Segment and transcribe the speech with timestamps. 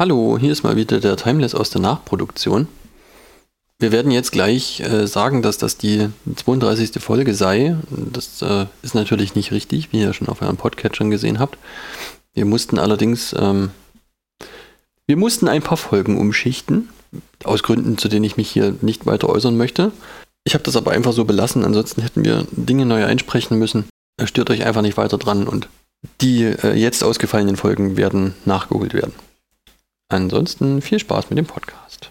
[0.00, 2.68] Hallo, hier ist mal wieder der Timeless aus der Nachproduktion.
[3.78, 6.92] Wir werden jetzt gleich äh, sagen, dass das die 32.
[7.02, 7.76] Folge sei.
[7.90, 11.58] Das äh, ist natürlich nicht richtig, wie ihr schon auf euren Podcatchern gesehen habt.
[12.32, 13.72] Wir mussten allerdings, ähm,
[15.06, 16.88] wir mussten ein paar Folgen umschichten,
[17.44, 19.92] aus Gründen, zu denen ich mich hier nicht weiter äußern möchte.
[20.44, 23.84] Ich habe das aber einfach so belassen, ansonsten hätten wir Dinge neu einsprechen müssen.
[24.24, 25.68] Stört euch einfach nicht weiter dran und
[26.22, 29.12] die äh, jetzt ausgefallenen Folgen werden nachgeholt werden.
[30.10, 32.10] Ansonsten viel Spaß mit dem Podcast.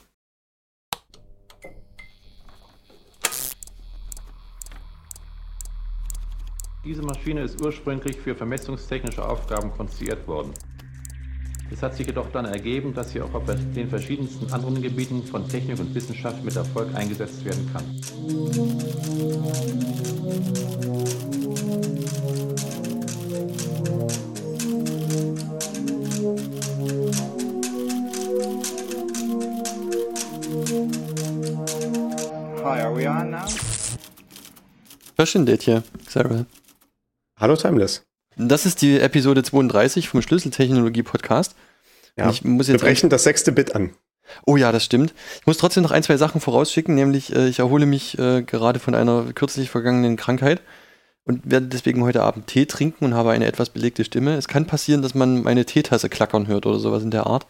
[6.85, 10.53] Diese Maschine ist ursprünglich für vermessungstechnische Aufgaben konstruiert worden.
[11.69, 15.45] Es hat sich jedoch dann ergeben, dass sie auch auf den verschiedensten anderen Gebieten von
[15.49, 17.83] Technik und Wissenschaft mit Erfolg eingesetzt werden kann.
[32.63, 33.45] Hi, are we on now?
[35.15, 36.45] Verschwindet hier, Sarah.
[37.39, 38.03] Hallo Timeless.
[38.35, 41.55] Das ist die Episode 32 vom Schlüsseltechnologie-Podcast.
[42.17, 43.91] Ja, ich muss wir jetzt brechen das sechste Bit an.
[44.45, 45.13] Oh ja, das stimmt.
[45.39, 48.79] Ich muss trotzdem noch ein, zwei Sachen vorausschicken, nämlich äh, ich erhole mich äh, gerade
[48.79, 50.61] von einer kürzlich vergangenen Krankheit
[51.23, 54.35] und werde deswegen heute Abend Tee trinken und habe eine etwas belegte Stimme.
[54.35, 57.47] Es kann passieren, dass man meine Teetasse klackern hört oder sowas in der Art.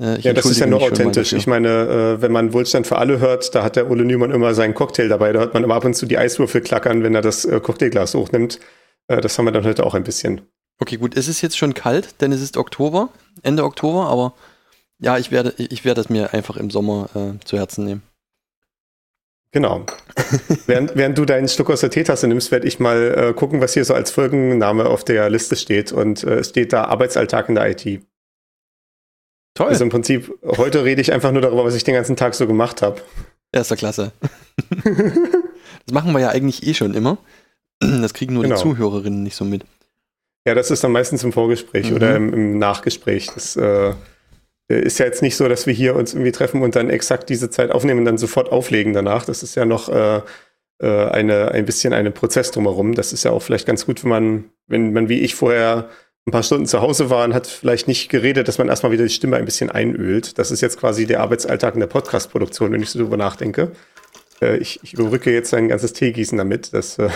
[0.00, 1.32] Äh, ja, das ist ja nur authentisch.
[1.32, 1.68] Ich meine,
[2.16, 5.08] äh, wenn man Wohlstand für alle hört, da hat der Ole Newman immer seinen Cocktail
[5.08, 5.32] dabei.
[5.32, 8.14] Da hört man immer ab und zu die Eiswürfel klackern, wenn er das äh, Cocktailglas
[8.14, 8.58] hochnimmt.
[9.06, 10.40] Äh, das haben wir dann heute auch ein bisschen.
[10.80, 11.16] Okay, gut.
[11.16, 13.10] Es ist jetzt schon kalt, denn es ist Oktober,
[13.42, 14.34] Ende Oktober, aber
[14.98, 18.02] ja, ich werde, ich werde es mir einfach im Sommer äh, zu Herzen nehmen.
[19.52, 19.86] Genau.
[20.66, 23.74] während, während du deinen Stück aus der Teetasse nimmst, werde ich mal äh, gucken, was
[23.74, 25.92] hier so als Folgenname auf der Liste steht.
[25.92, 28.04] Und es steht da Arbeitsalltag in der IT.
[29.54, 29.68] Toll.
[29.68, 32.46] Also im Prinzip, heute rede ich einfach nur darüber, was ich den ganzen Tag so
[32.46, 33.00] gemacht habe.
[33.52, 34.12] Erster Klasse.
[34.84, 37.18] das machen wir ja eigentlich eh schon immer.
[37.80, 38.56] Das kriegen nur genau.
[38.56, 39.64] die Zuhörerinnen nicht so mit.
[40.46, 41.96] Ja, das ist dann meistens im Vorgespräch mhm.
[41.96, 43.30] oder im, im, Nachgespräch.
[43.32, 43.94] Das äh,
[44.68, 47.48] ist ja jetzt nicht so, dass wir hier uns irgendwie treffen und dann exakt diese
[47.48, 49.24] Zeit aufnehmen und dann sofort auflegen danach.
[49.24, 50.20] Das ist ja noch äh,
[50.80, 52.94] äh, eine, ein bisschen ein Prozess drumherum.
[52.94, 55.88] Das ist ja auch vielleicht ganz gut, wenn man, wenn man wie ich vorher
[56.26, 59.04] ein paar Stunden zu Hause war und hat vielleicht nicht geredet, dass man erstmal wieder
[59.04, 60.38] die Stimme ein bisschen einölt.
[60.38, 63.72] Das ist jetzt quasi der Arbeitsalltag in der Podcast-Produktion, wenn ich so drüber nachdenke.
[64.40, 66.72] Äh, ich, ich, überrücke jetzt ein ganzes Teegießen damit.
[66.72, 67.10] Das äh,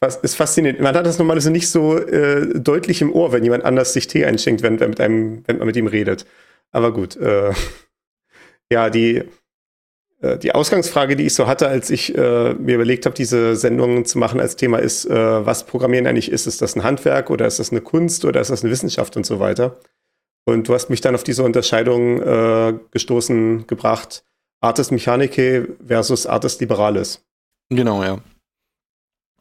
[0.22, 0.80] ist faszinierend.
[0.80, 4.24] Man hat das normalerweise nicht so äh, deutlich im Ohr, wenn jemand anders sich Tee
[4.24, 6.26] einschenkt, wenn, wenn, mit einem, wenn man mit ihm redet.
[6.72, 7.16] Aber gut.
[7.16, 7.52] Äh,
[8.72, 9.22] ja, die,
[10.22, 14.18] die Ausgangsfrage, die ich so hatte, als ich äh, mir überlegt habe, diese Sendung zu
[14.18, 16.46] machen als Thema, ist, äh, was Programmieren eigentlich ist.
[16.46, 19.24] Ist das ein Handwerk oder ist das eine Kunst oder ist das eine Wissenschaft und
[19.24, 19.78] so weiter?
[20.44, 24.24] Und du hast mich dann auf diese Unterscheidung äh, gestoßen gebracht.
[24.60, 27.24] Artis Mechanicae versus Artis Liberalis.
[27.70, 28.18] Genau, ja.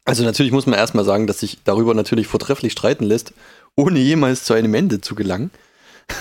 [0.06, 3.34] Also natürlich muss man erstmal sagen, dass sich darüber natürlich vortrefflich streiten lässt,
[3.76, 5.52] ohne jemals zu einem Ende zu gelangen.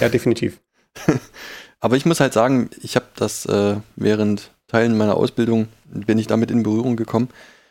[0.01, 0.61] Ja, definitiv.
[1.81, 6.27] Aber ich muss halt sagen, ich habe das äh, während Teilen meiner Ausbildung, bin ich
[6.27, 7.29] damit in Berührung gekommen.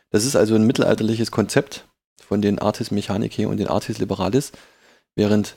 [0.09, 1.85] Das ist also ein mittelalterliches Konzept
[2.19, 4.51] von den Artis Mechanicae und den Artis Liberalis,
[5.15, 5.55] während,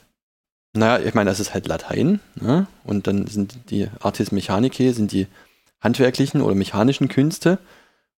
[0.75, 2.67] naja, ich meine, das ist halt Latein, ne?
[2.85, 5.27] und dann sind die Artis Mechanicae, sind die
[5.81, 7.59] handwerklichen oder mechanischen Künste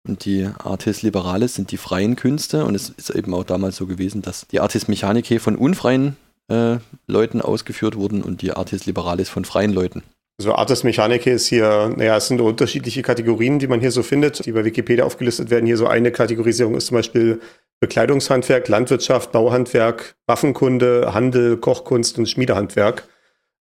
[0.04, 3.86] und die Artis Liberalis sind die freien Künste und es ist eben auch damals so
[3.86, 6.18] gewesen, dass die Artis Mechanicae von unfreien
[6.48, 6.78] äh,
[7.08, 10.02] Leuten ausgeführt wurden und die Artis Liberalis von freien Leuten.
[10.42, 14.44] Also Artis Mechanicae ist hier, naja, es sind unterschiedliche Kategorien, die man hier so findet,
[14.44, 15.68] die bei Wikipedia aufgelistet werden.
[15.68, 17.40] Hier so eine Kategorisierung ist zum Beispiel
[17.80, 23.08] Bekleidungshandwerk, Landwirtschaft, Bauhandwerk, Waffenkunde, Handel, Kochkunst und Schmiedehandwerk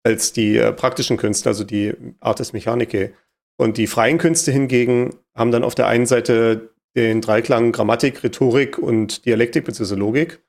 [0.03, 3.11] als die äh, praktischen Künste, also die Artis Mechanicae.
[3.57, 8.77] Und die freien Künste hingegen haben dann auf der einen Seite den Dreiklang Grammatik, Rhetorik
[8.77, 9.95] und Dialektik bzw.
[9.95, 10.39] Logik.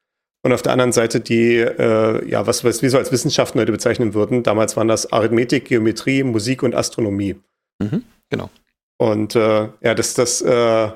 [0.43, 3.73] Und auf der anderen Seite die, äh, ja, was, was wir so als Wissenschaften heute
[3.73, 4.43] bezeichnen würden.
[4.43, 7.37] Damals waren das Arithmetik, Geometrie, Musik und Astronomie.
[7.79, 8.49] Mhm, genau.
[8.97, 10.89] Und äh, ja, das, das äh,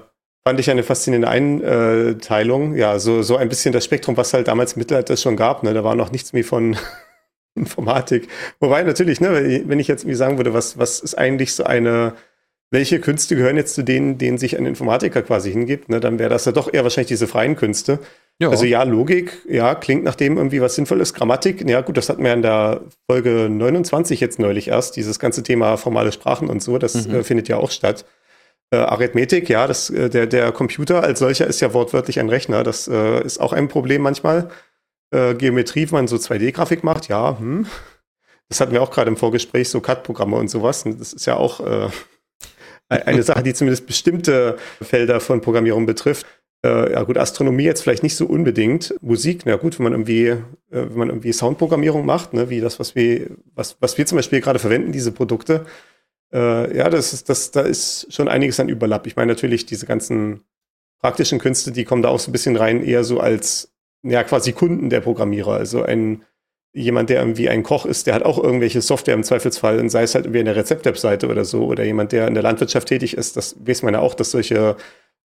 [0.47, 2.75] fand ich eine faszinierende Einteilung.
[2.75, 5.63] Ja, so, so ein bisschen das Spektrum, was halt damals im Mittelalter schon gab.
[5.63, 5.75] Ne?
[5.75, 6.77] Da war noch nichts mehr von
[7.55, 8.29] Informatik.
[8.61, 12.15] Wobei natürlich, ne, wenn ich jetzt irgendwie sagen würde, was, was ist eigentlich so eine,
[12.75, 16.29] welche Künste gehören jetzt zu denen, denen sich ein Informatiker quasi hingibt, ne, dann wäre
[16.29, 18.01] das ja doch eher wahrscheinlich diese freien Künste.
[18.41, 18.51] Ja.
[18.51, 21.15] Also ja, Logik, ja, klingt nach dem irgendwie was Sinnvolles.
[21.15, 25.45] Grammatik, ja gut, das hatten wir in der Folge 29 jetzt neulich erst, dieses ganze
[25.45, 27.15] Thema formale Sprachen und so, das mhm.
[27.15, 28.05] äh, findet ja auch statt.
[28.73, 32.65] Äh, Arithmetik, ja, das, äh, der, der Computer als solcher ist ja wortwörtlich ein Rechner,
[32.65, 34.51] das äh, ist auch ein Problem manchmal
[35.13, 37.67] äh, Geometrie, wenn man so 2D-Grafik macht, ja, hm.
[38.49, 40.83] das hatten wir auch gerade im Vorgespräch, so CAD-Programme und sowas.
[40.85, 41.61] Das ist ja auch
[42.89, 46.27] eine Sache, die zumindest bestimmte Felder von Programmierung betrifft.
[46.65, 48.95] Äh, ja gut, Astronomie jetzt vielleicht nicht so unbedingt.
[49.03, 50.39] Musik, na gut, wenn man irgendwie, äh,
[50.71, 54.41] wenn man irgendwie Soundprogrammierung macht, ne, wie das, was wir, was, was wir zum Beispiel
[54.41, 55.67] gerade verwenden, diese Produkte,
[56.33, 59.07] äh, ja, das ist, das, da ist schon einiges an Überlapp.
[59.07, 60.41] Ich meine natürlich diese ganzen
[61.01, 63.73] praktischen Künste, die kommen da auch so ein bisschen rein, eher so als
[64.03, 65.53] ja quasi Kunden der Programmierer.
[65.53, 66.23] Also ein
[66.75, 70.03] jemand, der irgendwie ein Koch ist, der hat auch irgendwelche Software im Zweifelsfall, und sei
[70.03, 73.37] es halt irgendwie eine Rezept-App-Seite oder so, oder jemand, der in der Landwirtschaft tätig ist,
[73.37, 74.77] das weiß man ja auch, dass solche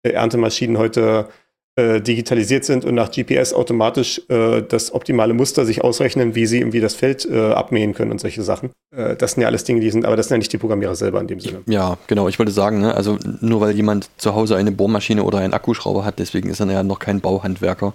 [0.03, 1.27] äh, Erntemaschinen heute
[1.75, 6.59] äh, digitalisiert sind und nach GPS automatisch äh, das optimale Muster sich ausrechnen, wie sie
[6.59, 8.71] irgendwie das Feld äh, abmähen können und solche Sachen.
[8.91, 10.95] Äh, das sind ja alles Dinge, die sind, aber das sind ja nicht die Programmierer
[10.95, 11.61] selber in dem Sinne.
[11.67, 12.27] Ja, genau.
[12.27, 16.05] Ich wollte sagen, ne, also nur weil jemand zu Hause eine Bohrmaschine oder einen Akkuschrauber
[16.05, 17.93] hat, deswegen ist er ja noch kein Bauhandwerker.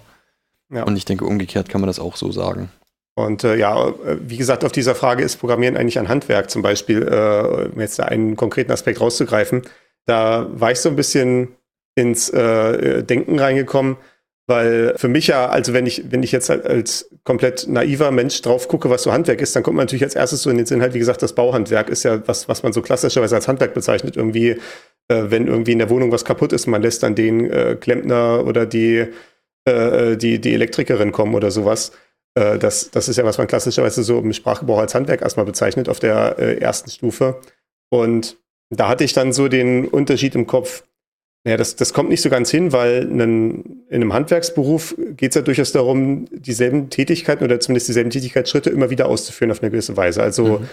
[0.73, 0.83] Ja.
[0.83, 2.69] Und ich denke, umgekehrt kann man das auch so sagen.
[3.15, 7.01] Und äh, ja, wie gesagt, auf dieser Frage ist Programmieren eigentlich ein Handwerk zum Beispiel,
[7.01, 9.61] äh, um jetzt da einen konkreten Aspekt rauszugreifen.
[10.05, 11.55] Da war ich so ein bisschen
[11.95, 13.95] ins äh, Denken reingekommen,
[14.47, 18.41] weil für mich ja, also wenn ich, wenn ich jetzt halt als komplett naiver Mensch
[18.41, 20.65] drauf gucke, was so Handwerk ist, dann kommt man natürlich als erstes so in den
[20.65, 23.73] Sinn halt, wie gesagt, das Bauhandwerk ist ja was, was man so klassischerweise als Handwerk
[23.73, 24.17] bezeichnet.
[24.17, 24.49] Irgendwie,
[25.07, 28.45] äh, wenn irgendwie in der Wohnung was kaputt ist, man lässt dann den äh, Klempner
[28.45, 29.07] oder die,
[29.63, 31.93] äh, die, die Elektrikerin kommen oder sowas.
[32.35, 35.89] Äh, das, das ist ja, was man klassischerweise so im Sprachgebrauch als Handwerk erstmal bezeichnet
[35.89, 37.39] auf der äh, ersten Stufe.
[37.89, 38.37] Und
[38.69, 40.83] da hatte ich dann so den Unterschied im Kopf,
[41.45, 45.35] naja, das, das kommt nicht so ganz hin, weil einen, in einem Handwerksberuf geht es
[45.35, 49.95] ja durchaus darum, dieselben Tätigkeiten oder zumindest dieselben Tätigkeitsschritte immer wieder auszuführen auf eine gewisse
[49.95, 50.23] Weise.
[50.23, 50.69] Also mhm.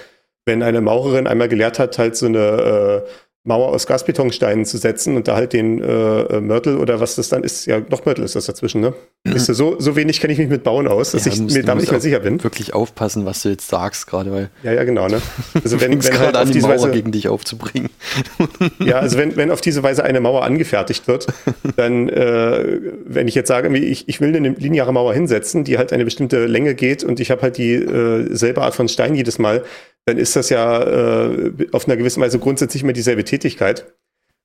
[0.47, 3.11] wenn eine Maurerin einmal gelehrt hat, halt so eine äh,
[3.44, 7.29] Mauer aus Gasbetonsteinen zu setzen und da halt den äh, äh, Mörtel oder was das
[7.29, 8.94] dann ist, ja, doch Mörtel ist das dazwischen, ne?
[9.25, 9.33] Mhm.
[9.35, 11.65] Ist so, so wenig kenne ich mich mit Bauen aus, dass ja, ich musst, mir
[11.65, 12.43] damit nicht mehr sicher bin.
[12.43, 14.50] Wirklich aufpassen, was du jetzt sagst gerade, weil.
[14.62, 15.21] Ja, ja, genau, ne?
[15.62, 17.91] Also wenn, wenn halt auf diese Mauer Weise gegen dich aufzubringen.
[18.79, 21.27] ja, also wenn, wenn auf diese Weise eine Mauer angefertigt wird,
[21.77, 25.93] dann, äh, wenn ich jetzt sage, ich, ich will eine lineare Mauer hinsetzen, die halt
[25.93, 29.41] eine bestimmte Länge geht und ich habe halt die äh, selbe Art von Stein jedes
[29.41, 29.65] Mal,
[30.04, 33.94] dann ist das ja äh, auf einer gewissen Weise grundsätzlich immer dieselbe Tätigkeit.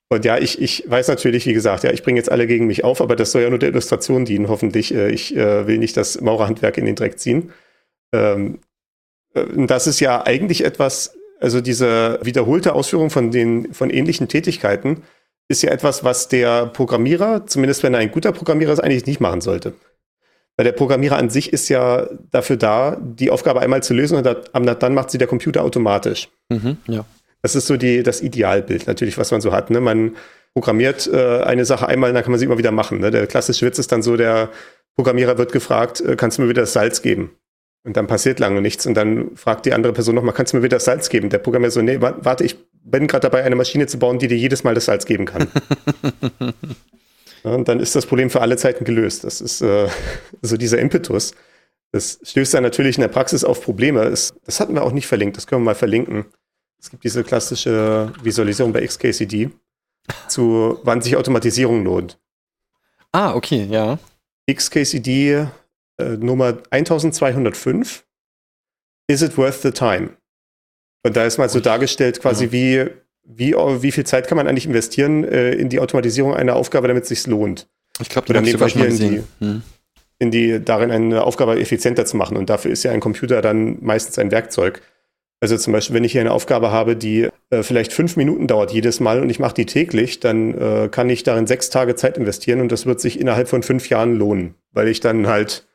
[0.09, 2.83] Und ja, ich, ich weiß natürlich, wie gesagt, ja, ich bringe jetzt alle gegen mich
[2.83, 4.93] auf, aber das soll ja nur der Illustration dienen, hoffentlich.
[4.93, 7.51] Äh, ich äh, will nicht das Maurerhandwerk in den Dreck ziehen.
[8.13, 8.59] Ähm,
[9.33, 15.03] äh, das ist ja eigentlich etwas, also diese wiederholte Ausführung von den, von ähnlichen Tätigkeiten
[15.49, 19.21] ist ja etwas, was der Programmierer, zumindest wenn er ein guter Programmierer ist, eigentlich nicht
[19.21, 19.73] machen sollte.
[20.57, 24.25] Weil der Programmierer an sich ist ja dafür da, die Aufgabe einmal zu lösen und
[24.25, 26.29] dann macht sie der Computer automatisch.
[26.49, 27.05] Mhm, ja.
[27.43, 29.69] Das ist so die, das Idealbild natürlich, was man so hat.
[29.69, 29.79] Ne?
[29.79, 30.15] Man
[30.53, 32.99] programmiert äh, eine Sache einmal, dann kann man sie immer wieder machen.
[32.99, 33.11] Ne?
[33.11, 34.49] Der klassische Witz ist dann so, der
[34.95, 37.29] Programmierer wird gefragt, äh, kannst du mir wieder das Salz geben?
[37.83, 38.87] Und dann passiert lange nichts.
[38.87, 41.29] Und dann fragt die andere Person nochmal, kannst du mir wieder das Salz geben?
[41.29, 44.37] Der Programmierer so, nee, warte, ich bin gerade dabei, eine Maschine zu bauen, die dir
[44.37, 45.47] jedes Mal das Salz geben kann.
[47.43, 49.23] und dann ist das Problem für alle Zeiten gelöst.
[49.23, 49.89] Das ist äh,
[50.41, 51.33] so dieser Impetus.
[51.91, 54.09] Das stößt dann natürlich in der Praxis auf Probleme.
[54.09, 56.25] Das, das hatten wir auch nicht verlinkt, das können wir mal verlinken.
[56.79, 59.49] Es gibt diese klassische Visualisierung bei XKCD
[60.27, 62.19] zu, wann sich Automatisierung lohnt.
[63.11, 63.97] Ah, okay, ja.
[64.51, 65.47] XKCD
[65.97, 68.05] äh, Nummer 1205.
[69.09, 70.17] Is it worth the time?
[71.03, 72.51] Und da ist mal so dargestellt, quasi ja.
[72.51, 72.91] wie
[73.27, 77.03] wie, wie viel Zeit kann man eigentlich investieren äh, in die Automatisierung einer Aufgabe, damit
[77.03, 77.67] es sich lohnt?
[77.99, 79.61] Ich glaube, die haben sogar schon in die, hm.
[80.19, 82.37] in die, darin eine Aufgabe effizienter zu machen.
[82.37, 84.81] Und dafür ist ja ein Computer dann meistens ein Werkzeug.
[85.39, 88.71] Also zum Beispiel, wenn ich hier eine Aufgabe habe, die äh, vielleicht fünf Minuten dauert
[88.71, 92.17] jedes Mal und ich mache die täglich, dann äh, kann ich darin sechs Tage Zeit
[92.17, 95.67] investieren und das wird sich innerhalb von fünf Jahren lohnen, weil ich dann halt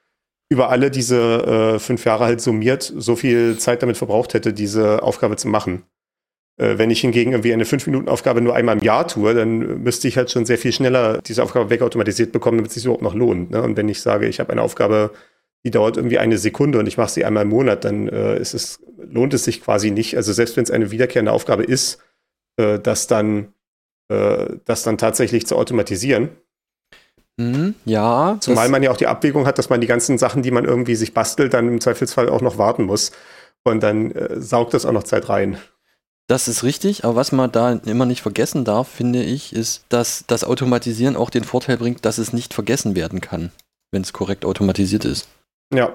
[0.49, 5.03] über alle diese äh, fünf Jahre halt summiert so viel Zeit damit verbraucht hätte, diese
[5.03, 5.85] Aufgabe zu machen.
[6.63, 10.17] Äh, wenn ich hingegen irgendwie eine 5-Minuten-Aufgabe nur einmal im Jahr tue, dann müsste ich
[10.17, 13.51] halt schon sehr viel schneller diese Aufgabe wegautomatisiert bekommen, damit es sich überhaupt noch lohnt.
[13.51, 13.61] Ne?
[13.63, 15.11] Und wenn ich sage, ich habe eine Aufgabe,
[15.65, 18.55] die dauert irgendwie eine Sekunde und ich mache sie einmal im Monat, dann äh, ist
[18.55, 20.17] es, lohnt es sich quasi nicht.
[20.17, 21.99] Also selbst wenn es eine wiederkehrende Aufgabe ist,
[22.57, 23.53] äh, das dann,
[24.09, 26.29] äh, das dann tatsächlich zu automatisieren.
[27.39, 28.37] Mhm, ja.
[28.39, 30.95] Zumal man ja auch die Abwägung hat, dass man die ganzen Sachen, die man irgendwie
[30.95, 33.11] sich bastelt, dann im Zweifelsfall auch noch warten muss.
[33.65, 35.57] Und dann äh, saugt das auch noch Zeit rein.
[36.33, 40.25] Das ist richtig, aber was man da immer nicht vergessen darf, finde ich, ist, dass
[40.27, 43.53] das Automatisieren auch den Vorteil bringt, dass es nicht vergessen werden kann,
[43.91, 45.29] wenn es korrekt automatisiert ist.
[45.75, 45.95] Ja,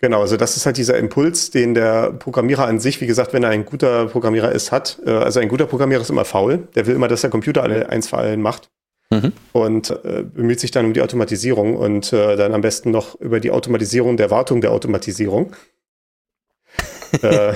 [0.00, 0.22] genau.
[0.22, 3.50] Also das ist halt dieser Impuls, den der Programmierer an sich, wie gesagt, wenn er
[3.50, 4.98] ein guter Programmierer ist, hat.
[5.06, 6.66] Äh, also ein guter Programmierer ist immer faul.
[6.74, 8.70] Der will immer, dass der Computer alle eins für allen macht.
[9.10, 9.32] Mhm.
[9.52, 13.38] Und äh, bemüht sich dann um die Automatisierung und äh, dann am besten noch über
[13.38, 15.54] die Automatisierung der Wartung der Automatisierung.
[17.22, 17.54] äh,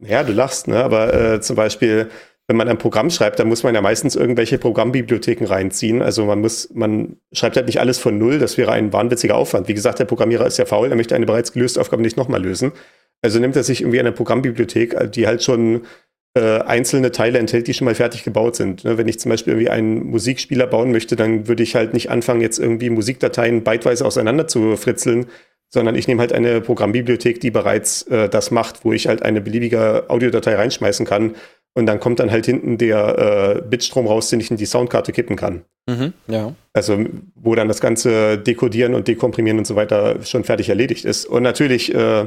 [0.00, 0.82] ja, du lachst, ne?
[0.82, 2.08] aber äh, zum Beispiel,
[2.46, 6.00] wenn man ein Programm schreibt, dann muss man ja meistens irgendwelche Programmbibliotheken reinziehen.
[6.00, 9.68] Also man muss, man schreibt halt nicht alles von null, das wäre ein wahnwitziger Aufwand.
[9.68, 12.42] Wie gesagt, der Programmierer ist ja faul, er möchte eine bereits gelöste Aufgabe nicht nochmal
[12.42, 12.72] lösen.
[13.20, 15.82] Also nimmt er sich irgendwie eine Programmbibliothek, die halt schon
[16.34, 18.84] äh, einzelne Teile enthält, die schon mal fertig gebaut sind.
[18.84, 18.96] Ne?
[18.96, 22.40] Wenn ich zum Beispiel irgendwie einen Musikspieler bauen möchte, dann würde ich halt nicht anfangen,
[22.40, 25.26] jetzt irgendwie Musikdateien byteweise auseinander zu fritzeln,
[25.70, 29.40] sondern ich nehme halt eine Programmbibliothek, die bereits äh, das macht, wo ich halt eine
[29.40, 31.34] beliebige Audiodatei reinschmeißen kann
[31.74, 35.12] und dann kommt dann halt hinten der äh, Bitstrom raus, den ich in die Soundkarte
[35.12, 35.64] kippen kann.
[35.88, 36.54] Mhm, ja.
[36.72, 36.98] Also
[37.34, 41.26] wo dann das ganze Dekodieren und Dekomprimieren und so weiter schon fertig erledigt ist.
[41.26, 42.26] Und natürlich äh,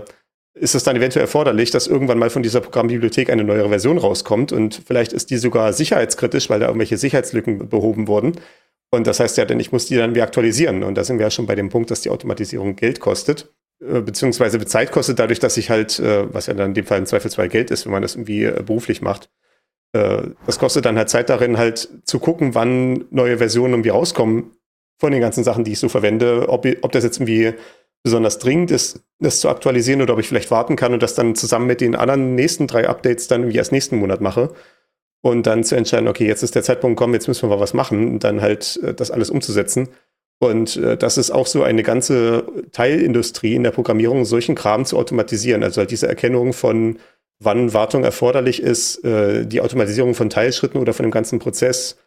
[0.53, 4.51] ist es dann eventuell erforderlich, dass irgendwann mal von dieser Programmbibliothek eine neuere Version rauskommt
[4.51, 8.33] und vielleicht ist die sogar sicherheitskritisch, weil da irgendwelche Sicherheitslücken behoben wurden.
[8.93, 10.83] Und das heißt ja, denn ich muss die dann wieder aktualisieren.
[10.83, 13.49] Und da sind wir ja schon bei dem Punkt, dass die Automatisierung Geld kostet,
[13.81, 16.99] äh, beziehungsweise Zeit kostet, dadurch, dass ich halt, äh, was ja dann in dem Fall
[16.99, 19.29] im Zweifelsfall Geld ist, wenn man das irgendwie äh, beruflich macht.
[19.93, 24.51] Das kostet dann halt Zeit darin, halt zu gucken, wann neue Versionen irgendwie rauskommen
[25.01, 27.55] von den ganzen Sachen, die ich so verwende, ob, ob das jetzt irgendwie
[28.01, 31.35] besonders dringend ist, das zu aktualisieren oder ob ich vielleicht warten kann und das dann
[31.35, 34.53] zusammen mit den anderen nächsten drei Updates dann irgendwie erst nächsten Monat mache
[35.21, 37.73] und dann zu entscheiden, okay, jetzt ist der Zeitpunkt gekommen, jetzt müssen wir mal was
[37.73, 39.89] machen dann halt äh, das alles umzusetzen.
[40.39, 44.97] Und äh, das ist auch so eine ganze Teilindustrie in der Programmierung, solchen Kram zu
[44.97, 45.61] automatisieren.
[45.61, 46.97] Also halt diese Erkennung von,
[47.39, 51.97] wann Wartung erforderlich ist, äh, die Automatisierung von Teilschritten oder von dem ganzen Prozess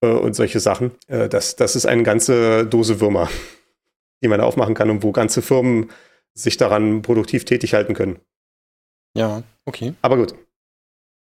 [0.00, 0.90] äh, und solche Sachen.
[1.06, 3.28] Äh, das, das ist eine ganze Dose Würmer,
[4.22, 5.90] die man aufmachen kann und wo ganze Firmen
[6.34, 8.18] sich daran produktiv tätig halten können.
[9.14, 9.94] Ja, okay.
[10.02, 10.34] Aber gut.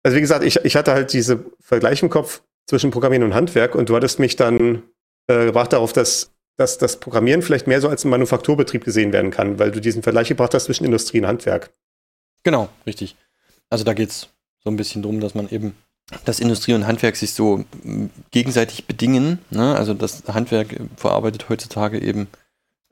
[0.06, 3.74] Also wie gesagt, ich, ich hatte halt diese Vergleich im Kopf zwischen Programmieren und Handwerk
[3.74, 4.84] und du hattest mich dann
[5.26, 9.32] äh, gebracht darauf, dass, dass das Programmieren vielleicht mehr so als ein Manufakturbetrieb gesehen werden
[9.32, 11.70] kann, weil du diesen Vergleich gebracht hast zwischen Industrie und Handwerk.
[12.44, 13.16] Genau, richtig.
[13.68, 14.28] Also da geht es
[14.62, 15.74] so ein bisschen darum, dass man eben,
[16.24, 17.64] dass Industrie und Handwerk sich so
[18.30, 19.40] gegenseitig bedingen.
[19.50, 19.74] Ne?
[19.74, 22.28] Also das Handwerk verarbeitet heutzutage eben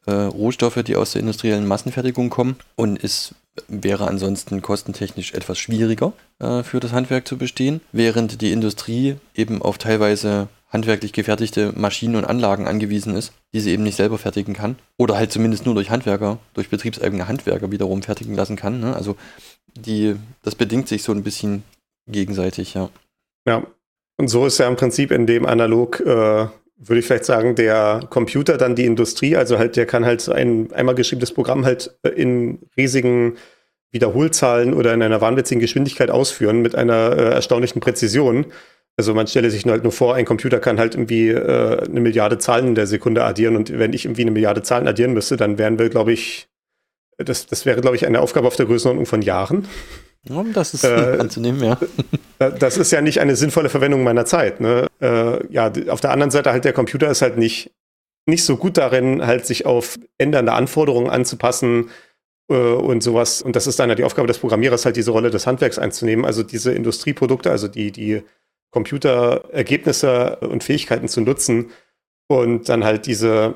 [0.07, 3.37] äh, Rohstoffe, die aus der industriellen Massenfertigung kommen und ist
[3.69, 9.63] wäre ansonsten kostentechnisch etwas schwieriger äh, für das Handwerk zu bestehen, während die Industrie eben
[9.63, 14.55] auf teilweise handwerklich gefertigte Maschinen und Anlagen angewiesen ist, die sie eben nicht selber fertigen
[14.55, 14.77] kann.
[14.99, 18.81] Oder halt zumindest nur durch Handwerker, durch betriebseigene Handwerker wiederum fertigen lassen kann.
[18.81, 18.95] Ne?
[18.95, 19.17] Also
[19.77, 21.63] die, das bedingt sich so ein bisschen
[22.09, 22.91] gegenseitig, ja.
[23.47, 23.65] Ja,
[24.17, 28.01] und so ist ja im Prinzip in dem Analog, äh, würde ich vielleicht sagen, der
[28.11, 32.11] Computer dann die Industrie, also halt, der kann halt ein einmal geschriebenes Programm halt äh,
[32.11, 33.37] in riesigen
[33.93, 38.47] Wiederholzahlen oder in einer wahnwitzigen Geschwindigkeit ausführen mit einer äh, erstaunlichen Präzision.
[38.97, 42.39] Also man stelle sich halt nur vor, ein Computer kann halt irgendwie äh, eine Milliarde
[42.39, 45.59] Zahlen in der Sekunde addieren und wenn ich irgendwie eine Milliarde Zahlen addieren müsste, dann
[45.59, 46.49] wären wir, glaube ich,
[47.19, 49.69] das, das wäre, glaube ich, eine Aufgabe auf der Größenordnung von Jahren.
[50.29, 51.79] Ja, das ist äh, anzunehmen, ja.
[52.59, 54.61] Das ist ja nicht eine sinnvolle Verwendung meiner Zeit.
[54.61, 54.87] Ne?
[55.01, 57.71] Äh, ja, auf der anderen Seite halt der Computer ist halt nicht,
[58.27, 61.91] nicht so gut darin, halt sich auf ändernde Anforderungen anzupassen
[62.51, 63.41] äh, und sowas.
[63.41, 66.25] Und das ist dann ja die Aufgabe des Programmierers, halt diese Rolle des Handwerks einzunehmen.
[66.25, 68.23] Also diese Industrieprodukte, also die, die
[68.73, 71.71] Computerergebnisse und Fähigkeiten zu nutzen
[72.27, 73.55] und dann halt diese,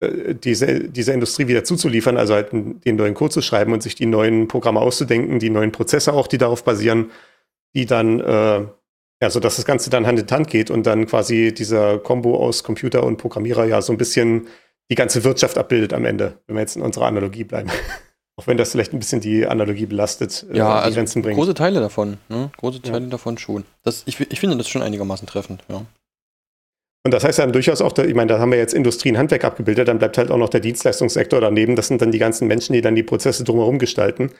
[0.00, 4.06] diese, diese Industrie wieder zuzuliefern, also halt den neuen Code zu schreiben und sich die
[4.06, 7.10] neuen Programme auszudenken, die neuen Prozesse auch, die darauf basieren,
[7.74, 8.66] die dann, äh,
[9.22, 12.36] ja, so dass das Ganze dann Hand in Hand geht und dann quasi dieser Kombo
[12.36, 14.48] aus Computer und Programmierer ja so ein bisschen
[14.90, 17.70] die ganze Wirtschaft abbildet am Ende, wenn wir jetzt in unserer Analogie bleiben.
[18.38, 21.38] Auch wenn das vielleicht ein bisschen die Analogie belastet, äh, ja, also Grenzen bringt.
[21.38, 22.50] Große Teile davon, ne?
[22.58, 23.10] Große Teile ja.
[23.10, 23.64] davon schon.
[23.82, 25.86] Das, ich, ich finde das schon einigermaßen treffend, ja.
[27.06, 29.44] Und das heißt dann durchaus auch, ich meine, da haben wir jetzt Industrie und Handwerk
[29.44, 31.76] abgebildet, dann bleibt halt auch noch der Dienstleistungssektor daneben.
[31.76, 34.32] Das sind dann die ganzen Menschen, die dann die Prozesse drumherum gestalten.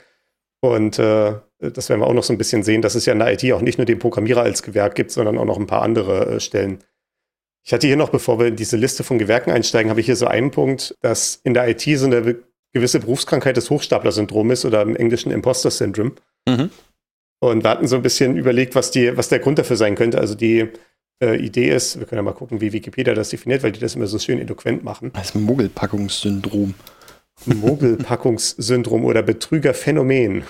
[0.59, 3.19] Und äh, das werden wir auch noch so ein bisschen sehen, dass es ja in
[3.19, 5.81] der IT auch nicht nur den Programmierer als Gewerk gibt, sondern auch noch ein paar
[5.81, 6.79] andere äh, Stellen.
[7.63, 10.17] Ich hatte hier noch, bevor wir in diese Liste von Gewerken einsteigen, habe ich hier
[10.17, 12.35] so einen Punkt, dass in der IT so eine
[12.73, 16.15] gewisse Berufskrankheit des Hochstapler-Syndrom ist oder im Englischen Imposter-Syndrom.
[16.45, 16.69] Mhm.
[17.39, 20.17] Und wir hatten so ein bisschen überlegt, was, die, was der Grund dafür sein könnte.
[20.19, 20.67] Also die
[21.21, 23.95] äh, Idee ist, wir können ja mal gucken, wie Wikipedia das definiert, weil die das
[23.95, 25.11] immer so schön eloquent machen.
[25.13, 26.73] Das Mogelpackungssyndrom.
[27.45, 30.43] Mogelpackungssyndrom oder Betrügerphänomen.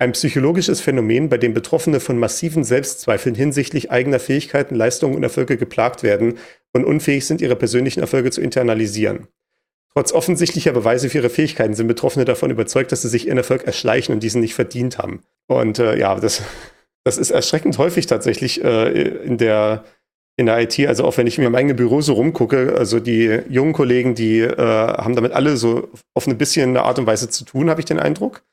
[0.00, 5.56] Ein psychologisches Phänomen, bei dem Betroffene von massiven Selbstzweifeln hinsichtlich eigener Fähigkeiten, Leistungen und Erfolge
[5.56, 6.38] geplagt werden
[6.72, 9.26] und unfähig sind, ihre persönlichen Erfolge zu internalisieren.
[9.94, 13.64] Trotz offensichtlicher Beweise für ihre Fähigkeiten sind Betroffene davon überzeugt, dass sie sich ihren Erfolg
[13.64, 15.24] erschleichen und diesen nicht verdient haben.
[15.48, 16.42] Und äh, ja, das,
[17.04, 19.84] das ist erschreckend häufig tatsächlich äh, in der
[20.36, 23.40] in der IT, also auch wenn ich mir im eigenen Büro so rumgucke, also die
[23.48, 27.28] jungen Kollegen, die äh, haben damit alle so auf ein bisschen eine Art und Weise
[27.28, 28.44] zu tun, habe ich den Eindruck.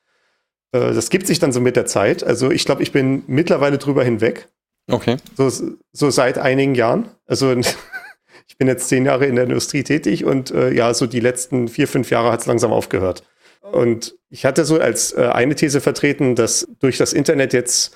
[0.71, 2.23] Äh, das gibt sich dann so mit der Zeit.
[2.23, 4.47] Also ich glaube, ich bin mittlerweile drüber hinweg.
[4.89, 5.17] Okay.
[5.37, 5.51] So,
[5.91, 7.07] so seit einigen Jahren.
[7.27, 7.51] Also
[8.47, 11.67] ich bin jetzt zehn Jahre in der Industrie tätig und äh, ja, so die letzten
[11.67, 13.23] vier, fünf Jahre hat es langsam aufgehört.
[13.61, 17.95] Und ich hatte so als äh, eine These vertreten, dass durch das Internet jetzt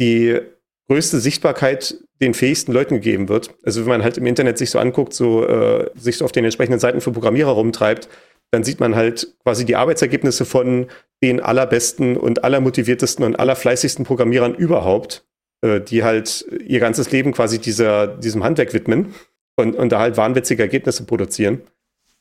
[0.00, 0.40] die
[0.88, 3.54] größte Sichtbarkeit den fähigsten Leuten gegeben wird.
[3.62, 6.44] Also wenn man halt im Internet sich so anguckt, so äh, sich so auf den
[6.44, 8.08] entsprechenden Seiten für Programmierer rumtreibt,
[8.50, 10.88] dann sieht man halt quasi die Arbeitsergebnisse von
[11.22, 15.24] den allerbesten und allermotiviertesten und allerfleißigsten Programmierern überhaupt,
[15.62, 19.14] äh, die halt ihr ganzes Leben quasi dieser, diesem Handwerk widmen
[19.56, 21.62] und, und da halt wahnwitzige Ergebnisse produzieren.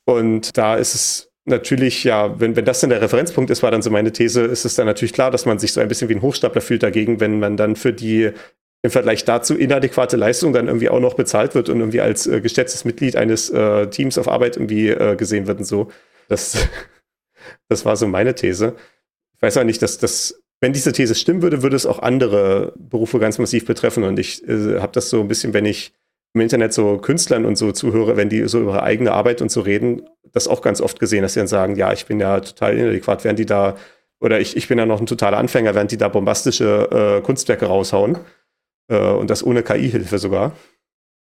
[0.05, 3.81] Und da ist es natürlich, ja, wenn, wenn das dann der Referenzpunkt ist, war dann
[3.81, 6.15] so meine These, ist es dann natürlich klar, dass man sich so ein bisschen wie
[6.15, 8.31] ein Hochstapler fühlt dagegen, wenn man dann für die
[8.81, 12.39] im Vergleich dazu inadäquate Leistung dann irgendwie auch noch bezahlt wird und irgendwie als äh,
[12.39, 15.91] geschätztes Mitglied eines äh, Teams auf Arbeit irgendwie äh, gesehen wird und so.
[16.29, 16.57] Das,
[17.67, 18.75] das war so meine These.
[19.35, 22.73] Ich weiß auch nicht, dass das, wenn diese These stimmen würde, würde es auch andere
[22.77, 24.03] Berufe ganz massiv betreffen.
[24.03, 25.93] Und ich äh, habe das so ein bisschen, wenn ich
[26.33, 29.51] im Internet so Künstlern und so zuhöre, wenn die so über ihre eigene Arbeit und
[29.51, 32.39] so reden, das auch ganz oft gesehen, dass sie dann sagen, ja, ich bin ja
[32.39, 33.75] total inadäquat, während die da,
[34.19, 37.65] oder ich, ich bin ja noch ein totaler Anfänger, während die da bombastische äh, Kunstwerke
[37.65, 38.19] raushauen.
[38.89, 40.51] Äh, und das ohne KI-Hilfe sogar.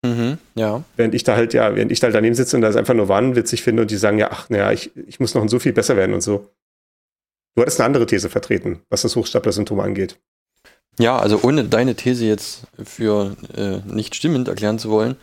[0.04, 0.82] Mhm, ja.
[0.96, 3.08] Während ich da halt, ja, während ich da halt daneben sitze und das einfach nur
[3.08, 5.96] wahnwitzig finde und die sagen, ja, ach, naja, ich, ich muss noch so viel besser
[5.96, 6.48] werden und so.
[7.54, 10.18] Du hattest eine andere These vertreten, was das Hochstapler-Syndrom angeht.
[10.98, 15.16] Ja, also ohne deine These jetzt für äh, nicht stimmend erklären zu wollen,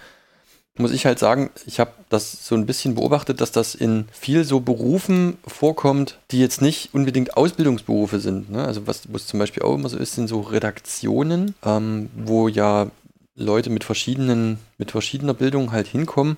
[0.79, 4.45] muss ich halt sagen, ich habe das so ein bisschen beobachtet, dass das in viel
[4.45, 8.49] so Berufen vorkommt, die jetzt nicht unbedingt Ausbildungsberufe sind.
[8.49, 8.63] Ne?
[8.63, 12.87] Also was, was zum Beispiel auch immer so ist, sind so Redaktionen, ähm, wo ja
[13.35, 16.37] Leute mit verschiedenen, mit verschiedener Bildung halt hinkommen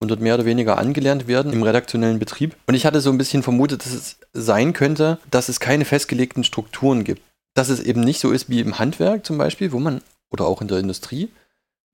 [0.00, 2.56] und dort mehr oder weniger angelernt werden im redaktionellen Betrieb.
[2.66, 6.44] Und ich hatte so ein bisschen vermutet, dass es sein könnte, dass es keine festgelegten
[6.44, 7.22] Strukturen gibt.
[7.58, 10.00] Dass es eben nicht so ist wie im Handwerk zum Beispiel, wo man,
[10.30, 11.28] oder auch in der Industrie,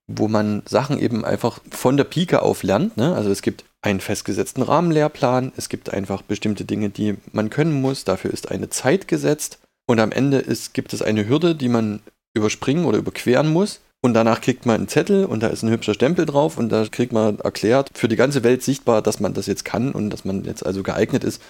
[0.07, 2.99] wo man Sachen eben einfach von der Pike auf lernt.
[2.99, 3.15] Ne?
[3.15, 8.05] Also es gibt einen festgesetzten Rahmenlehrplan, es gibt einfach bestimmte Dinge, die man können muss,
[8.05, 12.01] dafür ist eine Zeit gesetzt und am Ende ist, gibt es eine Hürde, die man
[12.35, 13.81] überspringen oder überqueren muss.
[14.03, 16.85] Und danach kriegt man einen Zettel und da ist ein hübscher Stempel drauf und da
[16.85, 20.27] kriegt man erklärt, für die ganze Welt sichtbar, dass man das jetzt kann und dass
[20.27, 21.41] man jetzt also geeignet ist.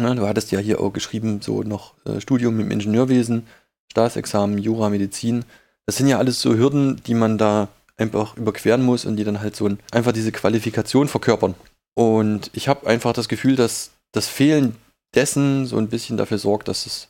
[0.00, 3.46] Na, du hattest ja hier auch geschrieben, so noch äh, Studium im Ingenieurwesen,
[3.90, 5.44] Staatsexamen, Jura, Medizin.
[5.86, 9.40] Das sind ja alles so Hürden, die man da einfach überqueren muss und die dann
[9.40, 11.54] halt so ein, einfach diese Qualifikation verkörpern.
[11.94, 14.76] Und ich habe einfach das Gefühl, dass das Fehlen
[15.14, 17.08] dessen so ein bisschen dafür sorgt, dass es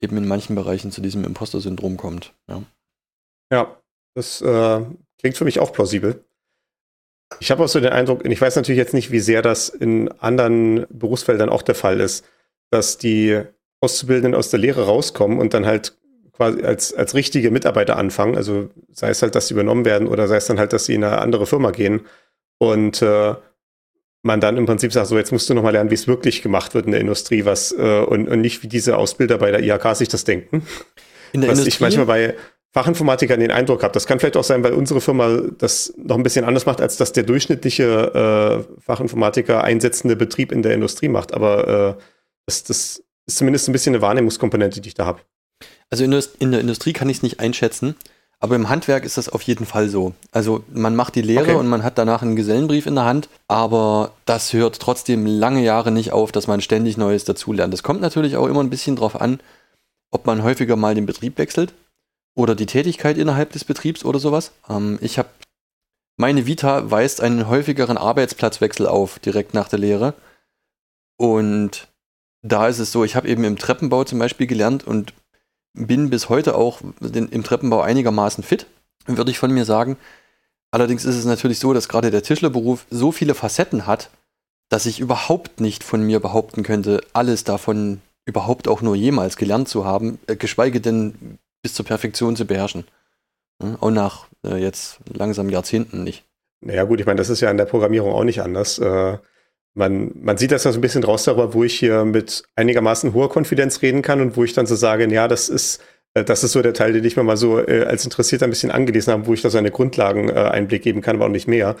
[0.00, 2.32] eben in manchen Bereichen zu diesem Imposter-Syndrom kommt.
[2.48, 2.62] Ja,
[3.52, 3.76] ja
[4.14, 4.84] das äh,
[5.18, 6.24] klingt für mich auch plausibel.
[7.40, 9.68] Ich habe auch so den Eindruck, und ich weiß natürlich jetzt nicht, wie sehr das
[9.68, 12.24] in anderen Berufsfeldern auch der Fall ist,
[12.70, 13.40] dass die
[13.80, 15.96] Auszubildenden aus der Lehre rauskommen und dann halt
[16.32, 18.36] quasi als, als richtige Mitarbeiter anfangen.
[18.36, 20.94] Also sei es halt, dass sie übernommen werden oder sei es dann halt, dass sie
[20.94, 22.02] in eine andere Firma gehen
[22.58, 23.34] und äh,
[24.22, 26.74] man dann im Prinzip sagt, so jetzt musst du nochmal lernen, wie es wirklich gemacht
[26.74, 29.96] wird in der Industrie, was äh, und, und nicht wie diese Ausbilder bei der IHK
[29.96, 30.66] sich das denken.
[31.32, 31.68] In der was Industrie?
[31.68, 32.34] ich manchmal bei
[32.72, 33.92] Fachinformatikern den Eindruck habe.
[33.92, 36.96] Das kann vielleicht auch sein, weil unsere Firma das noch ein bisschen anders macht, als
[36.96, 41.32] das der durchschnittliche äh, Fachinformatiker einsetzende Betrieb in der Industrie macht.
[41.32, 42.02] Aber äh,
[42.46, 45.20] das, das ist zumindest ein bisschen eine Wahrnehmungskomponente, die ich da habe.
[45.90, 47.94] Also in der, in der Industrie kann ich es nicht einschätzen,
[48.38, 50.12] aber im Handwerk ist das auf jeden Fall so.
[50.30, 51.54] Also man macht die Lehre Okay.
[51.54, 55.90] und man hat danach einen Gesellenbrief in der Hand, aber das hört trotzdem lange Jahre
[55.90, 57.72] nicht auf, dass man ständig Neues dazulernt.
[57.72, 59.40] Das kommt natürlich auch immer ein bisschen drauf an,
[60.10, 61.72] ob man häufiger mal den Betrieb wechselt
[62.34, 64.52] oder die Tätigkeit innerhalb des Betriebs oder sowas.
[64.68, 65.28] Ähm, ich habe
[66.16, 70.14] meine Vita weist einen häufigeren Arbeitsplatzwechsel auf direkt nach der Lehre
[71.16, 71.88] und
[72.42, 75.12] da ist es so, ich habe eben im Treppenbau zum Beispiel gelernt und
[75.74, 78.66] bin bis heute auch im Treppenbau einigermaßen fit,
[79.06, 79.96] würde ich von mir sagen.
[80.70, 84.10] Allerdings ist es natürlich so, dass gerade der Tischlerberuf so viele Facetten hat,
[84.68, 89.68] dass ich überhaupt nicht von mir behaupten könnte, alles davon überhaupt auch nur jemals gelernt
[89.68, 92.84] zu haben, äh, geschweige denn bis zur Perfektion zu beherrschen.
[93.80, 96.24] Auch nach äh, jetzt langsam Jahrzehnten nicht.
[96.60, 98.78] Naja, gut, ich meine, das ist ja in der Programmierung auch nicht anders.
[98.78, 99.18] Äh,
[99.74, 103.14] man, man sieht das ja so ein bisschen raus darüber, wo ich hier mit einigermaßen
[103.14, 105.80] hoher Konfidenz reden kann und wo ich dann so sage, ja, das ist,
[106.14, 108.50] äh, das ist so der Teil, den ich mir mal so äh, als Interessierter ein
[108.50, 111.76] bisschen angelesen habe, wo ich da so eine Grundlageneinblick geben kann, aber auch nicht mehr.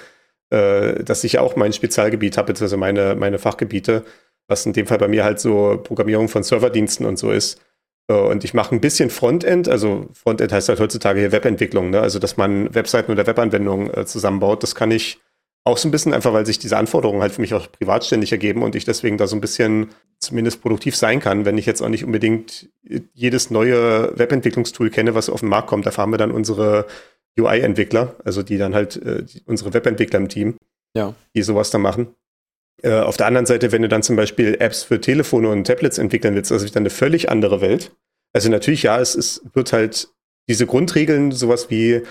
[0.50, 4.04] Äh, dass ich ja auch mein Spezialgebiet habe, beziehungsweise meine, meine Fachgebiete,
[4.46, 7.60] was in dem Fall bei mir halt so Programmierung von Serverdiensten und so ist.
[8.08, 12.00] Äh, Und ich mache ein bisschen Frontend, also Frontend heißt halt heutzutage hier Webentwicklung, ne?
[12.00, 14.62] also dass man Webseiten oder Webanwendungen äh, zusammenbaut.
[14.62, 15.18] Das kann ich
[15.64, 18.32] auch so ein bisschen einfach, weil sich diese Anforderungen halt für mich auch privat ständig
[18.32, 21.82] ergeben und ich deswegen da so ein bisschen zumindest produktiv sein kann, wenn ich jetzt
[21.82, 22.70] auch nicht unbedingt
[23.12, 25.84] jedes neue Webentwicklungstool kenne, was auf den Markt kommt.
[25.84, 26.86] Da fahren wir dann unsere
[27.38, 30.56] UI-Entwickler, also die dann halt äh, die, unsere Webentwickler im Team,
[30.94, 31.14] Ja.
[31.34, 32.08] die sowas dann machen.
[32.82, 35.98] Äh, auf der anderen Seite, wenn du dann zum Beispiel Apps für Telefone und Tablets
[35.98, 37.92] entwickeln willst, also dann eine völlig andere Welt.
[38.32, 40.08] Also natürlich, ja, es, es wird halt
[40.48, 42.02] diese Grundregeln, sowas wie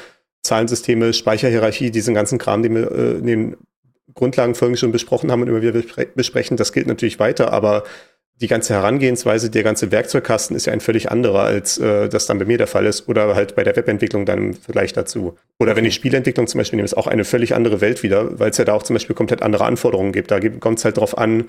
[0.44, 3.58] Zahlensysteme, Speicherhierarchie, diesen ganzen Kram, den wir äh, in den
[4.14, 7.84] Grundlagenfolgen schon besprochen haben und immer wieder bespre besprechen, das gilt natürlich weiter, aber
[8.40, 12.38] die ganze Herangehensweise, der ganze Werkzeugkasten ist ja ein völlig anderer, als äh, das dann
[12.38, 15.38] bei mir der Fall ist oder halt bei der Webentwicklung dann im Vergleich dazu.
[15.60, 18.52] Oder wenn ich Spielentwicklung zum Beispiel nehme, ist auch eine völlig andere Welt wieder, weil
[18.52, 20.30] es ja da auch zum Beispiel komplett andere Anforderungen gibt.
[20.30, 21.46] Da kommt es halt drauf an,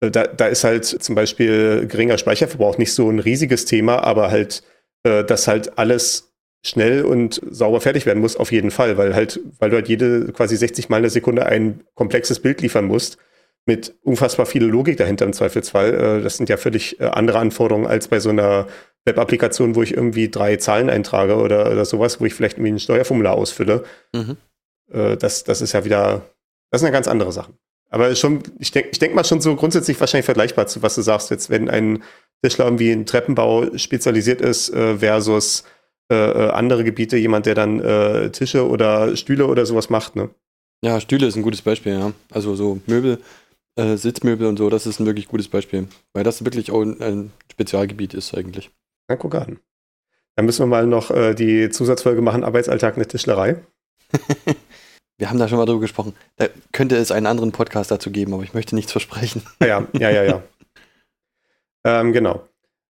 [0.00, 4.30] äh, da, da ist halt zum Beispiel geringer Speicherverbrauch nicht so ein riesiges Thema, aber
[4.30, 4.62] halt,
[5.04, 9.40] äh, dass halt alles schnell und sauber fertig werden muss, auf jeden Fall, weil halt,
[9.58, 13.18] weil du halt jede quasi 60 Mal in der Sekunde ein komplexes Bild liefern musst,
[13.66, 15.94] mit unfassbar viel Logik dahinter im Zweifelsfall.
[15.94, 18.66] Äh, das sind ja völlig äh, andere Anforderungen als bei so einer
[19.04, 22.78] Web-Applikation, wo ich irgendwie drei Zahlen eintrage oder, oder sowas, wo ich vielleicht irgendwie ein
[22.78, 23.84] Steuerformular ausfülle.
[24.14, 24.36] Mhm.
[24.90, 26.22] Äh, das, das ist ja wieder,
[26.70, 27.54] das sind ja ganz andere Sachen.
[27.90, 31.02] Aber schon, ich denke ich denk mal schon so grundsätzlich wahrscheinlich vergleichbar zu, was du
[31.02, 32.02] sagst jetzt, wenn ein
[32.42, 35.64] Tischler irgendwie in Treppenbau spezialisiert ist äh, versus
[36.10, 40.30] äh, äh, andere Gebiete, jemand, der dann äh, Tische oder Stühle oder sowas macht, ne?
[40.82, 42.12] Ja, Stühle ist ein gutes Beispiel, ja.
[42.30, 43.18] Also so Möbel,
[43.76, 45.86] äh, Sitzmöbel und so, das ist ein wirklich gutes Beispiel.
[46.12, 48.70] Weil das wirklich auch ein, Spezialgebiet ist eigentlich.
[49.08, 49.58] Na, guck an.
[50.34, 53.56] Dann müssen wir mal noch äh, die Zusatzfolge machen, Arbeitsalltag in der Tischlerei.
[55.18, 56.14] Wir haben da schon mal drüber gesprochen.
[56.36, 59.42] Da könnte es einen anderen Podcast dazu geben, aber ich möchte nichts versprechen.
[59.62, 60.42] Ja, ja, ja, ja.
[61.84, 62.00] ja.
[62.00, 62.46] ähm, genau.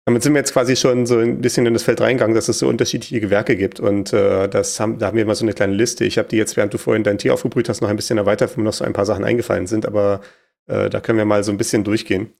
[0.06, 2.60] Damit sind wir jetzt quasi schon so ein bisschen in das Feld reingegangen, dass es
[2.60, 3.80] so unterschiedliche Gewerke gibt.
[3.80, 6.06] Und äh, das haben, da haben wir mal so eine kleine Liste.
[6.06, 8.56] Ich habe die jetzt, während du vorhin dein Tee aufgebrüht hast, noch ein bisschen erweitert,
[8.56, 9.86] wo mir noch so ein paar Sachen eingefallen sind.
[9.86, 10.22] Aber
[10.67, 12.34] äh, da können wir mal so ein bisschen durchgehen.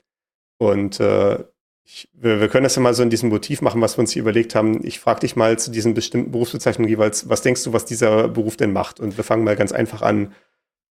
[0.58, 1.44] Und äh,
[1.84, 4.12] ich, wir, wir, können das ja mal so in diesem Motiv machen, was wir uns
[4.12, 4.86] hier überlegt haben.
[4.86, 8.58] Ich frage dich mal zu diesen bestimmten Berufsbezeichnungen jeweils, was denkst du, was dieser Beruf
[8.58, 9.00] denn macht?
[9.00, 10.34] Und wir fangen mal ganz einfach an.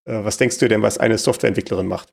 [0.05, 2.13] Äh, was denkst du denn, was eine Softwareentwicklerin macht?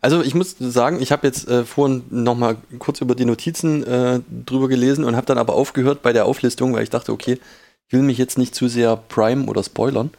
[0.00, 3.84] Also ich muss sagen, ich habe jetzt äh, vorhin noch mal kurz über die Notizen
[3.84, 7.38] äh, drüber gelesen und habe dann aber aufgehört bei der Auflistung, weil ich dachte, okay,
[7.86, 10.10] ich will mich jetzt nicht zu sehr prime oder spoilern.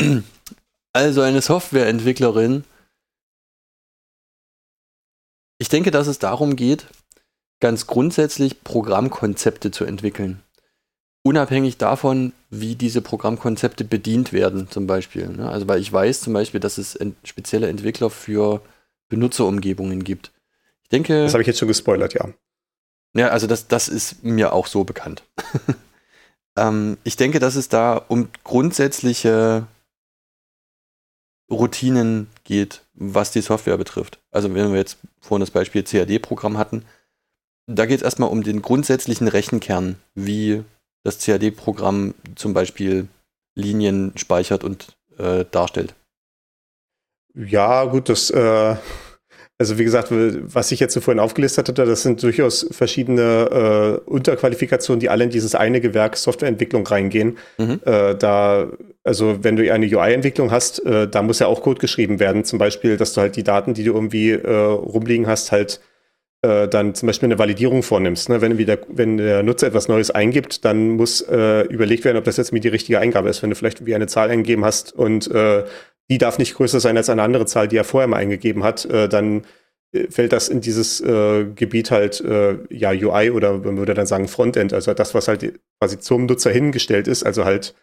[0.94, 2.64] Also eine Softwareentwicklerin.
[5.58, 6.86] Ich denke, dass es darum geht,
[7.60, 10.42] ganz grundsätzlich Programmkonzepte zu entwickeln.
[11.24, 15.28] Unabhängig davon, wie diese Programmkonzepte bedient werden, zum Beispiel.
[15.28, 15.48] Ne?
[15.50, 18.62] Also, weil ich weiß zum Beispiel, dass es ent spezielle Entwickler für
[19.08, 20.32] Benutzerumgebungen gibt.
[20.82, 21.24] Ich denke.
[21.24, 22.28] Das habe ich jetzt schon gespoilert, ja.
[23.14, 25.24] Ja, also das, das ist mir auch so bekannt.
[26.56, 29.66] ähm, ich denke, dass es da um grundsätzliche
[31.50, 34.18] Routinen geht, was die Software betrifft.
[34.30, 36.84] Also wenn wir jetzt vorhin das Beispiel CAD-Programm hatten,
[37.66, 40.64] da geht es erstmal um den grundsätzlichen Rechenkern, wie
[41.04, 43.08] das CAD-Programm zum Beispiel
[43.54, 45.94] Linien speichert und äh, darstellt.
[47.34, 48.76] Ja, gut, das, äh,
[49.60, 54.08] also wie gesagt, was ich jetzt so vorhin aufgelistet hatte, das sind durchaus verschiedene äh,
[54.08, 57.38] Unterqualifikationen, die alle in dieses eine Gewerk Softwareentwicklung reingehen.
[57.58, 57.80] Mhm.
[57.84, 58.68] Äh, da,
[59.02, 62.44] also wenn du eine UI-Entwicklung hast, äh, da muss ja auch Code geschrieben werden.
[62.44, 65.80] Zum Beispiel, dass du halt die Daten, die du irgendwie äh, rumliegen hast, halt
[66.42, 68.28] äh, dann zum Beispiel eine Validierung vornimmst.
[68.28, 68.40] Ne?
[68.40, 72.36] Wenn, wieder, wenn der Nutzer etwas Neues eingibt, dann muss äh, überlegt werden, ob das
[72.36, 73.42] jetzt mit die richtige Eingabe ist.
[73.42, 75.64] Wenn du vielleicht wie eine Zahl eingegeben hast und äh,
[76.10, 78.84] die darf nicht größer sein als eine andere Zahl, die er vorher mal eingegeben hat,
[78.86, 79.44] äh, dann
[79.92, 84.06] äh, fällt das in dieses äh, Gebiet halt äh, ja UI oder man würde dann
[84.06, 87.74] sagen Frontend, also das, was halt quasi zum Nutzer hingestellt ist, also halt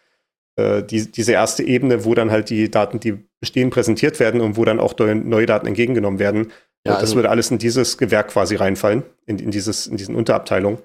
[0.58, 4.58] äh, die, diese erste Ebene, wo dann halt die Daten, die bestehen, präsentiert werden und
[4.58, 6.52] wo dann auch neue Daten entgegengenommen werden.
[6.86, 10.16] Ja, also das würde alles in dieses Gewerk quasi reinfallen, in, in, dieses, in diesen
[10.16, 10.80] Unterabteilungen.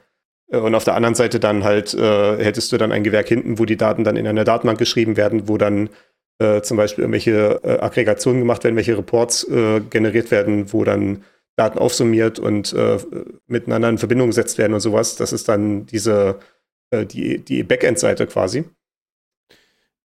[0.51, 3.59] Äh, und auf der anderen Seite dann halt äh, hättest du dann ein Gewerk hinten,
[3.59, 5.91] wo die Daten dann in einer Datenbank geschrieben werden, wo dann
[6.41, 11.23] äh, zum Beispiel irgendwelche äh, Aggregationen gemacht werden, welche Reports äh, generiert werden, wo dann
[11.57, 12.99] Daten aufsummiert und äh,
[13.47, 15.17] miteinander in Verbindung gesetzt werden und sowas.
[15.17, 16.39] Das ist dann diese,
[16.91, 18.65] äh, die, die Backend-Seite quasi.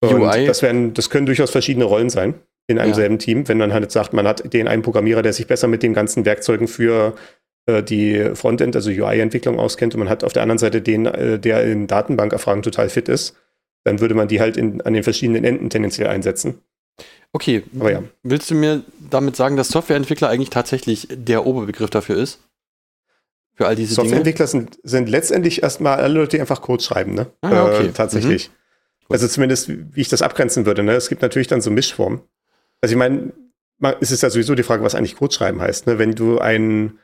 [0.02, 0.46] Und UI.
[0.46, 2.34] Das, werden, das können durchaus verschiedene Rollen sein
[2.66, 2.96] in einem ja.
[2.96, 5.84] selben Team, wenn man halt sagt, man hat den einen Programmierer, der sich besser mit
[5.84, 7.14] den ganzen Werkzeugen für
[7.66, 11.64] äh, die Frontend, also UI-Entwicklung auskennt und man hat auf der anderen Seite den, der
[11.64, 13.36] in Datenbankerfragen total fit ist
[13.84, 16.60] dann würde man die halt in, an den verschiedenen Enden tendenziell einsetzen.
[17.32, 18.02] Okay, aber ja.
[18.22, 22.40] Willst du mir damit sagen, dass Softwareentwickler eigentlich tatsächlich der Oberbegriff dafür ist?
[23.54, 24.66] Für all diese Softwareentwickler Dinge?
[24.66, 27.26] Sind, sind letztendlich erstmal alle Leute, die einfach Code schreiben, ne?
[27.40, 27.86] Ah, okay.
[27.86, 28.48] Äh, tatsächlich.
[28.48, 28.54] Mhm.
[29.08, 30.82] Also zumindest, wie ich das abgrenzen würde.
[30.82, 30.92] Ne?
[30.92, 32.22] Es gibt natürlich dann so Mischformen.
[32.80, 33.32] Also ich meine,
[34.00, 35.86] es ist ja sowieso die Frage, was eigentlich Code schreiben heißt.
[35.86, 35.98] Ne?
[35.98, 36.98] Wenn du ein,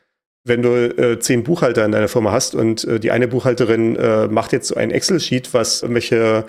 [0.45, 4.29] wenn du äh, zehn Buchhalter in deiner Firma hast und äh, die eine Buchhalterin äh,
[4.29, 6.47] macht jetzt so ein Excel-Sheet, was irgendwelche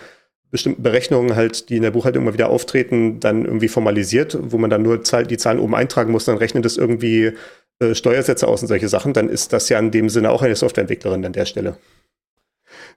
[0.52, 4.70] bestimmten Berechnungen halt, die in der Buchhaltung immer wieder auftreten, dann irgendwie formalisiert, wo man
[4.70, 7.34] dann nur die Zahlen oben eintragen muss, dann rechnet es irgendwie
[7.80, 10.56] äh, Steuersätze aus und solche Sachen, dann ist das ja in dem Sinne auch eine
[10.56, 11.78] Softwareentwicklerin an der Stelle.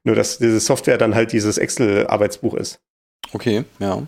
[0.03, 2.81] Nur, dass diese Software dann halt dieses Excel-Arbeitsbuch ist.
[3.33, 4.03] Okay, ja.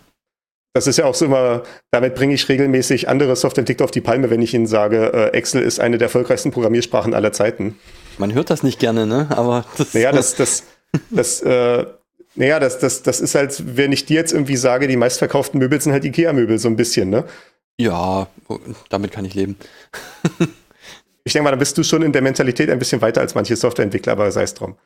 [0.74, 4.28] Das ist ja auch so immer, damit bringe ich regelmäßig andere Softwareentwickler auf die Palme,
[4.28, 7.78] wenn ich ihnen sage, äh, Excel ist eine der erfolgreichsten Programmiersprachen aller Zeiten.
[8.18, 9.28] Man hört das nicht gerne, ne?
[9.30, 9.94] Aber das.
[9.94, 10.64] Naja, das, das,
[11.08, 11.86] das, äh,
[12.36, 15.80] naja, das, das, das ist halt, wenn ich dir jetzt irgendwie sage, die meistverkauften Möbel
[15.80, 17.24] sind halt IKEA-Möbel, so ein bisschen, ne?
[17.78, 18.28] Ja,
[18.88, 19.56] damit kann ich leben.
[21.24, 23.56] ich denke mal, dann bist du schon in der Mentalität ein bisschen weiter als manche
[23.56, 24.76] Softwareentwickler, aber sei es drum.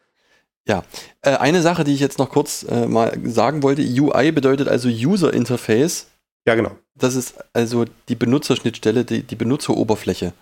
[0.67, 0.85] Ja,
[1.23, 4.89] äh, eine Sache, die ich jetzt noch kurz äh, mal sagen wollte, UI bedeutet also
[4.89, 6.09] User Interface.
[6.47, 6.73] Ja, genau.
[6.95, 10.33] Das ist also die Benutzerschnittstelle, die, die Benutzeroberfläche.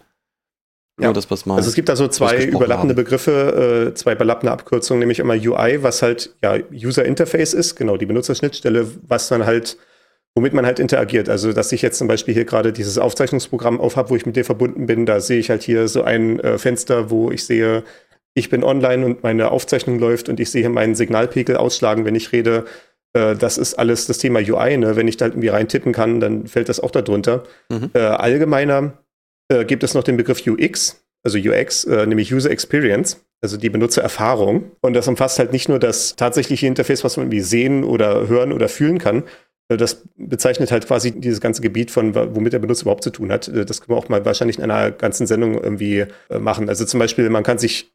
[1.00, 2.96] Ja, das, was mal also es gibt da so zwei überlappende haben.
[2.96, 7.96] Begriffe, äh, zwei überlappende Abkürzungen, nämlich immer UI, was halt ja User Interface ist, genau
[7.96, 9.76] die Benutzerschnittstelle, was dann halt,
[10.34, 11.28] womit man halt interagiert.
[11.28, 14.44] Also dass ich jetzt zum Beispiel hier gerade dieses Aufzeichnungsprogramm aufhab, wo ich mit dir
[14.44, 17.84] verbunden bin, da sehe ich halt hier so ein äh, Fenster, wo ich sehe,
[18.34, 22.32] ich bin online und meine Aufzeichnung läuft und ich sehe meinen Signalpegel ausschlagen, wenn ich
[22.32, 22.64] rede.
[23.12, 24.76] Äh, das ist alles das Thema UI.
[24.78, 24.96] Ne?
[24.96, 27.44] Wenn ich da irgendwie reintippen kann, dann fällt das auch darunter.
[27.68, 27.90] Mhm.
[27.94, 28.94] Äh, allgemeiner
[29.48, 33.70] äh, gibt es noch den Begriff UX, also UX, äh, nämlich User Experience, also die
[33.70, 34.72] Benutzererfahrung.
[34.80, 38.52] Und das umfasst halt nicht nur das tatsächliche Interface, was man irgendwie sehen oder hören
[38.52, 39.24] oder fühlen kann,
[39.68, 43.32] äh, das bezeichnet halt quasi dieses ganze Gebiet von, womit der Benutzer überhaupt zu tun
[43.32, 43.48] hat.
[43.48, 46.68] Das können wir auch mal wahrscheinlich in einer ganzen Sendung irgendwie machen.
[46.68, 47.92] Also zum Beispiel, man kann sich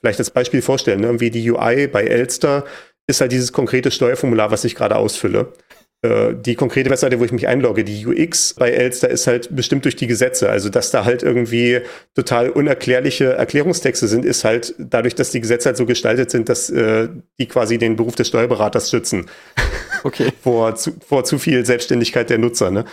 [0.00, 1.06] vielleicht als Beispiel vorstellen, ne?
[1.06, 2.64] irgendwie die UI bei Elster
[3.06, 5.52] ist halt dieses konkrete Steuerformular, was ich gerade ausfülle.
[6.02, 9.84] Äh, die konkrete Webseite, wo ich mich einlogge, die UX bei Elster ist halt bestimmt
[9.84, 10.48] durch die Gesetze.
[10.48, 11.80] Also, dass da halt irgendwie
[12.14, 16.70] total unerklärliche Erklärungstexte sind, ist halt dadurch, dass die Gesetze halt so gestaltet sind, dass
[16.70, 17.08] äh,
[17.38, 19.26] die quasi den Beruf des Steuerberaters schützen.
[20.02, 20.32] Okay.
[20.42, 22.70] vor, zu, vor zu viel Selbstständigkeit der Nutzer.
[22.70, 22.86] Ne?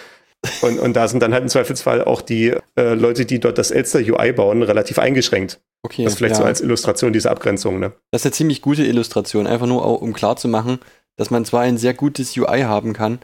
[0.62, 3.72] Und, und da sind dann halt im Zweifelsfall auch die äh, Leute, die dort das
[3.72, 5.62] Elster UI bauen, relativ eingeschränkt.
[5.84, 6.04] Okay.
[6.04, 6.42] Das vielleicht ja.
[6.42, 7.80] so als Illustration dieser Abgrenzung.
[7.80, 7.94] Ne?
[8.12, 10.80] Das ist eine ziemlich gute Illustration, einfach nur um klar zu machen,
[11.18, 13.20] dass man zwar ein sehr gutes UI haben kann,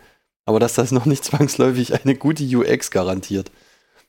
[0.45, 3.49] aber dass das noch nicht zwangsläufig eine gute UX garantiert.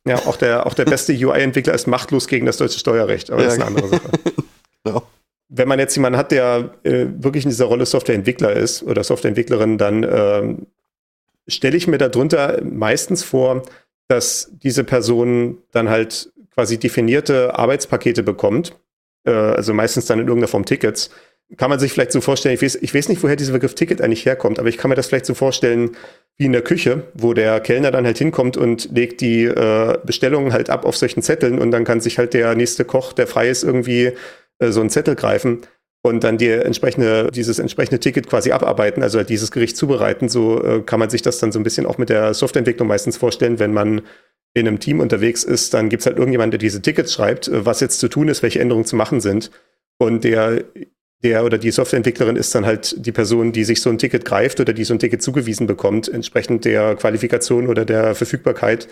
[0.06, 3.46] Ja, auch der, auch der beste UI-Entwickler ist machtlos gegen das deutsche Steuerrecht, aber ja,
[3.46, 4.10] das ist eine andere Sache.
[4.84, 5.02] genau.
[5.48, 9.78] Wenn man jetzt jemanden hat, der äh, wirklich in dieser Rolle Softwareentwickler ist oder Softwareentwicklerin,
[9.78, 10.56] dann äh,
[11.46, 13.62] stelle ich mir darunter meistens vor,
[14.08, 18.76] dass diese Person dann halt quasi definierte Arbeitspakete bekommt,
[19.24, 21.10] äh, also meistens dann in irgendeiner Form Tickets.
[21.56, 24.00] Kann man sich vielleicht so vorstellen, ich weiß, ich weiß nicht, woher dieser Begriff Ticket
[24.00, 25.90] eigentlich herkommt, aber ich kann mir das vielleicht so vorstellen
[26.36, 30.52] wie in der Küche, wo der Kellner dann halt hinkommt und legt die äh, Bestellungen
[30.52, 33.48] halt ab auf solchen Zetteln und dann kann sich halt der nächste Koch, der frei
[33.50, 34.12] ist, irgendwie
[34.58, 35.60] äh, so einen Zettel greifen
[36.02, 40.28] und dann die entsprechende, dieses entsprechende Ticket quasi abarbeiten, also halt dieses Gericht zubereiten.
[40.28, 43.16] So äh, kann man sich das dann so ein bisschen auch mit der Softwareentwicklung meistens
[43.16, 44.02] vorstellen, wenn man
[44.54, 47.64] in einem Team unterwegs ist, dann gibt es halt irgendjemand, der diese Tickets schreibt, äh,
[47.64, 49.50] was jetzt zu tun ist, welche Änderungen zu machen sind.
[49.98, 50.64] Und der,
[51.24, 54.60] der oder die Softwareentwicklerin ist dann halt die Person, die sich so ein Ticket greift
[54.60, 58.86] oder die so ein Ticket zugewiesen bekommt, entsprechend der Qualifikation oder der Verfügbarkeit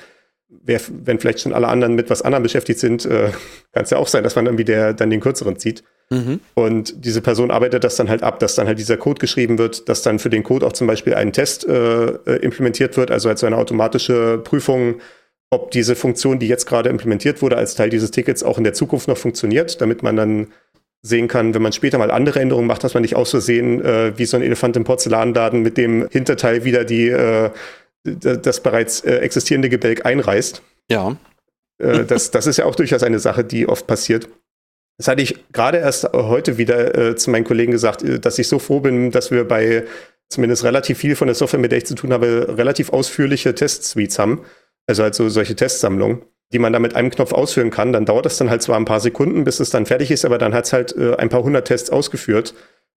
[0.64, 3.30] wer, wenn vielleicht schon alle anderen mit was anderem beschäftigt sind, äh,
[3.72, 5.82] kann es ja auch sein, dass man irgendwie der, dann den kürzeren zieht.
[6.10, 6.40] Mhm.
[6.54, 9.88] Und diese Person arbeitet das dann halt ab, dass dann halt dieser Code geschrieben wird,
[9.88, 13.28] dass dann für den Code auch zum Beispiel ein Test äh, äh implementiert wird, also
[13.28, 14.96] als so eine automatische Prüfung,
[15.50, 18.74] ob diese Funktion, die jetzt gerade implementiert wurde, als Teil dieses Tickets auch in der
[18.74, 20.46] Zukunft noch funktioniert, damit man dann
[21.02, 24.16] sehen kann, wenn man später mal andere Änderungen macht, dass man nicht aus Versehen äh,
[24.16, 27.50] wie so ein Elefant im Porzellanladen mit dem Hinterteil wieder die äh,
[28.04, 30.62] das bereits äh, existierende Gebälk einreißt.
[30.90, 31.16] Ja.
[31.78, 34.28] Äh, das, das ist ja auch durchaus eine Sache, die oft passiert.
[34.98, 38.48] Das hatte ich gerade erst heute wieder äh, zu meinen Kollegen gesagt, äh, dass ich
[38.48, 39.84] so froh bin, dass wir bei
[40.28, 44.18] zumindest relativ viel von der Software, mit der ich zu tun habe, relativ ausführliche Test-Suites
[44.18, 44.44] haben.
[44.86, 47.92] Also halt so solche Testsammlungen, die man da mit einem Knopf ausführen kann.
[47.92, 50.38] Dann dauert das dann halt zwar ein paar Sekunden, bis es dann fertig ist, aber
[50.38, 52.54] dann hat es halt äh, ein paar hundert Tests ausgeführt.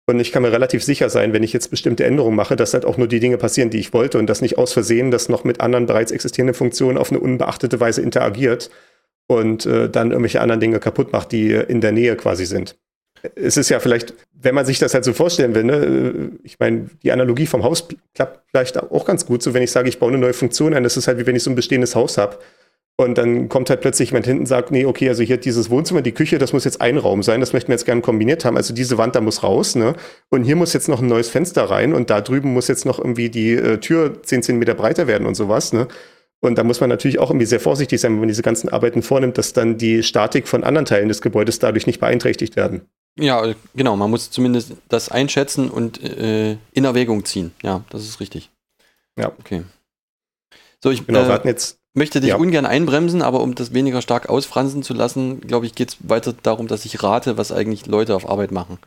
[0.07, 2.85] Und ich kann mir relativ sicher sein, wenn ich jetzt bestimmte Änderungen mache, dass halt
[2.85, 5.43] auch nur die Dinge passieren, die ich wollte und dass nicht aus Versehen das noch
[5.43, 8.69] mit anderen bereits existierenden Funktionen auf eine unbeachtete Weise interagiert
[9.27, 12.75] und äh, dann irgendwelche anderen Dinge kaputt macht, die in der Nähe quasi sind.
[13.33, 16.59] Es ist ja vielleicht, wenn man sich das halt so vorstellen will, ne, äh, ich
[16.59, 19.97] meine, die Analogie vom Haus klappt vielleicht auch ganz gut, so wenn ich sage, ich
[19.97, 22.19] baue eine neue Funktion ein, das ist halt wie wenn ich so ein bestehendes Haus
[22.19, 22.37] habe
[22.97, 26.01] Und dann kommt halt plötzlich jemand hinten und sagt, nee, okay, also hier dieses Wohnzimmer,
[26.01, 28.55] die Küche, das muss jetzt ein Raum sein, das möchten wir jetzt gerne kombiniert haben.
[28.55, 29.95] Also diese Wand, da muss raus, ne?
[30.29, 32.97] Und hier muss jetzt noch ein neues Fenster rein und da drüben muss jetzt noch
[32.97, 35.89] irgendwie die äh, Tür 10 Zentimeter breiter werden und sowas, ne?
[36.39, 39.01] Und da muss man natürlich auch irgendwie sehr vorsichtig sein, wenn man diese ganzen Arbeiten
[39.01, 42.81] vornimmt, dass dann die Statik von anderen Teilen des Gebäudes dadurch nicht beeinträchtigt werden.
[43.19, 47.51] Ja, genau, man muss zumindest das einschätzen und äh, in Erwägung ziehen.
[47.63, 48.51] Ja, das ist richtig.
[49.17, 49.31] Ja.
[49.39, 49.63] Okay.
[50.83, 52.35] So, ich Genau, äh, wir hatten jetzt möchte dich Ja.
[52.37, 56.33] ungern einbremsen, aber um das weniger stark ausfransen zu lassen, glaube ich, geht es weiter
[56.33, 58.77] darum, dass ich rate, was eigentlich Leute auf Arbeit machen.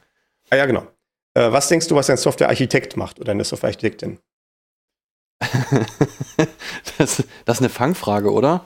[0.51, 0.87] Ah ja, genau.
[1.35, 4.19] Äh, was denkst du, was ein Softwarearchitekt macht oder eine Softwarearchitektin?
[6.99, 8.65] das, das ist eine Fangfrage, oder?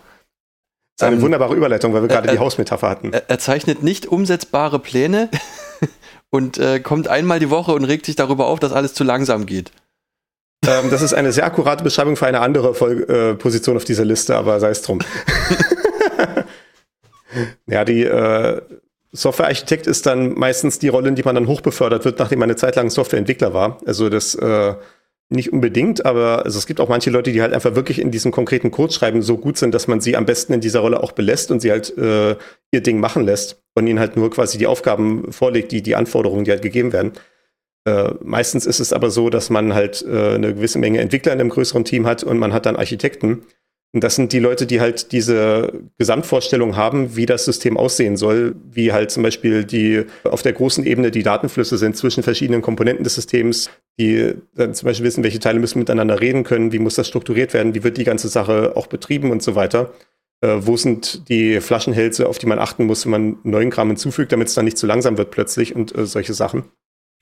[0.96, 3.12] Das ist eine Ähm, wunderbare Überleitung, weil wir gerade äh, die äh, Hausmetapher hatten.
[3.12, 5.28] Er, er zeichnet nicht umsetzbare Pläne
[6.30, 9.46] und äh, kommt einmal die Woche und regt sich darüber auf, dass alles zu langsam
[9.46, 9.72] geht.
[10.66, 14.04] Ähm, das ist eine sehr akkurate Beschreibung für eine andere Vol äh, Position auf dieser
[14.04, 15.00] Liste, aber sei es drum.
[17.66, 18.60] ja, die äh,
[19.12, 22.56] Softwarearchitekt ist dann meistens die Rolle, in die man dann hochbefördert wird, nachdem man eine
[22.56, 23.78] Zeit lang Softwareentwickler war.
[23.84, 24.74] Also das äh,
[25.28, 28.32] nicht unbedingt, aber also es gibt auch manche Leute, die halt einfach wirklich in diesem
[28.32, 31.50] konkreten Codeschreiben so gut sind, dass man sie am besten in dieser Rolle auch belässt
[31.50, 32.36] und sie halt äh,
[32.70, 36.44] ihr Ding machen lässt und ihnen halt nur quasi die Aufgaben vorlegt, die, die Anforderungen,
[36.44, 37.12] die halt gegeben werden.
[37.84, 41.40] Äh, meistens ist es aber so, dass man halt äh, eine gewisse Menge Entwickler in
[41.40, 43.42] einem größeren Team hat und man hat dann Architekten.
[43.94, 48.54] Und das sind die Leute, die halt diese Gesamtvorstellung haben, wie das System aussehen soll,
[48.70, 53.04] wie halt zum Beispiel die auf der großen Ebene die Datenflüsse sind zwischen verschiedenen Komponenten
[53.04, 53.68] des Systems,
[53.98, 57.52] die dann zum Beispiel wissen, welche Teile müssen miteinander reden können, wie muss das strukturiert
[57.52, 59.92] werden, wie wird die ganze Sache auch betrieben und so weiter.
[60.40, 64.32] Äh, wo sind die Flaschenhälse, auf die man achten muss, wenn man neuen Kram hinzufügt,
[64.32, 66.64] damit es dann nicht zu langsam wird plötzlich und äh, solche Sachen.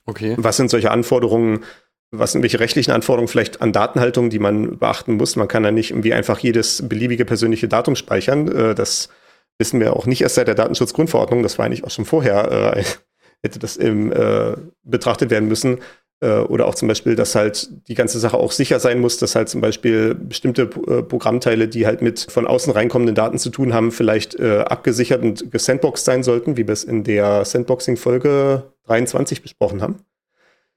[0.05, 0.35] Okay.
[0.37, 1.63] Was sind solche Anforderungen,
[2.11, 5.35] was sind welche rechtlichen Anforderungen vielleicht an Datenhaltung, die man beachten muss?
[5.35, 8.47] Man kann ja nicht irgendwie einfach jedes beliebige persönliche Datum speichern.
[8.47, 9.09] Äh, Das
[9.57, 11.43] wissen wir auch nicht erst seit der Datenschutzgrundverordnung.
[11.43, 12.83] Das war eigentlich auch schon vorher, äh,
[13.43, 15.79] hätte das eben äh, betrachtet werden müssen.
[16.21, 19.35] Äh, Oder auch zum Beispiel, dass halt die ganze Sache auch sicher sein muss, dass
[19.35, 23.73] halt zum Beispiel bestimmte äh, Programmteile, die halt mit von außen reinkommenden Daten zu tun
[23.73, 29.41] haben, vielleicht äh, abgesichert und gesandboxed sein sollten, wie wir es in der Sandboxing-Folge 23
[29.41, 29.95] besprochen haben.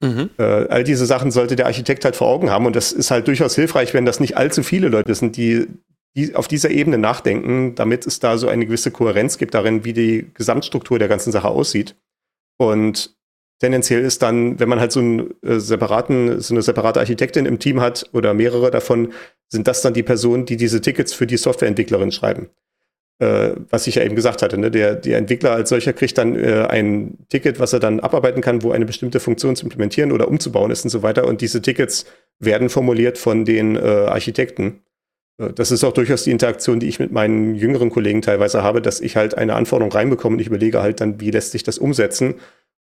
[0.01, 0.31] Mhm.
[0.39, 2.65] Äh, all diese Sachen sollte der Architekt halt vor Augen haben.
[2.65, 5.67] Und das ist halt durchaus hilfreich, wenn das nicht allzu viele Leute sind, die,
[6.17, 9.93] die auf dieser Ebene nachdenken, damit es da so eine gewisse Kohärenz gibt darin, wie
[9.93, 11.97] die Gesamtstruktur der ganzen Sache aussieht.
[12.57, 13.15] Und
[13.65, 17.59] tendenziell ist dann, wenn man halt so, einen, äh, separaten, so eine separate Architektin im
[17.59, 19.13] Team hat oder mehrere davon,
[19.49, 22.51] sind das dann die Personen, die diese Tickets für die Softwareentwicklerin schreiben
[23.21, 24.71] äh, was ich ja eben gesagt hatte, ne?
[24.71, 28.63] der, der Entwickler als solcher kriegt dann äh, ein Ticket, was er dann abarbeiten kann,
[28.63, 31.27] wo eine bestimmte Funktion zu implementieren oder umzubauen ist und so weiter.
[31.27, 32.07] Und diese Tickets
[32.41, 34.83] werden formuliert von den äh, Architekten.
[35.39, 38.83] Äh, Das ist auch durchaus die Interaktion, die ich mit meinen jüngeren Kollegen teilweise habe,
[38.83, 41.79] dass ich halt eine Anforderung reinbekomme und ich überlege halt dann, wie lässt sich das
[41.79, 42.35] umsetzen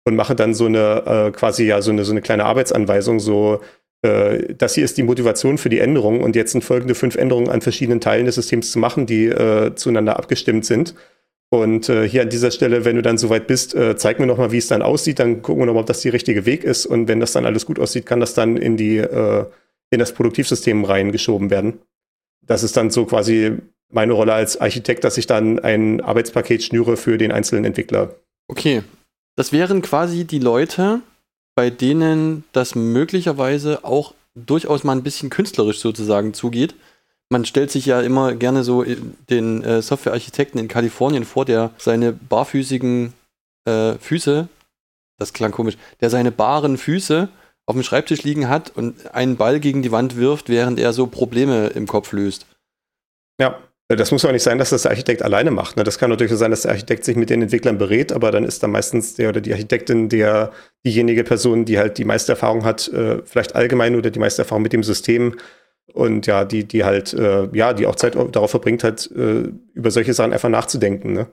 [0.03, 3.61] und mache dann so eine äh, quasi ja so eine, so eine kleine Arbeitsanweisung, so
[4.01, 7.49] äh, das hier ist die Motivation für die Änderung und jetzt sind folgende fünf Änderungen
[7.49, 10.95] an verschiedenen Teilen des Systems zu machen, die äh, zueinander abgestimmt sind.
[11.53, 14.53] Und äh, hier an dieser Stelle, wenn du dann soweit bist, äh, zeig mir nochmal,
[14.53, 16.85] wie es dann aussieht, dann gucken wir nochmal, ob das der richtige Weg ist.
[16.85, 19.45] Und wenn das dann alles gut aussieht, kann das dann in die äh,
[19.91, 21.79] in das Produktivsystem reingeschoben werden.
[22.41, 23.57] Das ist dann so quasi
[23.91, 28.15] meine Rolle als Architekt, dass ich dann ein Arbeitspaket schnüre für den einzelnen Entwickler.
[28.47, 28.83] Okay.
[29.35, 31.01] Das wären quasi die Leute,
[31.55, 36.75] bei denen das möglicherweise auch durchaus mal ein bisschen künstlerisch sozusagen zugeht.
[37.29, 38.83] Man stellt sich ja immer gerne so
[39.29, 43.13] den äh, Softwarearchitekten in Kalifornien vor, der seine barfüßigen
[43.65, 44.47] äh, Füße,
[45.17, 47.29] das klang komisch, der seine baren Füße
[47.65, 51.07] auf dem Schreibtisch liegen hat und einen Ball gegen die Wand wirft, während er so
[51.07, 52.47] Probleme im Kopf löst.
[53.39, 53.59] Ja,
[53.95, 55.77] das muss auch nicht sein, dass das der Architekt alleine macht.
[55.77, 55.83] Ne?
[55.83, 58.61] Das kann natürlich sein, dass der Architekt sich mit den Entwicklern berät, aber dann ist
[58.61, 60.51] da meistens der oder die Architektin der
[60.85, 64.63] diejenige Person, die halt die meiste Erfahrung hat, äh, vielleicht allgemein oder die meiste Erfahrung
[64.63, 65.35] mit dem System
[65.93, 69.91] und ja, die, die halt, äh, ja, die auch Zeit darauf verbringt hat, äh, über
[69.91, 71.13] solche Sachen einfach nachzudenken.
[71.13, 71.27] Ne?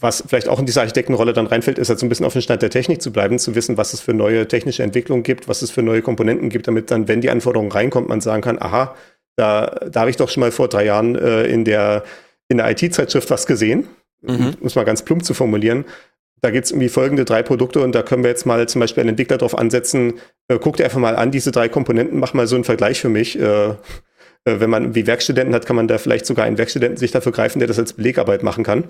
[0.00, 2.42] Was vielleicht auch in diese Architektenrolle dann reinfällt, ist halt so ein bisschen auf den
[2.42, 5.62] Stand der Technik zu bleiben, zu wissen, was es für neue technische Entwicklungen gibt, was
[5.62, 8.94] es für neue Komponenten gibt, damit dann, wenn die Anforderung reinkommt, man sagen kann, aha,
[9.36, 12.04] da, da habe ich doch schon mal vor drei Jahren äh, in der,
[12.48, 13.88] in der IT-Zeitschrift was gesehen,
[14.22, 14.56] Mhm.
[14.60, 15.84] um es mal ganz plump zu formulieren.
[16.40, 19.02] Da gibt es irgendwie folgende drei Produkte und da können wir jetzt mal zum Beispiel
[19.02, 20.14] einen Entwickler drauf ansetzen,
[20.48, 23.08] äh, guck dir einfach mal an, diese drei Komponenten, mach mal so einen Vergleich für
[23.08, 23.38] mich.
[23.38, 23.74] Äh, äh,
[24.44, 27.58] wenn man wie Werkstudenten hat, kann man da vielleicht sogar einen Werkstudenten sich dafür greifen,
[27.58, 28.84] der das als Belegarbeit machen kann.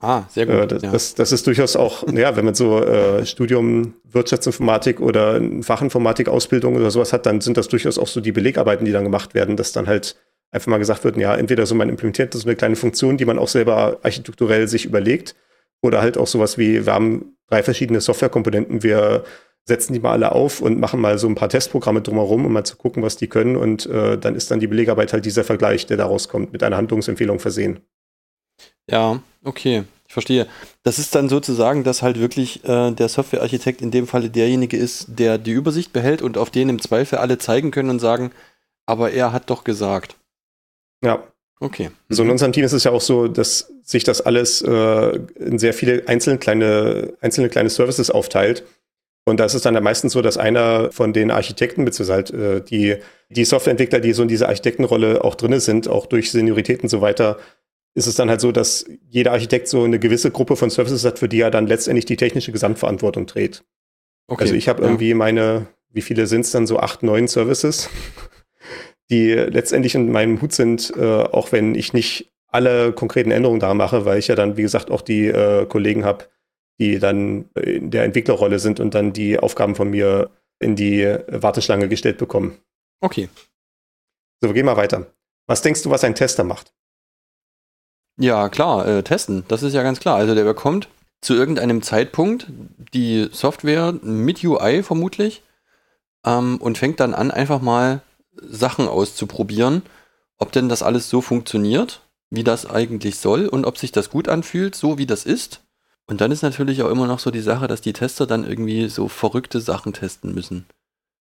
[0.00, 0.54] Ah, sehr gut.
[0.56, 0.92] Äh, das, ja.
[0.92, 6.90] das, das ist durchaus auch, ja, wenn man so äh, Studium Wirtschaftsinformatik oder Fachinformatik-Ausbildung oder
[6.90, 9.72] sowas hat, dann sind das durchaus auch so die Belegarbeiten, die dann gemacht werden, dass
[9.72, 10.16] dann halt
[10.50, 13.38] einfach mal gesagt wird, ja, entweder so man implementiert so eine kleine Funktion, die man
[13.38, 15.34] auch selber architekturell sich überlegt,
[15.82, 19.24] oder halt auch sowas wie, wir haben drei verschiedene Softwarekomponenten, wir
[19.66, 22.64] setzen die mal alle auf und machen mal so ein paar Testprogramme drumherum, um mal
[22.64, 23.56] zu gucken, was die können.
[23.56, 26.76] Und äh, dann ist dann die Belegarbeit halt dieser Vergleich, der daraus kommt, mit einer
[26.76, 27.80] Handlungsempfehlung versehen.
[28.90, 30.46] Ja, okay, ich verstehe.
[30.82, 35.06] Das ist dann sozusagen, dass halt wirklich äh, der Softwarearchitekt in dem Falle derjenige ist,
[35.08, 38.30] der die Übersicht behält und auf den im Zweifel alle zeigen können und sagen,
[38.86, 40.16] aber er hat doch gesagt.
[41.02, 41.22] Ja.
[41.60, 41.90] Okay.
[42.08, 45.58] So in unserem Team ist es ja auch so, dass sich das alles äh, in
[45.58, 48.64] sehr viele einzelne kleine, einzelne kleine Services aufteilt.
[49.24, 52.60] Und das ist dann ja meistens so, dass einer von den Architekten, beziehungsweise halt äh,
[52.60, 52.96] die,
[53.30, 57.00] die Softwareentwickler, die so in dieser Architektenrolle auch drin sind, auch durch Seniorität und so
[57.00, 57.38] weiter,
[57.94, 61.18] ist es dann halt so, dass jeder Architekt so eine gewisse Gruppe von Services hat,
[61.18, 63.64] für die er dann letztendlich die technische Gesamtverantwortung trägt.
[64.26, 64.88] Okay, also ich habe ja.
[64.88, 67.88] irgendwie meine, wie viele sind es dann, so acht, neun Services,
[69.10, 73.74] die letztendlich in meinem Hut sind, äh, auch wenn ich nicht alle konkreten Änderungen da
[73.74, 76.26] mache, weil ich ja dann, wie gesagt, auch die äh, Kollegen habe,
[76.80, 81.88] die dann in der Entwicklerrolle sind und dann die Aufgaben von mir in die Warteschlange
[81.88, 82.58] gestellt bekommen.
[83.00, 83.28] Okay.
[84.40, 85.06] So, wir gehen mal weiter.
[85.46, 86.72] Was denkst du, was ein Tester macht?
[88.16, 89.44] Ja, klar, äh, testen.
[89.48, 90.16] Das ist ja ganz klar.
[90.16, 90.88] Also der bekommt
[91.20, 92.46] zu irgendeinem Zeitpunkt
[92.92, 95.42] die Software mit UI vermutlich
[96.24, 98.02] ähm, und fängt dann an, einfach mal
[98.36, 99.82] Sachen auszuprobieren,
[100.38, 104.28] ob denn das alles so funktioniert, wie das eigentlich soll und ob sich das gut
[104.28, 105.62] anfühlt, so wie das ist.
[106.06, 108.88] Und dann ist natürlich auch immer noch so die Sache, dass die Tester dann irgendwie
[108.88, 110.66] so verrückte Sachen testen müssen.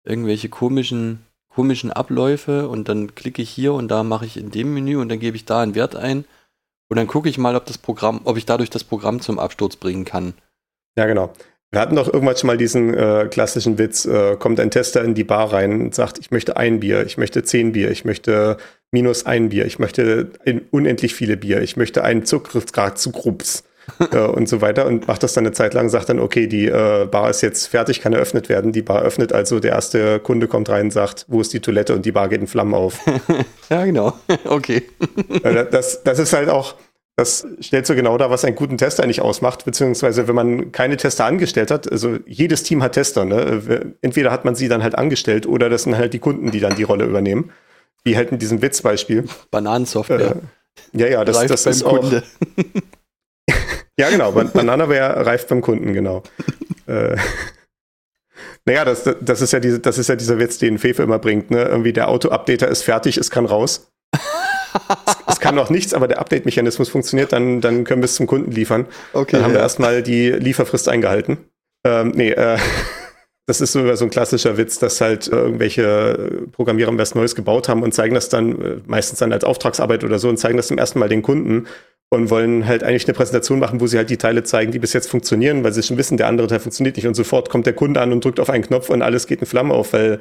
[0.04, 4.72] Irgendwelche komischen, komischen Abläufe und dann klicke ich hier und da mache ich in dem
[4.72, 6.24] Menü und dann gebe ich da einen Wert ein
[6.92, 9.76] und dann gucke ich mal, ob das Programm, ob ich dadurch das Programm zum Absturz
[9.76, 10.34] bringen kann.
[10.94, 11.32] Ja, genau.
[11.70, 15.14] Wir hatten doch irgendwann schon mal diesen äh, klassischen Witz, äh, kommt ein Tester in
[15.14, 18.58] die Bar rein und sagt, ich möchte ein Bier, ich möchte zehn Bier, ich möchte
[18.90, 20.32] minus ein Bier, ich möchte
[20.70, 23.64] unendlich viele Bier, ich möchte einen Zugriffsgrad zu Grups
[24.12, 26.66] äh, und so weiter und macht das dann eine Zeit lang, sagt dann, okay, die
[26.66, 28.72] äh, Bar ist jetzt fertig, kann eröffnet werden.
[28.72, 31.94] Die Bar öffnet also, der erste Kunde kommt rein und sagt, wo ist die Toilette
[31.94, 33.00] und die Bar geht in Flammen auf.
[33.70, 34.14] ja, genau.
[34.44, 34.82] okay.
[35.42, 36.74] Äh, das, das ist halt auch,
[37.16, 40.96] das stellt so genau dar, was einen guten Tester eigentlich ausmacht, beziehungsweise wenn man keine
[40.96, 43.94] Tester angestellt hat, also jedes Team hat Tester, ne?
[44.00, 46.74] Entweder hat man sie dann halt angestellt oder das sind halt die Kunden, die dann
[46.74, 47.50] die Rolle übernehmen.
[48.04, 49.26] Wie halt in diesem Witzbeispiel.
[49.50, 50.36] Bananensoftware.
[50.94, 52.02] Äh, ja, ja, das, das ist auch.
[54.02, 54.32] Ja, genau.
[54.54, 56.24] Bananaware reift beim Kunden, genau.
[56.86, 57.16] äh,
[58.64, 61.52] naja, das, das, ist ja diese, das ist ja dieser Witz, den Fefe immer bringt.
[61.52, 61.62] Ne?
[61.62, 63.92] Irgendwie der Auto-Updater ist fertig, es kann raus.
[64.12, 68.26] es, es, kann noch nichts, aber der Update-Mechanismus funktioniert, dann, dann können wir es zum
[68.26, 68.86] Kunden liefern.
[69.12, 69.58] Okay, dann haben ja.
[69.58, 71.38] wir erstmal die Lieferfrist eingehalten.
[71.84, 72.58] Ähm, nee, äh,
[73.46, 77.82] das ist so, so ein klassischer Witz, dass halt irgendwelche Programmierer was Neues gebaut haben
[77.82, 80.78] und zeigen das dann äh, meistens dann als Auftragsarbeit oder so und zeigen das zum
[80.78, 81.66] ersten Mal den Kunden
[82.12, 84.92] und wollen halt eigentlich eine Präsentation machen, wo sie halt die Teile zeigen, die bis
[84.92, 87.72] jetzt funktionieren, weil sie schon wissen, der andere Teil funktioniert nicht und sofort kommt der
[87.72, 90.20] Kunde an und drückt auf einen Knopf und alles geht in Flammen auf, weil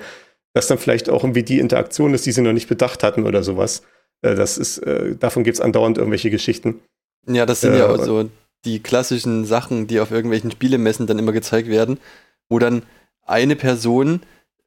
[0.54, 3.44] das dann vielleicht auch irgendwie die Interaktion ist, die sie noch nicht bedacht hatten oder
[3.44, 3.82] sowas.
[4.22, 6.80] Äh, das ist, äh, davon gibt es andauernd irgendwelche Geschichten.
[7.28, 8.30] Ja, das sind äh, ja auch so
[8.64, 12.00] die klassischen Sachen, die auf irgendwelchen Spielemessen dann immer gezeigt werden,
[12.48, 12.84] wo dann
[13.26, 14.22] eine Person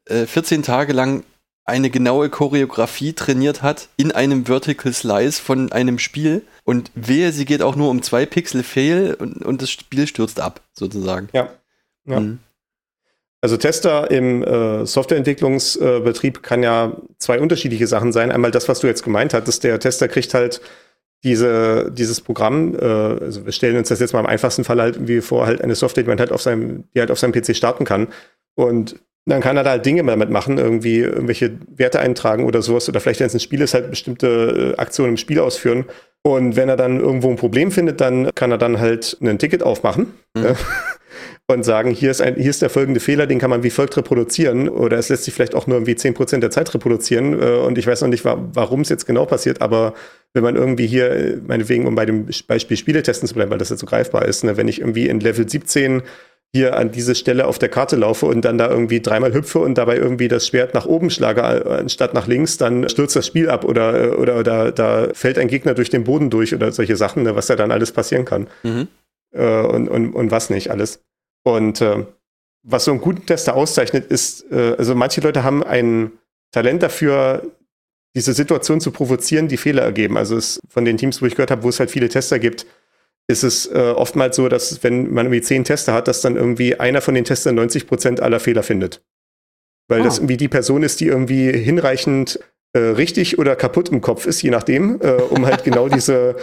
[0.05, 1.25] äh, 14 Tage lang
[1.65, 7.47] eine genaue Choreografie trainiert hat in einem Vertical Slice von einem Spiel und wehe, sie
[7.47, 11.29] geht auch nur um zwei Pixel Fail und, und das Spiel stürzt ab, sozusagen.
[11.33, 11.49] Ja.
[12.07, 12.21] ja.
[12.21, 12.39] Mhm.
[13.41, 18.33] Also Tester im äh, Softwareentwicklungsbetrieb äh, kann ja zwei unterschiedliche Sachen sein.
[18.33, 20.63] Einmal das, was du jetzt gemeint hattest, der Tester kriegt halt
[21.25, 25.09] diese, dieses Programm, äh, also wir stellen uns das jetzt mal im einfachsten Fall halt
[25.09, 27.57] wie vor, halt eine Software, die man halt auf seinem, die halt auf seinem PC
[27.57, 28.09] starten kann.
[28.55, 28.97] Und
[29.27, 32.89] dann kann er da halt Dinge damit machen, irgendwie irgendwelche Werte eintragen oder sowas.
[32.89, 35.87] Oder vielleicht, wenn es ein Spiel ist, halt bestimmte äh, Aktionen im Spiel ausführen.
[36.23, 39.63] Und wenn er dann irgendwo ein Problem findet, dann kann er dann halt ein Ticket
[39.63, 40.15] aufmachen.
[40.35, 40.57] Mhm.
[41.47, 43.99] Und sagen, hier ist, ein, hier ist der folgende Fehler, den kann man wie folgt
[43.99, 47.77] reproduzieren oder es lässt sich vielleicht auch nur irgendwie 10% der Zeit reproduzieren äh, und
[47.77, 49.93] ich weiß noch nicht, warum es jetzt genau passiert, aber
[50.33, 53.69] wenn man irgendwie hier, äh, meinetwegen, um bei dem Beispiel Spieletesten zu bleiben, weil das
[53.69, 56.03] jetzt so greifbar ist, ne, wenn ich irgendwie in Level 17
[56.55, 59.77] hier an diese Stelle auf der Karte laufe und dann da irgendwie dreimal hüpfe und
[59.77, 63.65] dabei irgendwie das Schwert nach oben schlage, anstatt nach links, dann stürzt das Spiel ab
[63.65, 67.25] oder, äh, oder, oder da fällt ein Gegner durch den Boden durch oder solche Sachen,
[67.25, 68.47] ne, was ja dann alles passieren kann.
[68.63, 68.87] Mhm.
[69.33, 71.03] Äh, und, und, und was nicht alles.
[71.43, 72.05] Und äh,
[72.63, 76.13] was so einen guten Tester auszeichnet, ist, äh, also manche Leute haben ein
[76.53, 77.51] Talent dafür,
[78.15, 80.17] diese Situation zu provozieren, die Fehler ergeben.
[80.17, 82.65] Also es, von den Teams, wo ich gehört habe, wo es halt viele Tester gibt,
[83.27, 86.79] ist es äh, oftmals so, dass wenn man irgendwie zehn Tester hat, dass dann irgendwie
[86.79, 89.03] einer von den Testern 90 Prozent aller Fehler findet.
[89.89, 90.05] Weil oh.
[90.05, 92.41] das irgendwie die Person ist, die irgendwie hinreichend
[92.75, 96.37] äh, richtig oder kaputt im Kopf ist, je nachdem, äh, um halt genau diese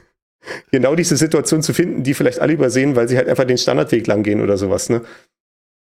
[0.70, 4.06] genau diese Situation zu finden, die vielleicht alle übersehen, weil sie halt einfach den Standardweg
[4.06, 4.88] lang gehen oder sowas.
[4.88, 5.02] Ne?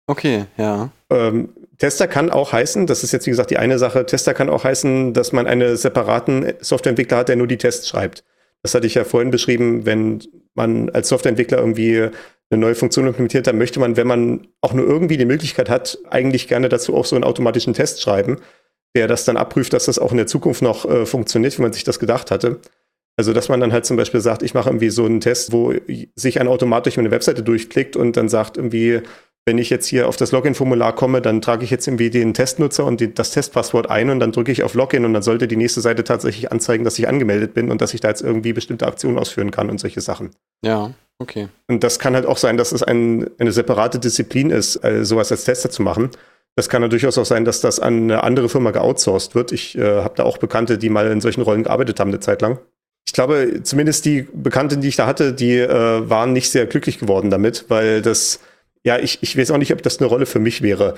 [0.06, 0.90] Okay, ja.
[1.10, 4.48] Ähm, Tester kann auch heißen, das ist jetzt wie gesagt die eine Sache, Tester kann
[4.48, 8.24] auch heißen, dass man einen separaten Softwareentwickler hat, der nur die Tests schreibt.
[8.66, 10.24] Das hatte ich ja vorhin beschrieben, wenn
[10.56, 12.08] man als Softwareentwickler irgendwie
[12.50, 15.98] eine neue Funktion implementiert, dann möchte man, wenn man auch nur irgendwie die Möglichkeit hat,
[16.10, 18.38] eigentlich gerne dazu auch so einen automatischen Test schreiben,
[18.96, 21.72] der das dann abprüft, dass das auch in der Zukunft noch äh, funktioniert, wie man
[21.72, 22.58] sich das gedacht hatte.
[23.16, 25.72] Also, dass man dann halt zum Beispiel sagt, ich mache irgendwie so einen Test, wo
[26.16, 29.00] sich ein automatisch eine Webseite durchklickt und dann sagt irgendwie,
[29.46, 32.84] wenn ich jetzt hier auf das Login-Formular komme, dann trage ich jetzt irgendwie den Testnutzer
[32.84, 35.56] und die, das Testpasswort ein und dann drücke ich auf Login und dann sollte die
[35.56, 38.86] nächste Seite tatsächlich anzeigen, dass ich angemeldet bin und dass ich da jetzt irgendwie bestimmte
[38.86, 40.30] Aktionen ausführen kann und solche Sachen.
[40.64, 41.48] Ja, okay.
[41.68, 45.30] Und das kann halt auch sein, dass es ein, eine separate Disziplin ist, also sowas
[45.30, 46.10] als Tester zu machen.
[46.56, 49.52] Das kann ja durchaus auch sein, dass das an eine andere Firma geoutsourced wird.
[49.52, 52.42] Ich äh, habe da auch Bekannte, die mal in solchen Rollen gearbeitet haben eine Zeit
[52.42, 52.58] lang
[53.06, 56.98] ich glaube, zumindest die Bekannten, die ich da hatte, die äh, waren nicht sehr glücklich
[56.98, 58.40] geworden damit, weil das,
[58.86, 60.94] ja, ich, ich weiß auch nicht, ob das eine Rolle für mich wäre,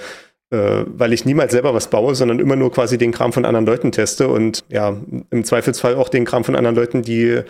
[0.50, 3.64] äh, weil ich niemals selber was baue, sondern immer nur quasi den Kram von anderen
[3.64, 4.94] Leuten teste und ja,
[5.30, 7.40] im Zweifelsfall auch den Kram von anderen Leuten, die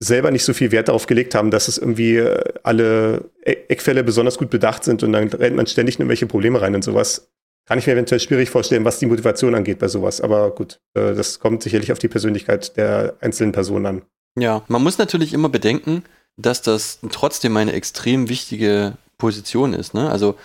[0.00, 4.02] selber nicht so viel Wert darauf gelegt haben, dass es irgendwie äh, alle e-, Eckfälle
[4.02, 7.30] besonders gut bedacht sind und dann rennt man ständig in irgendwelche Probleme rein und sowas
[7.66, 10.20] kann ich mir eventuell schwierig vorstellen, was die Motivation angeht bei sowas.
[10.20, 14.02] Aber gut, äh, das kommt sicherlich auf die Persönlichkeit der einzelnen Personen an.
[14.36, 16.02] Ja, man muss natürlich immer bedenken,
[16.36, 19.94] dass das trotzdem eine extrem wichtige Position ist.
[19.94, 20.10] Ne?
[20.10, 20.36] Also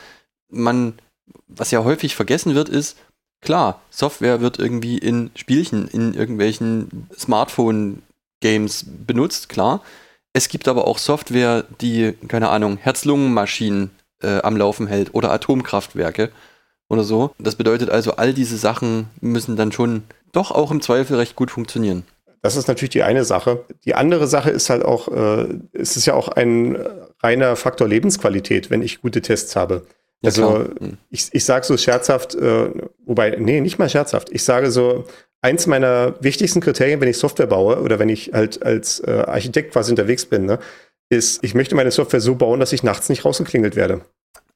[0.50, 0.94] man,
[1.48, 2.98] was ja häufig vergessen wird, ist,
[3.42, 9.82] klar, Software wird irgendwie in Spielchen, in irgendwelchen Smartphone-Games benutzt, klar.
[10.34, 13.92] Es gibt aber auch Software, die, keine Ahnung, Herz-Lungen-Maschinen
[14.22, 16.32] äh, am Laufen hält oder Atomkraftwerke
[16.88, 17.34] oder so.
[17.40, 21.52] Das bedeutet also, all diese Sachen müssen dann schon doch auch im Zweifel recht gut
[21.52, 22.04] funktionieren.
[22.42, 23.66] Das ist natürlich die eine Sache.
[23.86, 26.78] Die andere Sache ist halt auch, äh, es ist ja auch ein
[27.22, 29.86] reiner Faktor Lebensqualität, wenn ich gute Tests habe.
[30.22, 30.98] Ja, also hm.
[31.10, 32.70] ich, ich sage so scherzhaft, äh,
[33.06, 34.30] wobei, nee, nicht mal scherzhaft.
[34.32, 35.06] Ich sage so,
[35.42, 39.72] eins meiner wichtigsten Kriterien, wenn ich Software baue oder wenn ich halt als äh, Architekt
[39.74, 40.60] quasi unterwegs bin, ne,
[41.10, 44.02] ist, ich möchte meine Software so bauen, dass ich nachts nicht rausgeklingelt werde.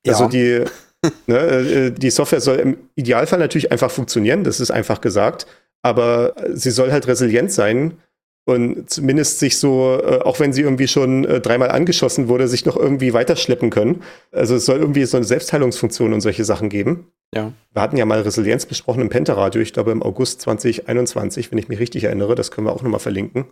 [0.06, 0.14] Ja.
[0.14, 0.64] Also die,
[1.28, 5.48] ne, äh, die Software soll im Idealfall natürlich einfach funktionieren, das ist einfach gesagt,
[5.84, 7.98] aber sie soll halt resilient sein
[8.46, 12.66] und zumindest sich so, äh, auch wenn sie irgendwie schon äh, dreimal angeschossen wurde, sich
[12.66, 14.04] noch irgendwie weiterschleppen können.
[14.32, 17.08] Also es soll irgendwie so eine Selbstheilungsfunktion und solche Sachen geben.
[17.34, 17.54] Ja.
[17.72, 21.70] Wir hatten ja mal Resilienz besprochen im Pentaradio, ich glaube im August 2021, wenn ich
[21.70, 22.36] mich richtig erinnere.
[22.36, 23.46] Das können wir auch nochmal verlinken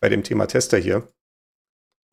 [0.00, 1.04] bei dem Thema Tester hier.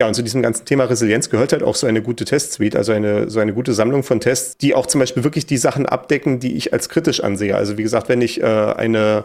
[0.00, 2.92] Ja, und zu diesem ganzen Thema Resilienz gehört halt auch so eine gute Testsuite, also
[2.92, 6.40] eine, so eine gute Sammlung von Tests, die auch zum Beispiel wirklich die Sachen abdecken,
[6.40, 7.54] die ich als kritisch ansehe.
[7.56, 9.22] Also wie gesagt, wenn ich äh, eine, äh,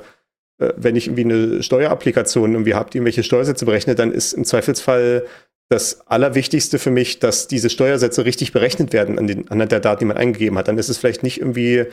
[0.58, 5.26] wenn ich irgendwie eine Steuerapplikation irgendwie habe, die irgendwelche Steuersätze berechnet, dann ist im Zweifelsfall
[5.70, 10.00] das Allerwichtigste für mich, dass diese Steuersätze richtig berechnet werden an den, anhand der Daten,
[10.00, 10.68] die man eingegeben hat.
[10.68, 11.86] Dann ist es vielleicht nicht irgendwie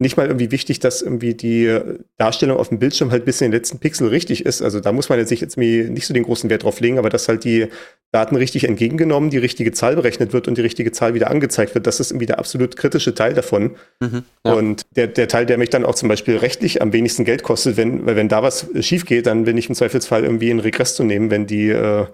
[0.00, 1.78] nicht mal irgendwie wichtig, dass irgendwie die
[2.16, 4.62] Darstellung auf dem Bildschirm halt bis in den letzten Pixel richtig ist.
[4.62, 7.10] Also da muss man jetzt sich jetzt nicht so den großen Wert drauf legen, aber
[7.10, 7.66] dass halt die
[8.10, 11.86] Daten richtig entgegengenommen, die richtige Zahl berechnet wird und die richtige Zahl wieder angezeigt wird,
[11.86, 13.76] das ist irgendwie der absolut kritische Teil davon.
[14.00, 14.54] Mhm, ja.
[14.54, 17.76] Und der, der Teil, der mich dann auch zum Beispiel rechtlich am wenigsten Geld kostet,
[17.76, 20.94] wenn, weil wenn da was schief geht, dann bin ich im Zweifelsfall irgendwie in Regress
[20.94, 22.06] zu nehmen, wenn die äh,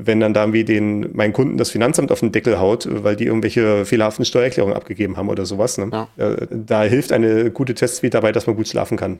[0.00, 3.26] wenn dann da irgendwie den, meinen Kunden das Finanzamt auf den Deckel haut, weil die
[3.26, 5.76] irgendwelche fehlerhaften Steuererklärungen abgegeben haben oder sowas.
[5.76, 6.08] Ne?
[6.16, 6.36] Ja.
[6.50, 9.18] Da hilft eine gute Testsuite dabei, dass man gut schlafen kann.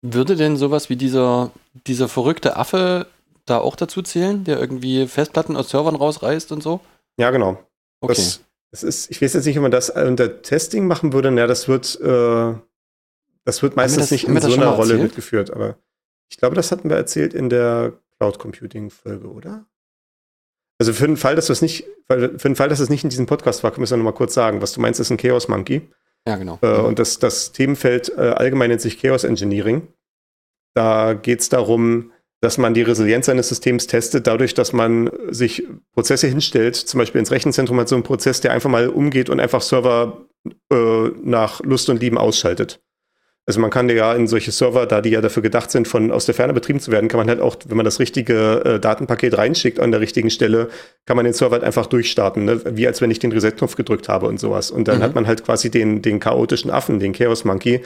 [0.00, 1.50] Würde denn sowas wie dieser,
[1.88, 3.08] dieser verrückte Affe
[3.44, 6.80] da auch dazu zählen, der irgendwie Festplatten aus Servern rausreißt und so?
[7.18, 7.58] Ja, genau.
[8.00, 8.14] Okay.
[8.14, 8.40] Das,
[8.70, 11.32] das ist, ich weiß jetzt nicht, ob man das unter Testing machen würde.
[11.32, 12.54] Naja, das wird, äh,
[13.44, 15.76] das wird meistens das, nicht in so einer Rolle mitgeführt, aber
[16.30, 19.64] ich glaube, das hatten wir erzählt in der Cloud Computing Folge, oder?
[20.78, 23.26] Also für den Fall, dass das nicht, für den Fall, dass es nicht in diesem
[23.26, 24.62] Podcast war, können wir es ja nochmal kurz sagen.
[24.62, 25.88] Was du meinst, ist ein Chaos Monkey.
[26.26, 26.58] Ja, genau.
[26.62, 29.88] Äh, und das, das Themenfeld äh, allgemein nennt sich Chaos Engineering.
[30.74, 35.66] Da geht es darum, dass man die Resilienz eines Systems testet, dadurch, dass man sich
[35.94, 39.40] Prozesse hinstellt, zum Beispiel ins Rechenzentrum hat so einen Prozess, der einfach mal umgeht und
[39.40, 40.24] einfach Server
[40.70, 42.80] äh, nach Lust und Lieben ausschaltet.
[43.48, 46.26] Also man kann ja in solche Server, da die ja dafür gedacht sind, von aus
[46.26, 49.38] der Ferne betrieben zu werden, kann man halt auch, wenn man das richtige äh, Datenpaket
[49.38, 50.68] reinschickt an der richtigen Stelle,
[51.06, 52.60] kann man den Server halt einfach durchstarten, ne?
[52.76, 54.70] wie als wenn ich den Reset-Knopf gedrückt habe und sowas.
[54.70, 55.02] Und dann mhm.
[55.02, 57.80] hat man halt quasi den, den chaotischen Affen, den Chaos Monkey,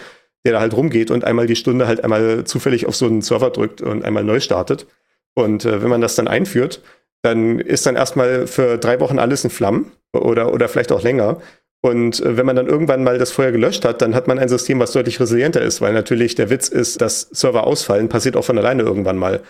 [0.45, 3.51] der da halt rumgeht und einmal die Stunde halt einmal zufällig auf so einen Server
[3.51, 4.89] drückt und einmal neu startet.
[5.35, 6.83] Und äh, wenn man das dann einführt,
[7.23, 11.41] dann ist dann erstmal für drei Wochen alles in Flammen oder, oder vielleicht auch länger.
[11.83, 14.49] Und äh, wenn man dann irgendwann mal das Feuer gelöscht hat, dann hat man ein
[14.49, 18.45] System, was deutlich resilienter ist, weil natürlich der Witz ist, dass Server ausfallen, passiert auch
[18.45, 19.41] von alleine irgendwann mal.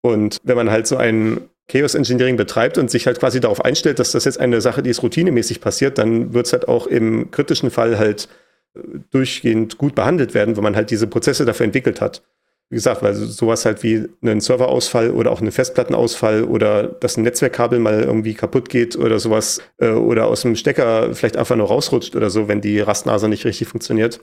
[0.00, 3.98] Und wenn man halt so ein Chaos Engineering betreibt und sich halt quasi darauf einstellt,
[3.98, 7.30] dass das jetzt eine Sache, die ist routinemäßig passiert, dann wird es halt auch im
[7.32, 8.28] kritischen Fall halt
[8.74, 8.80] äh,
[9.10, 12.22] durchgehend gut behandelt werden, wenn man halt diese Prozesse dafür entwickelt hat.
[12.70, 17.24] Wie gesagt, weil sowas halt wie ein Serverausfall oder auch ein Festplattenausfall oder dass ein
[17.24, 21.66] Netzwerkkabel mal irgendwie kaputt geht oder sowas äh, oder aus dem Stecker vielleicht einfach nur
[21.66, 24.20] rausrutscht oder so, wenn die Rastnase nicht richtig funktioniert.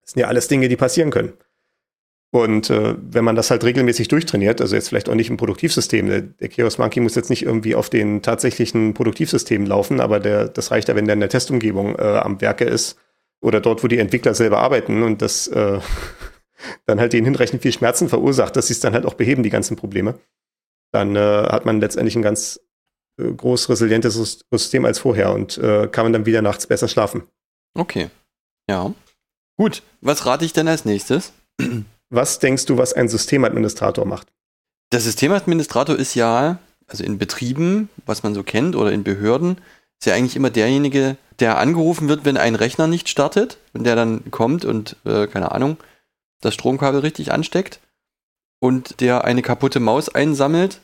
[0.00, 1.34] Das sind ja alles Dinge, die passieren können.
[2.30, 6.08] Und äh, wenn man das halt regelmäßig durchtrainiert, also jetzt vielleicht auch nicht im Produktivsystem,
[6.08, 10.48] der, der Chaos Monkey muss jetzt nicht irgendwie auf den tatsächlichen Produktivsystemen laufen, aber der,
[10.48, 12.98] das reicht ja, wenn der in der Testumgebung äh, am Werke ist
[13.40, 15.80] oder dort, wo die Entwickler selber arbeiten und das äh,
[16.86, 19.50] dann halt denen hinreichend viel Schmerzen verursacht, dass sie es dann halt auch beheben, die
[19.50, 20.18] ganzen Probleme,
[20.92, 22.60] dann äh, hat man letztendlich ein ganz
[23.18, 24.14] äh, groß resilientes
[24.50, 27.22] System als vorher und äh, kann man dann wieder nachts besser schlafen.
[27.74, 28.10] Okay.
[28.68, 28.92] Ja.
[29.56, 31.32] Gut, was rate ich denn als nächstes?
[32.10, 34.28] Was denkst du, was ein Systemadministrator macht?
[34.92, 39.58] Der Systemadministrator ist ja, also in Betrieben, was man so kennt, oder in Behörden,
[40.00, 43.96] ist ja eigentlich immer derjenige, der angerufen wird, wenn ein Rechner nicht startet und der
[43.96, 45.76] dann kommt und, äh, keine Ahnung,
[46.40, 47.80] das Stromkabel richtig ansteckt
[48.60, 50.80] und der eine kaputte Maus einsammelt,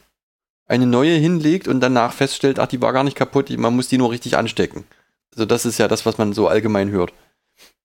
[0.66, 3.98] eine neue hinlegt und danach feststellt, ach, die war gar nicht kaputt, man muss die
[3.98, 4.84] nur richtig anstecken.
[5.32, 7.12] Also das ist ja das, was man so allgemein hört.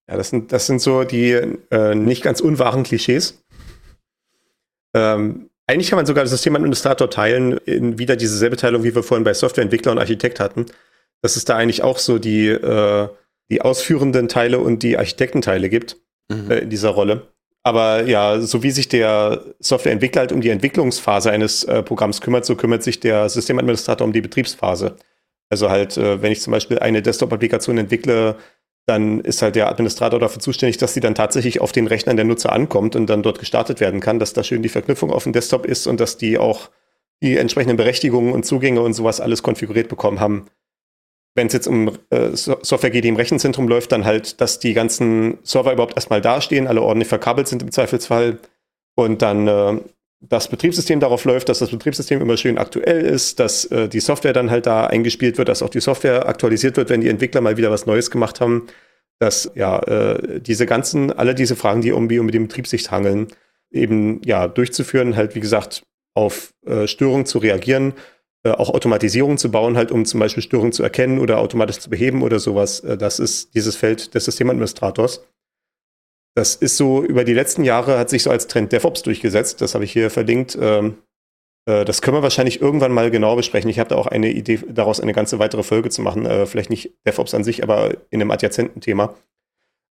[0.07, 3.43] Ja, das sind, das sind so die äh, nicht ganz unwahren Klischees.
[4.95, 9.23] Ähm, eigentlich kann man sogar das Systemadministrator teilen in wieder dieselbe Teilung, wie wir vorhin
[9.23, 10.65] bei Softwareentwickler und Architekt hatten.
[11.21, 13.07] Dass es da eigentlich auch so die, äh,
[13.51, 15.97] die ausführenden Teile und die Architektenteile gibt
[16.29, 16.49] mhm.
[16.49, 17.27] äh, in dieser Rolle.
[17.63, 22.45] Aber ja, so wie sich der Softwareentwickler halt um die Entwicklungsphase eines äh, Programms kümmert,
[22.45, 24.95] so kümmert sich der Systemadministrator um die Betriebsphase.
[25.49, 28.37] Also halt, äh, wenn ich zum Beispiel eine Desktop-Applikation entwickle,
[28.85, 32.25] dann ist halt der Administrator dafür zuständig, dass sie dann tatsächlich auf den Rechnern der
[32.25, 35.33] Nutzer ankommt und dann dort gestartet werden kann, dass da schön die Verknüpfung auf dem
[35.33, 36.69] Desktop ist und dass die auch
[37.21, 40.47] die entsprechenden Berechtigungen und Zugänge und sowas alles konfiguriert bekommen haben,
[41.39, 44.73] wenn es jetzt um äh, Software geht, die im Rechenzentrum läuft, dann halt, dass die
[44.73, 48.39] ganzen Server überhaupt erstmal dastehen, alle ordentlich verkabelt sind im Zweifelsfall.
[48.95, 49.77] Und dann äh,
[50.19, 54.33] das Betriebssystem darauf läuft, dass das Betriebssystem immer schön aktuell ist, dass äh, die Software
[54.33, 57.55] dann halt da eingespielt wird, dass auch die Software aktualisiert wird, wenn die Entwickler mal
[57.55, 58.67] wieder was Neues gemacht haben,
[59.19, 63.27] dass ja äh, diese ganzen, alle diese Fragen, die irgendwie um den Betrieb sich hangeln,
[63.71, 65.83] eben ja durchzuführen, halt wie gesagt
[66.15, 67.93] auf äh, Störungen zu reagieren
[68.43, 72.21] auch Automatisierung zu bauen, halt um zum Beispiel Störungen zu erkennen oder automatisch zu beheben
[72.21, 72.79] oder sowas.
[72.81, 75.25] Äh, das ist dieses Feld des Systemadministrators.
[76.35, 79.61] Das ist so, über die letzten Jahre hat sich so als Trend DevOps durchgesetzt.
[79.61, 80.57] Das habe ich hier verlinkt.
[80.61, 80.97] Ähm,
[81.65, 83.69] äh, das können wir wahrscheinlich irgendwann mal genau besprechen.
[83.69, 86.25] Ich habe da auch eine Idee, daraus eine ganze weitere Folge zu machen.
[86.25, 89.15] Äh, vielleicht nicht DevOps an sich, aber in einem adjazenten Thema.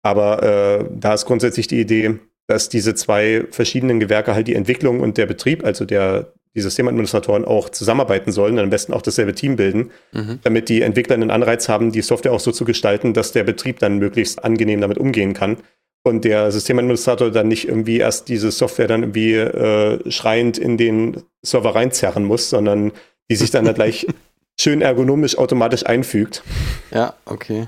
[0.03, 4.99] Aber äh, da ist grundsätzlich die Idee, dass diese zwei verschiedenen Gewerke halt die Entwicklung
[4.99, 9.35] und der Betrieb, also der, die Systemadministratoren auch zusammenarbeiten sollen und am besten auch dasselbe
[9.35, 10.39] Team bilden, mhm.
[10.43, 13.79] damit die Entwickler einen Anreiz haben, die Software auch so zu gestalten, dass der Betrieb
[13.79, 15.57] dann möglichst angenehm damit umgehen kann
[16.05, 21.23] und der Systemadministrator dann nicht irgendwie erst diese Software dann irgendwie äh, schreiend in den
[21.41, 22.91] Server reinzerren muss, sondern
[23.29, 24.07] die sich dann, dann gleich
[24.59, 26.43] schön ergonomisch automatisch einfügt.
[26.91, 27.67] Ja, okay.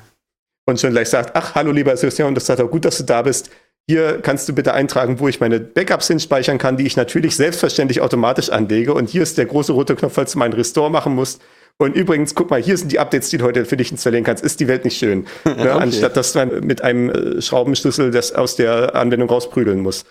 [0.66, 3.50] Und schon gleich sagt, ach, hallo lieber Systemadministrator, gut, dass du da bist
[3.90, 8.02] hier kannst du bitte eintragen, wo ich meine Backups hinspeichern kann, die ich natürlich selbstverständlich
[8.02, 8.94] automatisch anlege.
[8.94, 11.42] Und hier ist der große rote Knopf, falls du meinen Restore machen musst.
[11.78, 14.44] Und übrigens, guck mal, hier sind die Updates, die du heute für dich installieren kannst.
[14.44, 15.26] Ist die Welt nicht schön?
[15.46, 15.54] ne?
[15.58, 15.70] okay.
[15.70, 20.04] Anstatt dass man mit einem äh, Schraubenschlüssel das aus der Anwendung rausprügeln muss.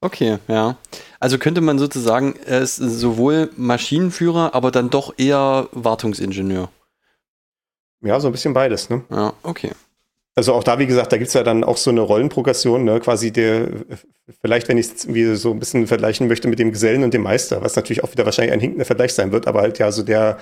[0.00, 0.76] Okay, ja.
[1.18, 6.68] Also könnte man sozusagen, er ist sowohl Maschinenführer, aber dann doch eher Wartungsingenieur.
[8.02, 9.02] Ja, so ein bisschen beides, ne?
[9.10, 9.70] Ja, okay.
[10.36, 12.98] Also auch da, wie gesagt, da gibt es ja dann auch so eine Rollenprogression, ne?
[12.98, 13.68] quasi der,
[14.40, 17.22] vielleicht, wenn ich es irgendwie so ein bisschen vergleichen möchte mit dem Gesellen und dem
[17.22, 20.02] Meister, was natürlich auch wieder wahrscheinlich ein hinkender Vergleich sein wird, aber halt ja, so
[20.02, 20.38] der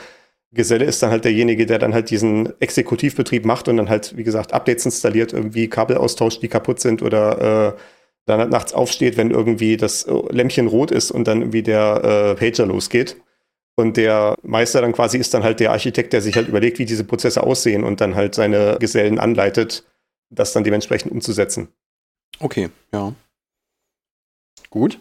[0.53, 4.25] Geselle ist dann halt derjenige, der dann halt diesen Exekutivbetrieb macht und dann halt, wie
[4.25, 7.81] gesagt, Updates installiert, irgendwie Kabel austauscht, die kaputt sind oder äh,
[8.27, 12.35] dann halt nachts aufsteht, wenn irgendwie das Lämpchen rot ist und dann irgendwie der äh,
[12.35, 13.17] Pager losgeht.
[13.75, 16.85] Und der Meister dann quasi ist dann halt der Architekt, der sich halt überlegt, wie
[16.85, 19.85] diese Prozesse aussehen und dann halt seine Gesellen anleitet,
[20.31, 21.69] das dann dementsprechend umzusetzen.
[22.39, 23.15] Okay, ja.
[24.71, 24.99] Gut.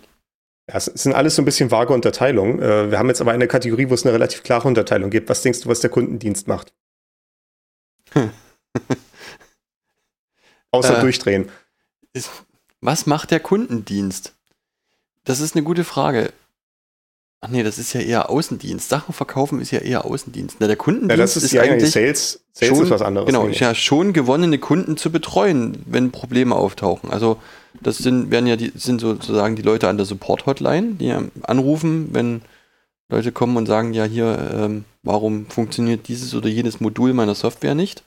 [0.70, 2.62] Ja, es sind alles so ein bisschen vage Unterteilungen.
[2.62, 5.28] Äh, wir haben jetzt aber eine Kategorie, wo es eine relativ klare Unterteilung gibt.
[5.30, 6.74] Was denkst du, was der Kundendienst macht?
[10.72, 11.50] Außer äh, durchdrehen.
[12.80, 14.34] was macht der Kundendienst?
[15.24, 16.32] Das ist eine gute Frage.
[17.44, 18.88] Ach nee, das ist ja eher Außendienst.
[18.88, 20.58] Sachen verkaufen ist ja eher Außendienst.
[20.60, 22.40] Na, der Kundendienst Ja, das ist, ist ja eigentlich Sales.
[22.54, 23.26] Sales schon, ist was anderes.
[23.26, 27.10] Genau, ist ja schon gewonnene Kunden zu betreuen, wenn Probleme auftauchen.
[27.10, 27.38] Also
[27.82, 32.44] das sind, werden ja die, sind sozusagen die Leute an der Support-Hotline, die anrufen, wenn
[33.10, 37.74] Leute kommen und sagen, ja hier, ähm, warum funktioniert dieses oder jenes Modul meiner Software
[37.74, 38.04] nicht?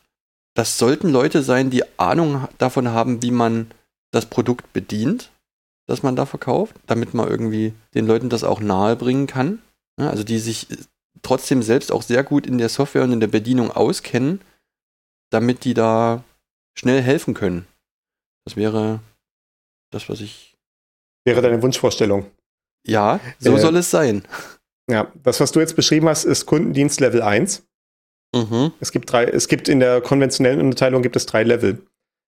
[0.55, 3.66] Das sollten Leute sein, die Ahnung davon haben, wie man
[4.12, 5.30] das Produkt bedient,
[5.87, 9.61] das man da verkauft, damit man irgendwie den Leuten das auch nahe bringen kann.
[9.99, 10.66] Ja, also die sich
[11.22, 14.41] trotzdem selbst auch sehr gut in der Software und in der Bedienung auskennen,
[15.30, 16.24] damit die da
[16.76, 17.66] schnell helfen können.
[18.45, 19.01] Das wäre
[19.91, 20.57] das, was ich.
[21.24, 22.30] Wäre deine Wunschvorstellung.
[22.87, 24.24] Ja, so Äh, soll es sein.
[24.91, 27.62] Ja, das, was du jetzt beschrieben hast, ist Kundendienst Level 1.
[28.35, 28.72] Mhm.
[28.80, 31.80] Es gibt drei, es gibt in der konventionellen Unterteilung gibt es drei Level.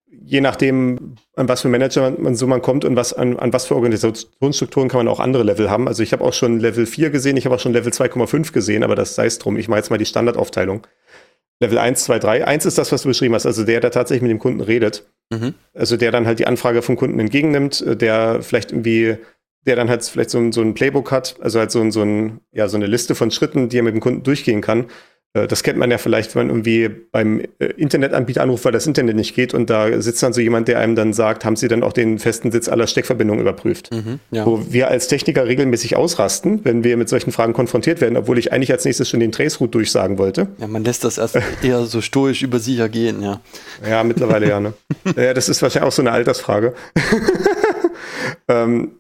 [0.09, 3.67] Je nachdem, an was für Manager man, so man kommt und was, an, an was
[3.67, 5.89] für Organisationsstrukturen kann man auch andere Level haben.
[5.89, 8.85] Also ich habe auch schon Level 4 gesehen, ich habe auch schon Level 2,5 gesehen,
[8.85, 9.57] aber das sei es drum.
[9.57, 10.87] Ich mache jetzt mal die Standardaufteilung.
[11.61, 12.47] Level 1, 2, 3.
[12.47, 15.07] 1 ist das, was du beschrieben hast, also der, der tatsächlich mit dem Kunden redet.
[15.31, 15.55] Mhm.
[15.75, 19.17] Also der dann halt die Anfrage vom Kunden entgegennimmt, der vielleicht irgendwie,
[19.67, 22.41] der dann halt vielleicht so ein, so ein Playbook hat, also halt so, so, ein,
[22.53, 24.87] ja, so eine Liste von Schritten, die er mit dem Kunden durchgehen kann.
[25.35, 28.87] Äh, Das kennt man ja vielleicht, wenn man irgendwie beim äh, Internetanbieter anruft, weil das
[28.87, 31.69] Internet nicht geht und da sitzt dann so jemand, der einem dann sagt, haben Sie
[31.69, 33.93] dann auch den festen Sitz aller Steckverbindungen überprüft?
[33.93, 34.21] Mhm.
[34.31, 34.47] Ja.
[34.47, 38.53] Wo wir als Techniker regelmäßig ausrasten, wenn wir mit solchen Fragen konfrontiert werden, obwohl ich
[38.53, 40.49] eigentlich als nächstes schon den Traceroute durchsagen wollte.
[40.59, 43.41] ja, man lässt das erst eher so stoisch über sich ergehen, ja.
[43.89, 44.73] Ja, mittlerweile ja, ne?
[45.17, 46.75] Ja, das ist wahrscheinlich auch so eine Altersfrage.
[48.49, 48.93] Ähm,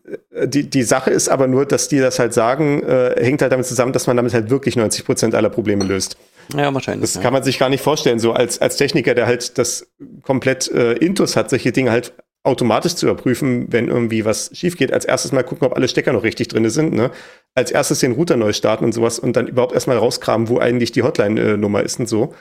[0.45, 3.67] die, die Sache ist aber nur, dass die das halt sagen, äh, hängt halt damit
[3.67, 6.17] zusammen, dass man damit halt wirklich 90 Prozent aller Probleme löst.
[6.55, 7.03] Ja, wahrscheinlich.
[7.03, 7.23] Das ja.
[7.23, 9.89] kann man sich gar nicht vorstellen, so als, als Techniker, der halt das
[10.23, 12.13] komplett äh, Intus hat, solche Dinge halt
[12.47, 14.93] automatisch zu überprüfen, wenn irgendwie was schief geht.
[14.93, 16.95] Als erstes mal gucken, ob alle Stecker noch richtig drin sind.
[16.95, 17.11] Ne?
[17.55, 20.93] Als erstes den Router neu starten und sowas und dann überhaupt erstmal rauskramen, wo eigentlich
[20.93, 22.35] die Hotline-Nummer ist und so.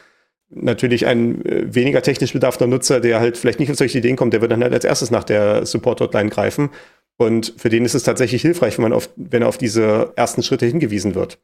[0.50, 4.34] Natürlich ein äh, weniger technisch bedarfter Nutzer, der halt vielleicht nicht auf solche Ideen kommt,
[4.34, 6.70] der wird dann halt als erstes nach der Support-Hotline greifen.
[7.18, 10.44] Und für den ist es tatsächlich hilfreich, wenn man auf, wenn er auf diese ersten
[10.44, 11.40] Schritte hingewiesen wird.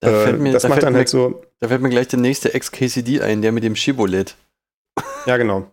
[0.00, 2.08] da Äh, fällt mir, das da macht dann mir, halt so, Da fällt mir gleich
[2.08, 4.36] der nächste XKCD ein, der mit dem Shibboleth.
[5.26, 5.66] Ja, genau.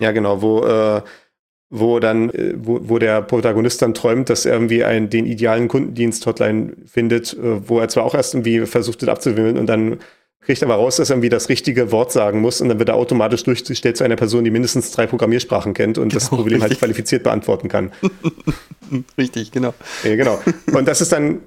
[0.00, 1.02] ja, genau, wo, äh,
[1.70, 5.68] wo dann, äh, wo, wo der Protagonist dann träumt, dass er irgendwie einen, den idealen
[5.68, 10.00] Kundendienst-Hotline findet, äh, wo er zwar auch erst irgendwie versucht wird abzuwimmeln und dann
[10.42, 12.96] kriegt aber raus, dass er irgendwie das richtige Wort sagen muss und dann wird er
[12.96, 16.70] automatisch durchgestellt zu einer Person, die mindestens drei Programmiersprachen kennt und das Genau, Problem halt
[16.72, 16.80] richtig.
[16.80, 17.92] qualifiziert beantworten kann.
[19.16, 19.72] Richtig, genau.
[20.04, 20.40] Ja, genau.
[20.74, 21.40] Und das ist dann,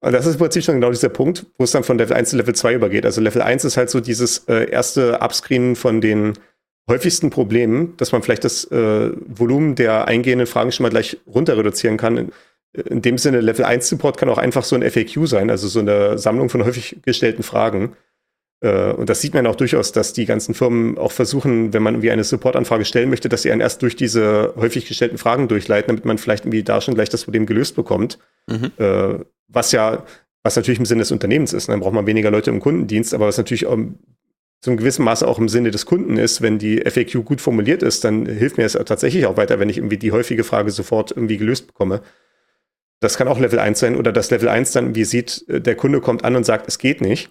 [0.00, 2.30] und das ist im Prinzip schon genau dieser Punkt, wo es dann von Level 1
[2.30, 3.04] zu Level 2 übergeht.
[3.04, 6.34] Also Level 1 ist halt so dieses äh, erste Upscreenen von den
[6.88, 11.56] häufigsten Problemen, dass man vielleicht das äh, Volumen der eingehenden Fragen schon mal gleich runter
[11.56, 12.16] reduzieren kann.
[12.18, 12.32] In,
[12.74, 15.80] in dem Sinne, Level 1 Support kann auch einfach so ein FAQ sein, also so
[15.80, 17.96] eine Sammlung von häufig gestellten Fragen.
[18.62, 21.94] Äh, Und das sieht man auch durchaus, dass die ganzen Firmen auch versuchen, wenn man
[21.94, 25.88] irgendwie eine Supportanfrage stellen möchte, dass sie einen erst durch diese häufig gestellten Fragen durchleiten,
[25.88, 28.18] damit man vielleicht irgendwie da schon gleich das Problem gelöst bekommt.
[28.48, 28.70] Mhm.
[28.78, 30.04] Äh, was ja,
[30.42, 31.68] was natürlich im Sinne des Unternehmens ist.
[31.68, 31.74] ne?
[31.74, 33.66] Dann braucht man weniger Leute im Kundendienst, aber was natürlich
[34.60, 38.04] zum gewissen Maße auch im Sinne des Kunden ist, wenn die FAQ gut formuliert ist,
[38.04, 41.36] dann hilft mir es tatsächlich auch weiter, wenn ich irgendwie die häufige Frage sofort irgendwie
[41.36, 42.00] gelöst bekomme.
[43.00, 45.74] Das kann auch Level 1 sein oder dass Level 1 dann, wie sieht, äh, der
[45.74, 47.30] Kunde kommt an und sagt, es geht nicht.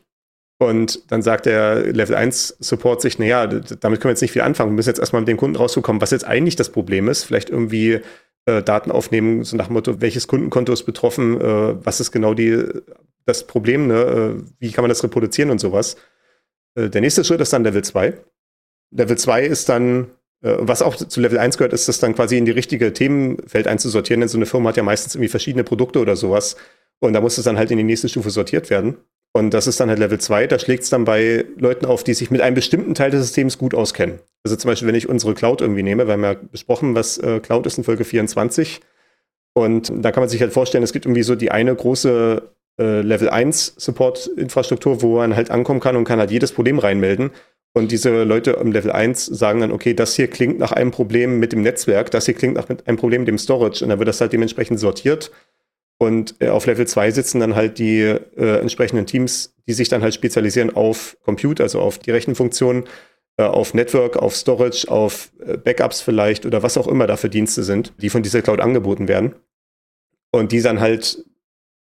[0.61, 4.43] Und dann sagt der Level 1 Support sich, naja, damit können wir jetzt nicht viel
[4.43, 4.69] anfangen.
[4.69, 7.23] Wir müssen jetzt erstmal mit dem Kunden rausbekommen, was jetzt eigentlich das Problem ist.
[7.23, 8.01] Vielleicht irgendwie
[8.45, 12.35] äh, Daten aufnehmen, so nach dem Motto, welches Kundenkonto ist betroffen, äh, was ist genau
[12.35, 12.63] die,
[13.25, 13.95] das Problem, ne?
[14.37, 15.95] äh, wie kann man das reproduzieren und sowas.
[16.75, 18.13] Äh, der nächste Schritt ist dann Level 2.
[18.91, 20.11] Level 2 ist dann,
[20.43, 23.65] äh, was auch zu Level 1 gehört, ist das dann quasi in die richtige Themenfeld
[23.65, 26.55] einzusortieren, denn so eine Firma hat ja meistens irgendwie verschiedene Produkte oder sowas.
[26.99, 28.97] Und da muss es dann halt in die nächste Stufe sortiert werden.
[29.33, 30.47] Und das ist dann halt Level 2.
[30.47, 33.57] Da schlägt es dann bei Leuten auf, die sich mit einem bestimmten Teil des Systems
[33.57, 34.19] gut auskennen.
[34.43, 37.39] Also zum Beispiel, wenn ich unsere Cloud irgendwie nehme, wir haben ja besprochen, was äh,
[37.39, 38.81] Cloud ist in Folge 24.
[39.53, 42.41] Und da kann man sich halt vorstellen, es gibt irgendwie so die eine große
[42.79, 47.31] äh, Level 1 Support-Infrastruktur, wo man halt ankommen kann und kann halt jedes Problem reinmelden.
[47.73, 51.39] Und diese Leute im Level 1 sagen dann, okay, das hier klingt nach einem Problem
[51.39, 53.83] mit dem Netzwerk, das hier klingt nach einem Problem mit dem Storage.
[53.83, 55.31] Und dann wird das halt dementsprechend sortiert.
[56.01, 60.01] Und äh, auf Level 2 sitzen dann halt die äh, entsprechenden Teams, die sich dann
[60.01, 62.85] halt spezialisieren auf Compute, also auf die Rechenfunktionen,
[63.37, 67.29] äh, auf Network, auf Storage, auf äh, Backups vielleicht oder was auch immer da für
[67.29, 69.35] Dienste sind, die von dieser Cloud angeboten werden.
[70.31, 71.23] Und die dann halt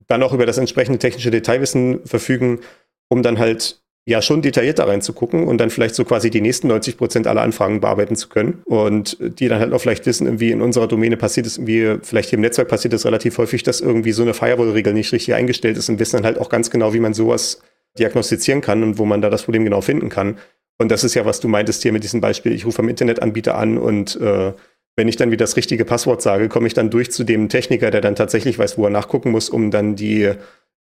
[0.08, 2.62] dann auch über das entsprechende technische Detailwissen verfügen,
[3.08, 6.68] um dann halt ja schon detailliert da reinzugucken und dann vielleicht so quasi die nächsten
[6.68, 10.52] 90 Prozent aller Anfragen bearbeiten zu können und die dann halt auch vielleicht wissen, irgendwie
[10.52, 13.80] in unserer Domäne passiert es irgendwie, vielleicht hier im Netzwerk passiert es relativ häufig, dass
[13.80, 16.94] irgendwie so eine Firewall-Regel nicht richtig eingestellt ist und wissen dann halt auch ganz genau,
[16.94, 17.62] wie man sowas
[18.00, 20.38] diagnostizieren kann und wo man da das Problem genau finden kann.
[20.80, 23.56] Und das ist ja, was du meintest hier mit diesem Beispiel, ich rufe am Internetanbieter
[23.56, 24.54] an und äh,
[24.96, 27.92] wenn ich dann wieder das richtige Passwort sage, komme ich dann durch zu dem Techniker,
[27.92, 30.32] der dann tatsächlich weiß, wo er nachgucken muss, um dann die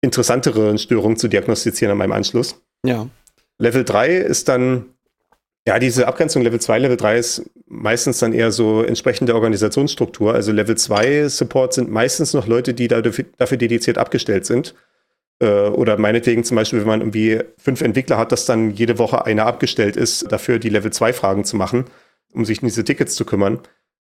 [0.01, 2.61] interessanteren Störungen zu diagnostizieren an meinem Anschluss.
[2.86, 3.07] Ja.
[3.57, 4.86] Level 3 ist dann,
[5.67, 10.34] ja, diese Abgrenzung Level 2, Level 3 ist meistens dann eher so entsprechende Organisationsstruktur.
[10.34, 14.75] Also Level 2 Support sind meistens noch Leute, die dafür, dediziert abgestellt sind.
[15.41, 19.25] Äh, oder meinetwegen zum Beispiel, wenn man irgendwie fünf Entwickler hat, dass dann jede Woche
[19.25, 21.86] einer abgestellt ist, dafür die Level 2 Fragen zu machen,
[22.34, 23.59] um sich um diese Tickets zu kümmern.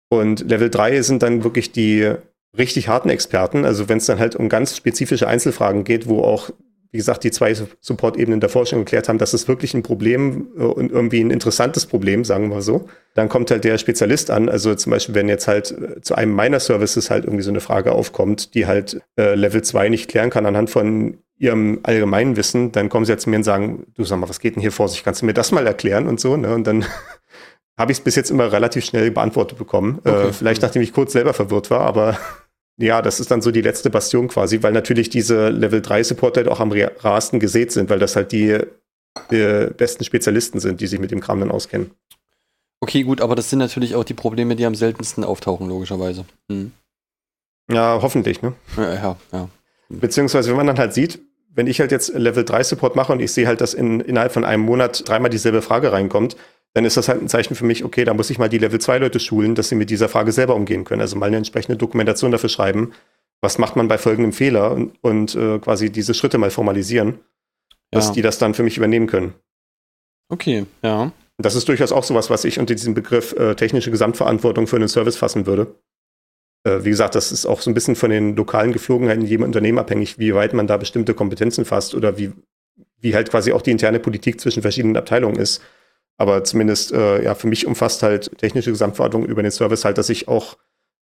[0.09, 2.13] Und Level 3 sind dann wirklich die
[2.57, 3.65] richtig harten Experten.
[3.65, 6.49] Also wenn es dann halt um ganz spezifische Einzelfragen geht, wo auch,
[6.91, 10.63] wie gesagt, die zwei Support-Ebenen davor schon geklärt haben, das ist wirklich ein Problem äh,
[10.63, 12.87] und irgendwie ein interessantes Problem, sagen wir so.
[13.13, 14.49] Dann kommt halt der Spezialist an.
[14.49, 17.59] Also zum Beispiel, wenn jetzt halt äh, zu einem meiner Services halt irgendwie so eine
[17.59, 22.71] Frage aufkommt, die halt äh, Level 2 nicht klären kann anhand von ihrem allgemeinen Wissen,
[22.71, 24.71] dann kommen sie jetzt zu mir und sagen, du sag mal, was geht denn hier
[24.71, 25.03] vor sich?
[25.03, 26.53] Kannst du mir das mal erklären und so, ne?
[26.53, 26.85] Und dann
[27.77, 30.01] habe ich es bis jetzt immer relativ schnell beantwortet bekommen.
[30.03, 30.27] Äh, okay.
[30.27, 32.17] Äh, vielleicht nachdem ich kurz selber verwirrt war, aber
[32.79, 36.41] ja, das ist dann so die letzte Bastion quasi, weil natürlich diese Level 3 Supporter
[36.41, 38.57] halt auch am rarsten gesät sind, weil das halt die,
[39.31, 41.91] die besten Spezialisten sind, die sich mit dem Kram dann auskennen.
[42.79, 46.23] Okay, gut, aber das sind natürlich auch die Probleme, die am seltensten auftauchen, logischerweise.
[46.49, 46.71] Hm.
[47.69, 48.53] Ja, hoffentlich, ne?
[48.77, 49.49] Ja, ja, ja.
[49.89, 51.19] Beziehungsweise, wenn man dann halt sieht,
[51.53, 54.31] wenn ich halt jetzt Level 3 Support mache und ich sehe halt, dass in, innerhalb
[54.31, 56.37] von einem Monat dreimal dieselbe Frage reinkommt,
[56.73, 58.79] dann ist das halt ein Zeichen für mich, okay, da muss ich mal die Level
[58.79, 61.01] 2 Leute schulen, dass sie mit dieser Frage selber umgehen können.
[61.01, 62.91] Also mal eine entsprechende Dokumentation dafür schreiben.
[63.41, 67.19] Was macht man bei folgendem Fehler und, und äh, quasi diese Schritte mal formalisieren,
[67.91, 68.13] dass ja.
[68.13, 69.33] die das dann für mich übernehmen können.
[70.29, 71.11] Okay, ja.
[71.37, 74.89] Das ist durchaus auch sowas, was ich unter diesem Begriff äh, technische Gesamtverantwortung für einen
[74.89, 75.73] Service fassen würde.
[76.65, 79.45] Äh, wie gesagt, das ist auch so ein bisschen von den lokalen Geflogenheiten in jedem
[79.45, 82.33] Unternehmen abhängig, wie weit man da bestimmte Kompetenzen fasst oder wie,
[82.99, 85.61] wie halt quasi auch die interne Politik zwischen verschiedenen Abteilungen ist.
[86.19, 90.09] Aber zumindest, äh, ja, für mich umfasst halt technische Gesamtverantwortung über den Service halt, dass
[90.09, 90.57] ich auch,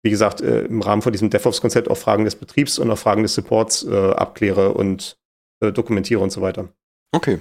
[0.02, 3.22] wie gesagt, äh, im Rahmen von diesem DevOps-Konzept auch Fragen des Betriebs und auch Fragen
[3.22, 5.16] des Supports äh, abkläre und
[5.60, 6.68] äh, dokumentiere und so weiter.
[7.12, 7.38] Okay.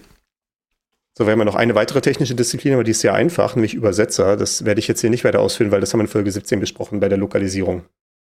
[1.17, 3.73] So, wir haben ja noch eine weitere technische Disziplin, aber die ist sehr einfach, nämlich
[3.73, 4.37] Übersetzer.
[4.37, 6.59] Das werde ich jetzt hier nicht weiter ausführen, weil das haben wir in Folge 17
[6.59, 7.83] besprochen bei der Lokalisierung.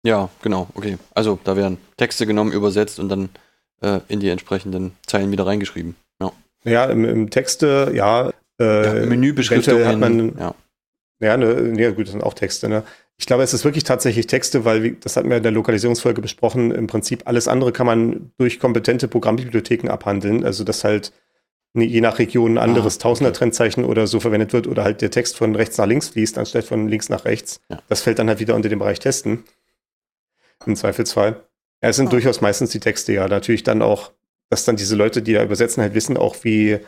[0.05, 0.99] Ja, genau, okay.
[1.15, 3.29] Also da werden Texte genommen, übersetzt und dann
[3.81, 5.95] äh, in die entsprechenden Zeilen wieder reingeschrieben.
[6.21, 6.31] Ja,
[6.65, 9.85] ja im, im Texte, ja, äh, ja, Menübeschriftungen.
[9.85, 10.55] Hat man, ja.
[11.23, 12.67] Ja, ne, ja, gut, das sind auch Texte.
[12.67, 12.83] Ne?
[13.17, 16.21] Ich glaube, es ist wirklich tatsächlich Texte, weil, wie, das hatten wir in der Lokalisierungsfolge
[16.21, 20.43] besprochen, im Prinzip alles andere kann man durch kompetente Programmbibliotheken abhandeln.
[20.43, 21.13] Also, dass halt
[21.73, 25.01] ne, je nach Region ein ah, anderes ah, Tausender-Trennzeichen oder so verwendet wird oder halt
[25.01, 27.61] der Text von rechts nach links fließt, anstatt von links nach rechts.
[27.69, 27.79] Ja.
[27.87, 29.45] Das fällt dann halt wieder unter den Bereich Testen.
[30.65, 31.41] Im Zweifelsfall.
[31.81, 32.11] Ja, es sind ah.
[32.11, 33.27] durchaus meistens die Texte, ja.
[33.29, 34.11] Natürlich dann auch,
[34.49, 36.79] dass dann diese Leute, die da übersetzen, halt wissen auch, wie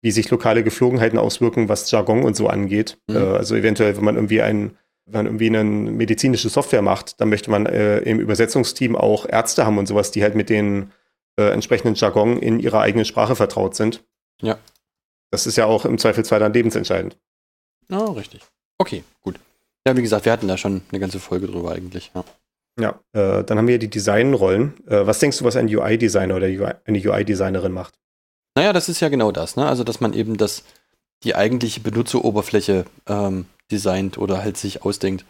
[0.00, 2.98] wie sich lokale Geflogenheiten auswirken, was Jargon und so angeht.
[3.08, 3.16] Mhm.
[3.16, 4.76] Äh, also eventuell, wenn man irgendwie ein,
[5.06, 9.66] wenn man irgendwie eine medizinische Software macht, dann möchte man äh, im Übersetzungsteam auch Ärzte
[9.66, 10.92] haben und sowas, die halt mit den
[11.38, 14.04] äh, entsprechenden Jargon in ihrer eigenen Sprache vertraut sind.
[14.42, 14.58] Ja.
[15.30, 17.18] Das ist ja auch im Zweifelsfall dann lebensentscheidend.
[17.90, 18.42] Ja, oh, richtig.
[18.78, 19.38] Okay, gut.
[19.86, 22.10] Ja, wie gesagt, wir hatten da schon eine ganze Folge drüber eigentlich.
[22.14, 22.24] Ja.
[22.80, 24.86] Ja, äh, dann haben wir die Designrollen.
[24.86, 27.98] Äh, was denkst du, was ein UI-Designer oder UI, eine UI-Designerin macht?
[28.58, 29.66] Naja, das ist ja genau das, ne?
[29.66, 30.64] Also, dass man eben das,
[31.22, 35.24] die eigentliche Benutzeroberfläche ähm, designt oder halt sich ausdenkt.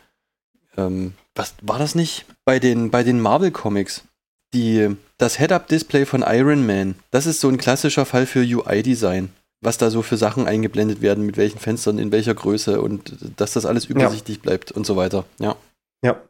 [0.78, 2.24] Ähm, was war das nicht?
[2.46, 4.04] Bei den, bei den Marvel Comics.
[4.54, 9.28] Die, das Head-Up-Display von Iron Man, das ist so ein klassischer Fall für UI-Design.
[9.60, 13.52] Was da so für Sachen eingeblendet werden, mit welchen Fenstern, in welcher Größe und dass
[13.52, 14.42] das alles übersichtlich ja.
[14.42, 15.26] bleibt und so weiter.
[15.38, 15.56] Ja.
[16.02, 16.22] Ja.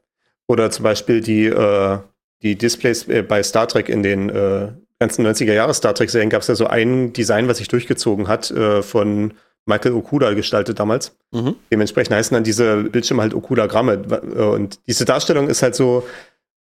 [0.49, 1.99] Oder zum Beispiel die, äh,
[2.43, 6.43] die Displays äh, bei Star Trek in den äh, ganzen 90er Jahre Star Trek-Serien gab
[6.43, 9.35] es ja so ein Design, was sich durchgezogen hat, äh, von
[9.67, 11.17] Michael Okuda gestaltet damals.
[11.31, 11.55] Mhm.
[11.71, 14.03] Dementsprechend heißen dann diese Bildschirme halt Okuda-Gramme.
[14.35, 16.05] Äh, und diese Darstellung ist halt so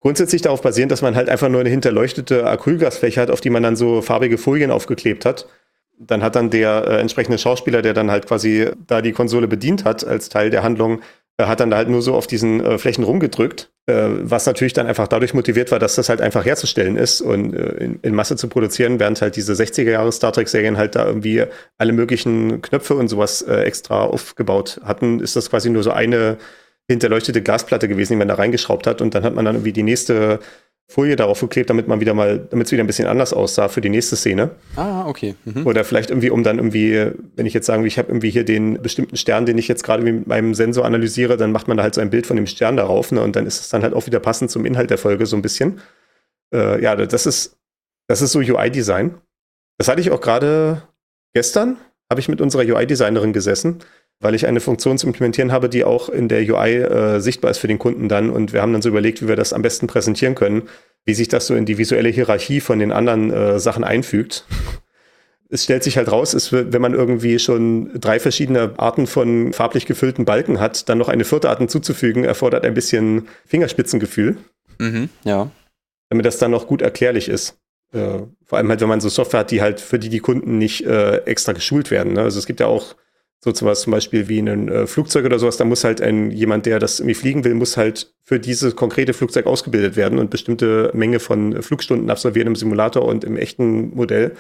[0.01, 3.63] grundsätzlich darauf basierend, dass man halt einfach nur eine hinterleuchtete Acrylglasfläche hat, auf die man
[3.63, 5.47] dann so farbige Folien aufgeklebt hat.
[5.99, 9.85] Dann hat dann der äh, entsprechende Schauspieler, der dann halt quasi da die Konsole bedient
[9.85, 11.03] hat, als Teil der Handlung,
[11.39, 14.87] hat dann da halt nur so auf diesen äh, Flächen rumgedrückt äh, was natürlich dann
[14.87, 18.37] einfach dadurch motiviert war, dass das halt einfach herzustellen ist und äh, in, in, Masse
[18.37, 21.45] zu produzieren, während halt diese 60er Jahre Star Trek Serien halt da irgendwie
[21.77, 26.39] alle möglichen Knöpfe und sowas äh, extra aufgebaut hatten, ist das quasi nur so eine
[26.89, 29.83] hinterleuchtete Glasplatte gewesen, die man da reingeschraubt hat und dann hat man dann irgendwie die
[29.83, 30.41] nächste
[30.87, 33.81] Folie darauf geklebt, damit man wieder mal, damit es wieder ein bisschen anders aussah für
[33.81, 34.51] die nächste Szene.
[34.77, 35.35] Ah, okay.
[35.45, 35.67] Mhm.
[35.67, 38.81] Oder vielleicht irgendwie, um dann irgendwie, wenn ich jetzt sagen, ich habe irgendwie hier den
[38.83, 41.95] bestimmten Stern, den ich jetzt gerade mit meinem Sensor analysiere, dann macht man da halt
[41.95, 43.23] so ein Bild von dem Stern darauf, ne?
[43.23, 45.43] Und dann ist es dann halt auch wieder passend zum Inhalt der Folge so ein
[45.43, 45.81] bisschen.
[46.53, 47.57] Äh, ja, das ist,
[48.07, 49.15] das ist so UI-Design.
[49.79, 50.83] Das hatte ich auch gerade
[51.33, 51.79] gestern,
[52.11, 53.81] habe ich mit unserer UI-Designerin gesessen
[54.25, 57.59] weil ich eine Funktion zu implementieren habe, die auch in der UI äh, sichtbar ist
[57.59, 58.31] für den Kunden dann.
[58.31, 60.63] Und wir haben dann so überlegt, wie wir das am besten präsentieren können,
[61.05, 64.47] wie sich das so in die visuelle Hierarchie von den anderen äh, Sachen einfügt.
[65.51, 69.85] Es stellt sich halt raus, ist, wenn man irgendwie schon drei verschiedene Arten von farblich
[69.85, 74.39] gefüllten Balken hat, dann noch eine vierte Art hinzuzufügen, erfordert ein bisschen Fingerspitzengefühl.
[74.79, 75.51] Mhm, ja.
[76.09, 77.59] Damit das dann noch gut erklärlich ist.
[77.93, 80.57] Äh, vor allem halt, wenn man so Software hat, die halt für die die Kunden
[80.57, 82.15] nicht äh, extra geschult werden.
[82.15, 82.23] Ne?
[82.23, 82.97] Also es gibt ja auch
[83.45, 86.79] so zum Beispiel wie ein äh, Flugzeug oder sowas, da muss halt ein jemand, der
[86.79, 91.21] das irgendwie fliegen will, muss halt für dieses konkrete Flugzeug ausgebildet werden und bestimmte Menge
[91.21, 94.33] von Flugstunden absolvieren im Simulator und im echten Modell.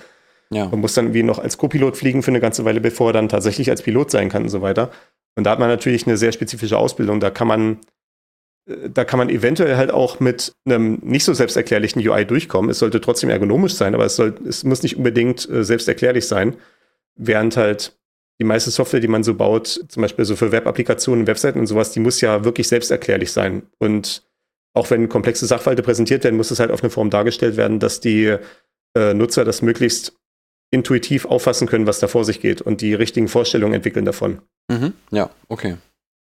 [0.48, 0.68] Ja.
[0.68, 3.28] Man muss dann irgendwie noch als Co-Pilot fliegen für eine ganze Weile, bevor er dann
[3.28, 4.90] tatsächlich als Pilot sein kann und so weiter.
[5.36, 7.20] Und da hat man natürlich eine sehr spezifische Ausbildung.
[7.20, 7.80] Da kann man,
[8.66, 12.70] äh, da kann man eventuell halt auch mit einem nicht so selbsterklärlichen UI durchkommen.
[12.70, 16.56] Es sollte trotzdem ergonomisch sein, aber es, soll, es muss nicht unbedingt äh, selbsterklärlich sein.
[17.16, 17.98] Während halt
[18.40, 21.92] die meiste Software, die man so baut, zum Beispiel so für Web-Applikationen, Webseiten und sowas,
[21.92, 23.62] die muss ja wirklich selbsterklärlich sein.
[23.78, 24.24] Und
[24.74, 28.00] auch wenn komplexe Sachverhalte präsentiert werden, muss es halt auf eine Form dargestellt werden, dass
[28.00, 28.36] die
[28.96, 30.14] äh, Nutzer das möglichst
[30.72, 34.40] intuitiv auffassen können, was da vor sich geht und die richtigen Vorstellungen entwickeln davon.
[34.68, 34.94] Mhm.
[35.12, 35.76] Ja, okay.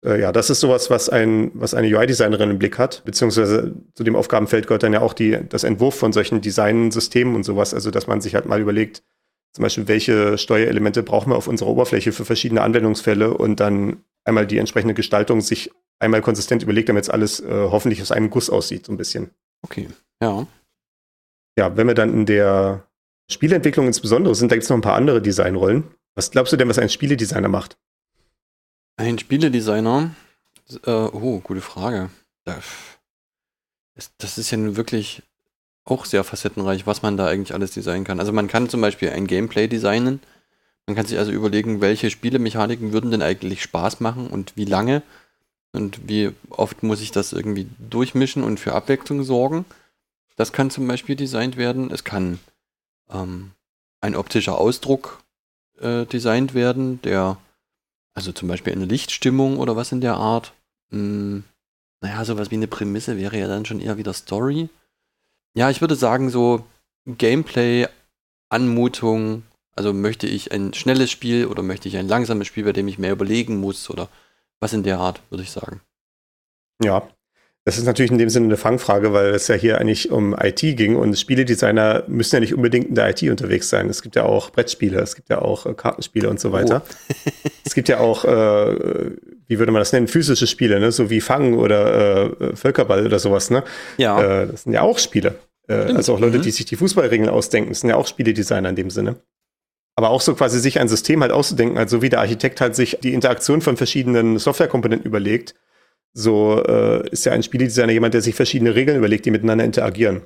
[0.05, 4.03] Äh, ja, das ist sowas, was, ein, was eine UI-Designerin im Blick hat, beziehungsweise zu
[4.03, 7.93] dem Aufgabenfeld gehört dann ja auch die, das Entwurf von solchen Designsystemen und sowas, also
[7.93, 9.05] dass man sich halt mal überlegt,
[9.53, 14.47] zum Beispiel, welche Steuerelemente brauchen wir auf unserer Oberfläche für verschiedene Anwendungsfälle und dann einmal
[14.47, 18.49] die entsprechende Gestaltung sich einmal konsistent überlegt, damit es alles äh, hoffentlich aus einem Guss
[18.49, 19.31] aussieht, so ein bisschen.
[19.63, 19.89] Okay,
[20.23, 20.47] ja.
[21.59, 22.87] Ja, wenn wir dann in der
[23.31, 25.85] Spieleentwicklung insbesondere sind, da gibt es noch ein paar andere Designrollen.
[26.15, 27.77] Was glaubst du denn, was ein Spieledesigner macht?
[28.97, 30.15] Ein Spieledesigner?
[30.85, 32.11] Äh, oh, gute Frage.
[32.45, 35.23] Das, das ist ja nun wirklich
[35.85, 38.21] auch sehr facettenreich, was man da eigentlich alles designen kann.
[38.21, 40.21] Also man kann zum Beispiel ein Gameplay designen.
[40.87, 45.03] Man kann sich also überlegen, welche Spielemechaniken würden denn eigentlich Spaß machen und wie lange
[45.73, 49.65] und wie oft muss ich das irgendwie durchmischen und für Abwechslung sorgen.
[50.37, 51.91] Das kann zum Beispiel designt werden.
[51.91, 52.39] Es kann
[53.11, 53.53] ähm,
[54.01, 55.23] ein optischer Ausdruck
[55.79, 57.37] äh, designt werden, der,
[58.15, 60.53] also zum Beispiel eine Lichtstimmung oder was in der Art.
[60.91, 61.45] Hm,
[62.01, 64.71] naja, sowas wie eine Prämisse wäre ja dann schon eher wieder Story.
[65.55, 66.65] Ja, ich würde sagen, so
[67.07, 67.89] Gameplay,
[68.49, 69.45] Anmutung,
[69.75, 72.99] also möchte ich ein schnelles Spiel oder möchte ich ein langsames Spiel, bei dem ich
[72.99, 74.09] mehr überlegen muss oder
[74.61, 75.81] was in der Art, würde ich sagen.
[76.83, 77.09] Ja,
[77.65, 80.61] das ist natürlich in dem Sinne eine Fangfrage, weil es ja hier eigentlich um IT
[80.61, 83.91] ging und Spieledesigner müssen ja nicht unbedingt in der IT unterwegs sein.
[83.91, 86.83] Es gibt ja auch Brettspiele, es gibt ja auch äh, Kartenspiele und so weiter.
[86.87, 87.31] Oh.
[87.65, 89.11] es gibt ja auch, äh,
[89.47, 90.91] wie würde man das nennen, physische Spiele, ne?
[90.91, 93.51] so wie Fang oder äh, Völkerball oder sowas.
[93.51, 93.63] Ne?
[93.99, 94.43] Ja.
[94.43, 95.35] Äh, das sind ja auch Spiele.
[95.69, 96.43] Äh, also auch Leute, mhm.
[96.43, 99.17] die sich die Fußballregeln ausdenken, das sind ja auch Spieledesigner in dem Sinne.
[99.97, 103.01] Aber auch so quasi sich ein System halt auszudenken, also wie der Architekt halt sich
[103.03, 105.55] die Interaktion von verschiedenen Softwarekomponenten überlegt
[106.13, 110.23] so äh, ist ja ein Spieledesigner jemand, der sich verschiedene Regeln überlegt, die miteinander interagieren.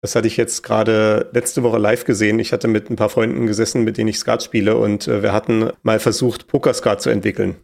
[0.00, 2.38] Das hatte ich jetzt gerade letzte Woche live gesehen.
[2.38, 5.32] Ich hatte mit ein paar Freunden gesessen, mit denen ich Skat spiele und äh, wir
[5.32, 7.56] hatten mal versucht, Pokerskat zu entwickeln.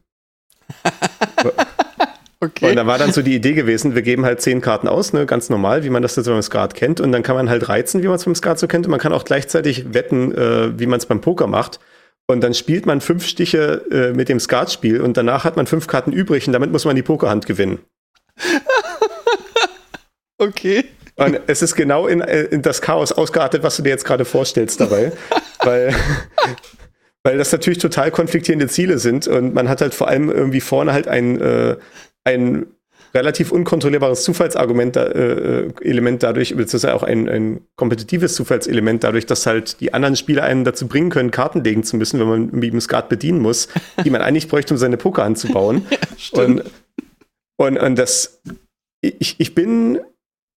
[2.41, 2.71] okay.
[2.71, 5.27] Und da war dann so die Idee gewesen, wir geben halt zehn Karten aus, ne,
[5.27, 7.01] ganz normal, wie man das jetzt beim Skat kennt.
[7.01, 8.87] Und dann kann man halt reizen, wie man es beim Skat so kennt.
[8.87, 11.79] Und man kann auch gleichzeitig wetten, äh, wie man es beim Poker macht.
[12.27, 15.87] Und dann spielt man fünf Stiche äh, mit dem Skatspiel und danach hat man fünf
[15.87, 17.81] Karten übrig und damit muss man die Pokerhand gewinnen.
[20.39, 20.87] okay.
[21.17, 24.25] Und es ist genau in, äh, in, das Chaos ausgeartet, was du dir jetzt gerade
[24.25, 25.13] vorstellst dabei.
[25.61, 25.95] weil,
[27.23, 30.95] weil das natürlich total konfliktierende Ziele sind und man hat halt vor allem irgendwie vorne
[30.95, 31.77] halt ein, äh,
[32.25, 32.67] ein
[33.15, 39.81] relativ unkontrollierbares Zufallsargument, äh, Element dadurch, beziehungsweise auch ein, ein kompetitives Zufallselement dadurch, dass halt
[39.81, 43.09] die anderen Spieler einen dazu bringen können, Karten legen zu müssen, wenn man dem Skat
[43.09, 43.69] bedienen muss,
[44.05, 45.87] die man eigentlich bräuchte, um seine Pokerhand zu bauen.
[46.33, 46.65] ja, und,
[47.57, 48.41] und, und das,
[49.01, 50.01] ich, ich bin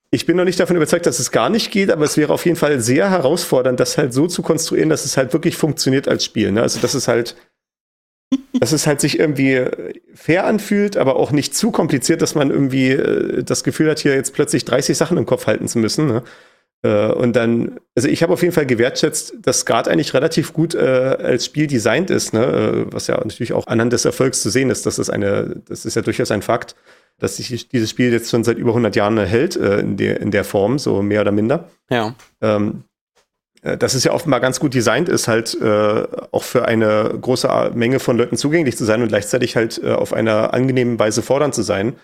[0.09, 2.45] ich bin noch nicht davon überzeugt, dass es gar nicht geht, aber es wäre auf
[2.45, 6.23] jeden Fall sehr herausfordernd, das halt so zu konstruieren, dass es halt wirklich funktioniert als
[6.23, 6.51] Spiel.
[6.53, 6.61] Ne?
[6.61, 7.35] Also, dass es halt
[8.59, 9.65] dass es halt sich irgendwie
[10.13, 14.15] fair anfühlt, aber auch nicht zu kompliziert, dass man irgendwie äh, das Gefühl hat, hier
[14.15, 16.07] jetzt plötzlich 30 Sachen im Kopf halten zu müssen.
[16.07, 16.23] Ne?
[16.83, 20.75] Äh, und dann, also ich habe auf jeden Fall gewertschätzt, dass Skat eigentlich relativ gut
[20.75, 22.45] äh, als Spiel designt ist, ne?
[22.87, 24.85] Äh, was ja natürlich auch anhand des Erfolgs zu sehen ist.
[24.85, 26.75] Das ist eine, das ist ja durchaus ein Fakt.
[27.19, 30.29] dass sich dieses Spiel jetzt schon seit über 100 Jahren hält, äh, in, der, in
[30.29, 31.69] der Form, so mehr oder minder.
[31.89, 32.13] Ja.
[32.41, 32.96] Ähm, äh,
[33.75, 37.99] dass es ja offenbar ganz gut designt ist, halt äh, auch für eine große Menge
[37.99, 41.63] von Leuten zugänglich zu sein und gleichzeitig halt äh, auf einer angenehmen Weise fordernd zu
[41.63, 41.95] sein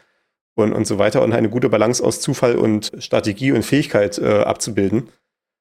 [0.56, 4.42] und, und so weiter und eine gute Balance aus Zufall und Strategie und Fähigkeit äh,
[4.42, 5.10] abzubilden.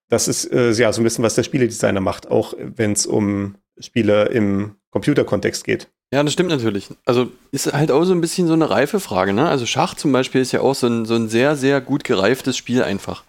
[0.09, 3.57] Das ist äh, ja so ein bisschen, was der Spieledesigner macht, auch wenn es um
[3.79, 5.89] Spiele im Computerkontext geht.
[6.13, 6.89] Ja, das stimmt natürlich.
[7.07, 9.33] Also ist halt auch so ein bisschen so eine reife Frage.
[9.33, 9.49] Ne?
[9.49, 12.57] Also Schach zum Beispiel ist ja auch so ein, so ein sehr, sehr gut gereiftes
[12.59, 13.25] Spiel einfach.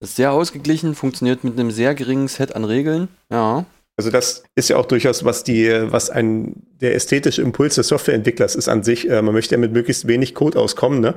[0.00, 3.08] Ist sehr ausgeglichen, funktioniert mit einem sehr geringen Set an Regeln.
[3.30, 3.66] Ja.
[3.98, 8.56] Also das ist ja auch durchaus, was die, was ein der ästhetische Impuls des Softwareentwicklers
[8.56, 9.08] ist an sich.
[9.10, 11.14] Äh, man möchte ja mit möglichst wenig Code auskommen, ne?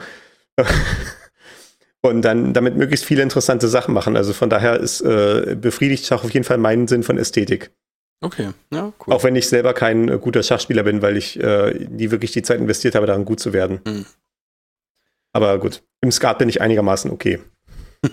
[2.02, 4.18] Und dann damit möglichst viele interessante Sachen machen.
[4.18, 7.72] Also von daher ist äh, befriedigt Schach auf jeden Fall meinen Sinn von Ästhetik.
[8.20, 9.14] Okay, ja, cool.
[9.14, 12.42] Auch wenn ich selber kein äh, guter Schachspieler bin, weil ich äh, nie wirklich die
[12.42, 13.80] Zeit investiert habe, daran gut zu werden.
[13.86, 14.06] Mhm.
[15.32, 17.40] Aber gut, im Skat bin ich einigermaßen okay.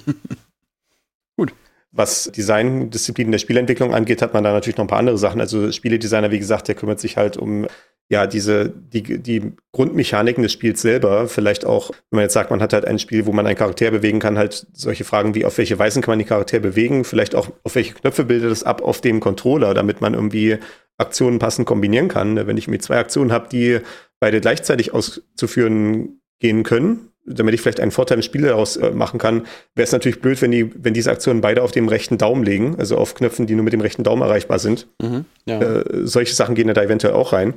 [1.92, 5.40] Was Design-Disziplinen der Spielentwicklung angeht, hat man da natürlich noch ein paar andere Sachen.
[5.40, 7.66] Also Spieledesigner, wie gesagt, der kümmert sich halt um
[8.10, 12.60] ja, diese, die, die Grundmechaniken des Spiels selber, vielleicht auch, wenn man jetzt sagt, man
[12.60, 15.56] hat halt ein Spiel, wo man einen Charakter bewegen kann, halt solche Fragen wie, auf
[15.58, 18.82] welche Weisen kann man den Charakter bewegen, vielleicht auch, auf welche Knöpfe bildet es ab
[18.82, 20.58] auf dem Controller, damit man irgendwie
[20.98, 22.34] Aktionen passend kombinieren kann.
[22.48, 23.78] Wenn ich mir zwei Aktionen habe, die
[24.18, 29.18] beide gleichzeitig auszuführen gehen können, damit ich vielleicht einen Vorteil im Spiel daraus äh, machen
[29.18, 32.44] kann, wäre es natürlich blöd, wenn, die, wenn diese Aktionen beide auf dem rechten Daumen
[32.44, 34.88] liegen, also auf Knöpfen, die nur mit dem rechten Daumen erreichbar sind.
[35.00, 35.60] Mhm, ja.
[35.60, 37.54] äh, solche Sachen gehen ja da eventuell auch rein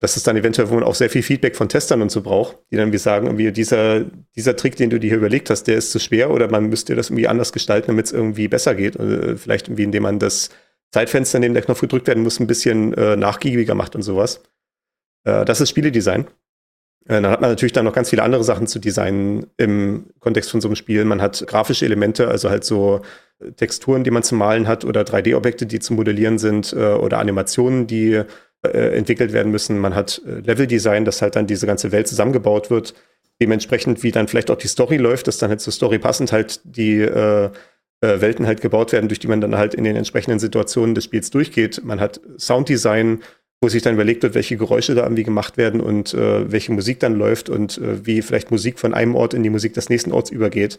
[0.00, 2.56] das ist dann eventuell, wo man auch sehr viel Feedback von Testern und so braucht,
[2.70, 4.04] die dann wie sagen, irgendwie dieser,
[4.36, 6.94] dieser Trick, den du dir hier überlegt hast, der ist zu schwer oder man müsste
[6.94, 8.98] das irgendwie anders gestalten, damit es irgendwie besser geht.
[8.98, 10.50] Oder vielleicht irgendwie, indem man das
[10.92, 14.42] Zeitfenster, in dem der Knopf gedrückt werden muss, ein bisschen äh, nachgiebiger macht und sowas.
[15.24, 16.28] Äh, das ist Spieledesign.
[17.08, 20.50] Äh, dann hat man natürlich dann noch ganz viele andere Sachen zu designen im Kontext
[20.50, 21.04] von so einem Spiel.
[21.04, 23.00] Man hat grafische Elemente, also halt so
[23.56, 27.86] Texturen, die man zu malen hat oder 3D-Objekte, die zu modellieren sind äh, oder Animationen,
[27.86, 28.22] die
[28.62, 29.78] äh, entwickelt werden müssen.
[29.78, 32.94] Man hat äh, Leveldesign, dass halt dann diese ganze Welt zusammengebaut wird.
[33.40, 36.60] Dementsprechend, wie dann vielleicht auch die Story läuft, dass dann halt zur Story passend halt
[36.64, 37.50] die äh,
[38.00, 41.04] äh, Welten halt gebaut werden, durch die man dann halt in den entsprechenden Situationen des
[41.04, 41.82] Spiels durchgeht.
[41.84, 43.22] Man hat Sounddesign,
[43.60, 47.00] wo sich dann überlegt wird, welche Geräusche da irgendwie gemacht werden und äh, welche Musik
[47.00, 50.12] dann läuft und äh, wie vielleicht Musik von einem Ort in die Musik des nächsten
[50.12, 50.78] Orts übergeht.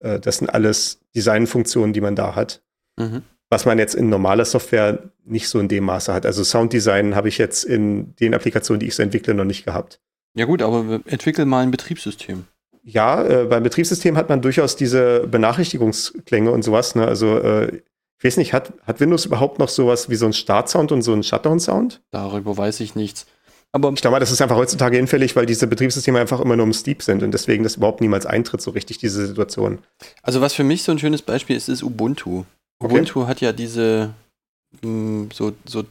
[0.00, 2.62] Äh, das sind alles Designfunktionen, die man da hat.
[2.98, 6.24] Mhm was man jetzt in normaler Software nicht so in dem Maße hat.
[6.24, 10.00] Also Sounddesign habe ich jetzt in den Applikationen, die ich so entwickle, noch nicht gehabt.
[10.34, 12.46] Ja gut, aber entwickel mal ein Betriebssystem.
[12.82, 16.94] Ja, äh, beim Betriebssystem hat man durchaus diese Benachrichtigungsklänge und sowas.
[16.94, 17.06] Ne?
[17.06, 17.82] Also äh,
[18.22, 21.12] ich weiß nicht, hat, hat Windows überhaupt noch sowas wie so ein Startsound und so
[21.12, 22.02] ein Shutdown-Sound?
[22.12, 23.26] Darüber weiß ich nichts.
[23.72, 26.66] Aber ich glaube mal, das ist einfach heutzutage hinfällig, weil diese Betriebssysteme einfach immer nur
[26.66, 29.78] im Steep sind und deswegen das überhaupt niemals eintritt, so richtig, diese Situation.
[30.22, 32.44] Also was für mich so ein schönes Beispiel ist, ist Ubuntu.
[32.78, 32.92] Okay.
[32.92, 34.14] Ubuntu hat ja diese
[34.82, 35.82] mh, hm, so, so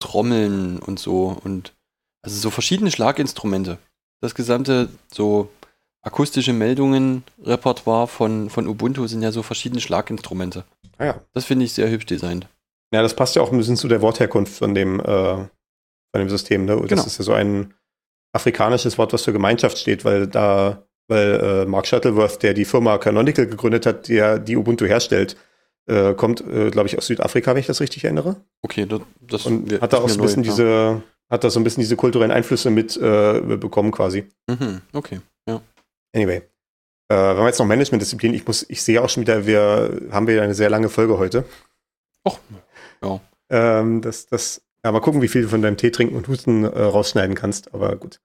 [0.00, 1.74] Trommeln und so und
[2.22, 3.78] also so verschiedene Schlaginstrumente.
[4.20, 5.48] Das gesamte so
[6.00, 10.64] akustische Meldungen Repertoire von, von Ubuntu sind ja so verschiedene Schlaginstrumente.
[11.02, 11.20] Ah ja.
[11.34, 12.46] Das finde ich sehr hübsch designt.
[12.94, 15.48] Ja, das passt ja auch ein bisschen zu der Wortherkunft von dem, äh, von
[16.14, 16.64] dem System.
[16.64, 16.76] Ne?
[16.76, 17.04] Das genau.
[17.04, 17.74] ist ja so ein
[18.32, 22.98] afrikanisches Wort, was für Gemeinschaft steht, weil da, weil äh, Mark Shuttleworth, der die Firma
[22.98, 25.36] Canonical gegründet hat, der die Ubuntu herstellt,
[25.86, 28.36] äh, kommt, äh, glaube ich, aus Südafrika, wenn ich das richtig erinnere.
[28.62, 31.02] Okay, das, das Und hat da auch so ein bisschen neu, diese, ja.
[31.30, 34.28] hat da so ein bisschen diese kulturellen Einflüsse mit äh, bekommen quasi.
[34.48, 35.60] Mhm, okay, ja.
[36.14, 36.42] Anyway.
[37.12, 40.26] Äh, wenn wir jetzt noch Management-Disziplin, ich muss, ich sehe auch schon wieder, wir haben
[40.26, 41.44] wieder eine sehr lange Folge heute.
[42.26, 42.38] Och,
[43.02, 43.20] ja.
[43.50, 46.64] Ähm, das, das, ja, mal gucken, wie viel du von deinem Tee trinken und Husten
[46.64, 48.18] äh, rausschneiden kannst, aber gut.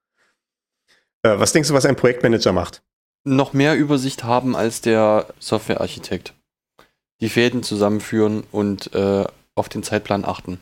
[1.23, 2.81] Äh, was denkst du, was ein Projektmanager macht?
[3.25, 6.33] Noch mehr Übersicht haben als der Softwarearchitekt
[7.19, 9.25] die Fäden zusammenführen und äh,
[9.55, 10.61] auf den Zeitplan achten.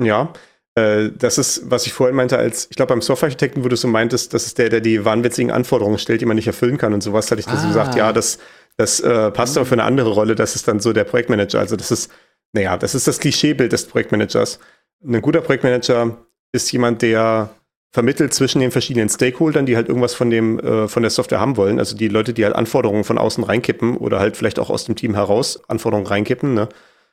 [0.00, 0.32] Ja,
[0.78, 3.88] äh, das ist, was ich vorhin meinte, als ich glaube, beim Softwarearchitekten, wo du so
[3.88, 7.02] meintest, das ist der, der die wahnwitzigen Anforderungen stellt, die man nicht erfüllen kann und
[7.02, 7.56] sowas, hatte ich ah.
[7.56, 8.38] so gesagt, ja, das,
[8.76, 9.60] das äh, passt mhm.
[9.60, 11.58] aber für eine andere Rolle, das ist dann so der Projektmanager.
[11.58, 12.10] Also das ist,
[12.52, 14.58] naja, das ist das Klischeebild des Projektmanagers.
[15.04, 16.16] Ein guter Projektmanager
[16.52, 17.50] ist jemand, der
[17.90, 21.56] vermittelt zwischen den verschiedenen Stakeholdern, die halt irgendwas von dem äh, von der Software haben
[21.56, 24.84] wollen, also die Leute, die halt Anforderungen von außen reinkippen oder halt vielleicht auch aus
[24.84, 26.54] dem Team heraus Anforderungen reinkippen.
[26.54, 26.68] Ne?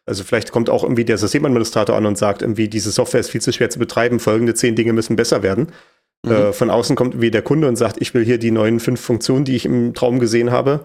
[0.05, 3.41] Also vielleicht kommt auch irgendwie der Systemadministrator an und sagt irgendwie, diese Software ist viel
[3.41, 5.67] zu schwer zu betreiben, folgende zehn Dinge müssen besser werden.
[6.23, 6.31] Mhm.
[6.31, 9.01] Äh, von außen kommt irgendwie der Kunde und sagt, ich will hier die neuen fünf
[9.01, 10.81] Funktionen, die ich im Traum gesehen habe.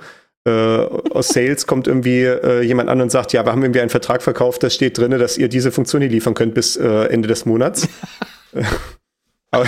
[0.47, 3.91] Äh, aus Sales kommt irgendwie äh, jemand an und sagt, ja, wir haben irgendwie einen
[3.91, 7.29] Vertrag verkauft, da steht drin, dass ihr diese Funktion hier liefern könnt bis äh, Ende
[7.29, 7.87] des Monats.
[9.51, 9.67] Aber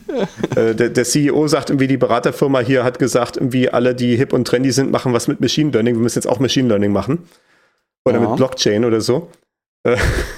[0.56, 4.32] äh, der, der, CEO sagt irgendwie, die Beraterfirma hier hat gesagt, irgendwie alle, die hip
[4.32, 5.96] und trendy sind, machen was mit Machine Learning.
[5.96, 7.26] Wir müssen jetzt auch Machine Learning machen.
[8.04, 8.28] Oder ja.
[8.28, 9.30] mit Blockchain oder so.
[9.84, 9.96] Äh,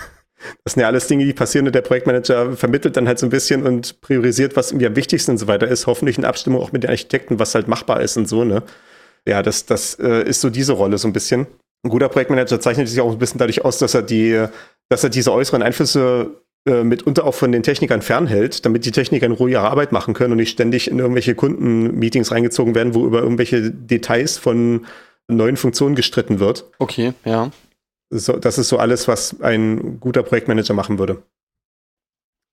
[0.65, 3.31] das sind ja alles Dinge, die passieren und der Projektmanager vermittelt dann halt so ein
[3.31, 5.87] bisschen und priorisiert, was irgendwie am wichtigsten und so weiter ist.
[5.87, 8.63] Hoffentlich in Abstimmung auch mit den Architekten, was halt machbar ist und so, ne?
[9.27, 11.47] Ja, das, das äh, ist so diese Rolle so ein bisschen.
[11.83, 14.47] Ein guter Projektmanager zeichnet sich auch ein bisschen dadurch aus, dass er die,
[14.89, 19.27] dass er diese äußeren Einflüsse äh, mitunter auch von den Technikern fernhält, damit die Techniker
[19.27, 23.05] in Ruhe ihre Arbeit machen können und nicht ständig in irgendwelche Kundenmeetings reingezogen werden, wo
[23.05, 24.87] über irgendwelche Details von
[25.29, 26.65] neuen Funktionen gestritten wird.
[26.79, 27.51] Okay, ja.
[28.11, 31.23] So, das ist so alles, was ein guter Projektmanager machen würde.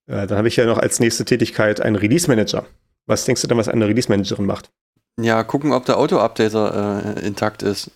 [0.08, 2.66] Äh, dann habe ich ja noch als nächste Tätigkeit einen Release-Manager.
[3.06, 4.72] Was denkst du denn, was eine Release-Managerin macht?
[5.20, 7.92] Ja, gucken, ob der Auto-Updater äh, intakt ist.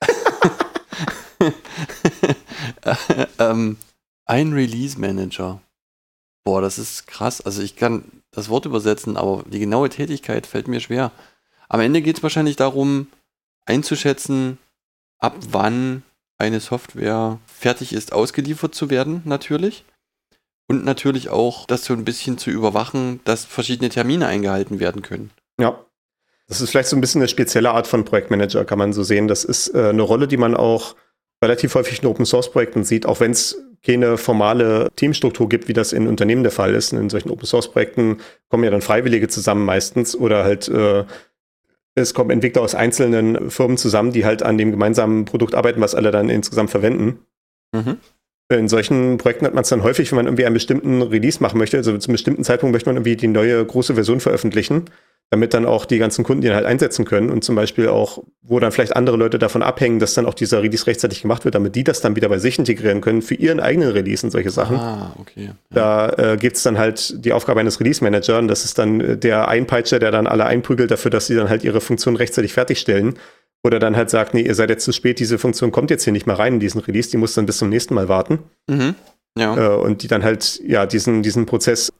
[3.38, 3.76] ähm,
[4.26, 5.60] ein Release Manager.
[6.44, 7.40] Boah, das ist krass.
[7.40, 11.12] Also ich kann das Wort übersetzen, aber die genaue Tätigkeit fällt mir schwer.
[11.68, 13.06] Am Ende geht es wahrscheinlich darum,
[13.64, 14.58] einzuschätzen,
[15.18, 16.02] ab wann
[16.38, 19.84] eine Software fertig ist, ausgeliefert zu werden, natürlich.
[20.68, 25.30] Und natürlich auch, das so ein bisschen zu überwachen, dass verschiedene Termine eingehalten werden können.
[25.60, 25.84] Ja.
[26.48, 29.28] Das ist vielleicht so ein bisschen eine spezielle Art von Projektmanager, kann man so sehen.
[29.28, 30.96] Das ist äh, eine Rolle, die man auch
[31.42, 35.72] relativ häufig in Open Source Projekten sieht, auch wenn es keine formale Teamstruktur gibt, wie
[35.72, 36.92] das in Unternehmen der Fall ist.
[36.92, 38.18] In solchen Open Source Projekten
[38.48, 41.04] kommen ja dann Freiwillige zusammen meistens oder halt äh,
[41.94, 45.94] es kommen Entwickler aus einzelnen Firmen zusammen, die halt an dem gemeinsamen Produkt arbeiten, was
[45.94, 47.18] alle dann insgesamt verwenden.
[47.72, 47.98] Mhm.
[48.50, 51.58] In solchen Projekten hat man es dann häufig, wenn man irgendwie einen bestimmten Release machen
[51.58, 54.86] möchte, also zu einem bestimmten Zeitpunkt möchte man irgendwie die neue große Version veröffentlichen
[55.32, 58.60] damit dann auch die ganzen Kunden die halt einsetzen können und zum Beispiel auch, wo
[58.60, 61.74] dann vielleicht andere Leute davon abhängen, dass dann auch dieser Release rechtzeitig gemacht wird, damit
[61.74, 64.76] die das dann wieder bei sich integrieren können für ihren eigenen Release und solche Sachen.
[64.76, 65.46] Ah, okay.
[65.46, 65.54] Ja.
[65.70, 69.16] Da äh, gibt es dann halt die Aufgabe eines Release-Managers und das ist dann äh,
[69.16, 73.14] der Einpeitscher, der dann alle einprügelt dafür, dass sie dann halt ihre Funktion rechtzeitig fertigstellen.
[73.64, 76.12] Oder dann halt sagt, nee, ihr seid jetzt zu spät, diese Funktion kommt jetzt hier
[76.12, 78.40] nicht mehr rein in diesen Release, die muss dann bis zum nächsten Mal warten.
[78.68, 78.96] Mhm.
[79.38, 79.56] Ja.
[79.56, 81.90] Äh, und die dann halt, ja, diesen, diesen Prozess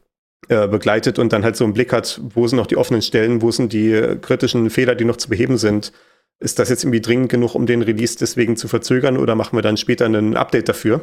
[0.49, 3.43] äh, begleitet und dann halt so einen Blick hat, wo sind noch die offenen Stellen,
[3.43, 5.93] wo sind die kritischen Fehler, die noch zu beheben sind.
[6.41, 9.63] Ist das jetzt irgendwie dringend genug, um den Release deswegen zu verzögern oder machen wir
[9.63, 11.01] dann später ein Update dafür?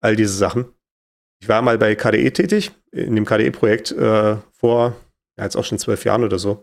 [0.00, 0.66] All diese Sachen.
[1.40, 4.96] Ich war mal bei KDE tätig, in dem KDE-Projekt äh, vor,
[5.38, 6.62] ja, jetzt auch schon zwölf Jahren oder so.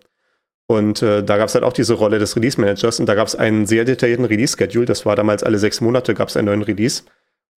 [0.68, 3.36] Und äh, da gab es halt auch diese Rolle des Release-Managers und da gab es
[3.36, 4.86] einen sehr detaillierten Release-Schedule.
[4.86, 7.04] Das war damals alle sechs Monate gab es einen neuen Release.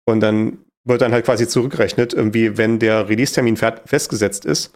[0.04, 4.72] Und dann wird dann halt quasi zurückgerechnet, irgendwie, wenn der Release-Termin festgesetzt ist,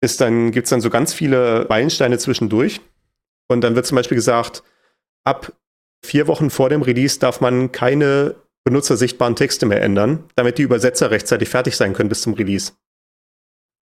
[0.00, 2.80] ist dann, gibt es dann so ganz viele Meilensteine zwischendurch.
[3.48, 4.62] Und dann wird zum Beispiel gesagt,
[5.24, 5.52] ab
[6.04, 11.10] vier Wochen vor dem Release darf man keine benutzersichtbaren Texte mehr ändern, damit die Übersetzer
[11.10, 12.72] rechtzeitig fertig sein können bis zum Release.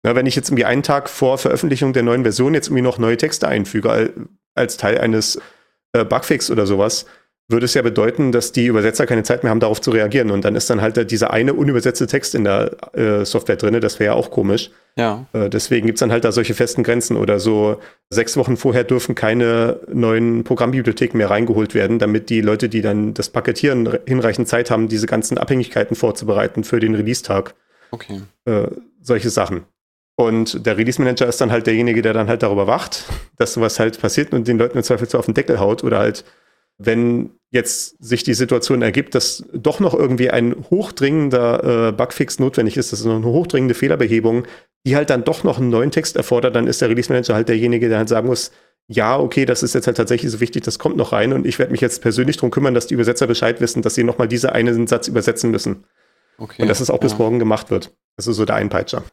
[0.03, 2.97] Na, wenn ich jetzt irgendwie einen Tag vor Veröffentlichung der neuen Version jetzt irgendwie noch
[2.97, 4.13] neue Texte einfüge
[4.55, 5.39] als Teil eines
[5.91, 7.05] äh, Bugfix oder sowas,
[7.49, 10.29] würde es ja bedeuten, dass die Übersetzer keine Zeit mehr haben, darauf zu reagieren.
[10.29, 13.79] Und dann ist dann halt dieser eine unübersetzte Text in der äh, Software drin.
[13.81, 14.69] Das wäre ja auch komisch.
[14.95, 15.25] Ja.
[15.33, 17.79] Äh, deswegen gibt es dann halt da solche festen Grenzen oder so.
[18.11, 23.15] Sechs Wochen vorher dürfen keine neuen Programmbibliotheken mehr reingeholt werden, damit die Leute, die dann
[23.15, 27.55] das Paketieren hinreichend Zeit haben, diese ganzen Abhängigkeiten vorzubereiten für den Release-Tag.
[27.91, 28.21] Okay.
[28.45, 28.67] Äh,
[29.01, 29.63] solche Sachen.
[30.15, 33.05] Und der Release Manager ist dann halt derjenige, der dann halt darüber wacht,
[33.37, 35.97] dass sowas halt passiert und den Leuten im Zweifel so auf den Deckel haut oder
[35.97, 36.25] halt
[36.77, 42.77] wenn jetzt sich die Situation ergibt, dass doch noch irgendwie ein hochdringender äh, Bugfix notwendig
[42.77, 44.45] ist, das ist noch eine hochdringende Fehlerbehebung,
[44.85, 47.49] die halt dann doch noch einen neuen Text erfordert, dann ist der Release Manager halt
[47.49, 48.51] derjenige, der halt sagen muss,
[48.87, 51.59] ja, okay, das ist jetzt halt tatsächlich so wichtig, das kommt noch rein und ich
[51.59, 54.51] werde mich jetzt persönlich darum kümmern, dass die Übersetzer Bescheid wissen, dass sie nochmal diese
[54.51, 55.85] einen Satz übersetzen müssen.
[56.37, 57.01] Okay, und dass es auch ja.
[57.01, 57.91] bis morgen gemacht wird.
[58.15, 59.03] Das ist so der Einpeitscher.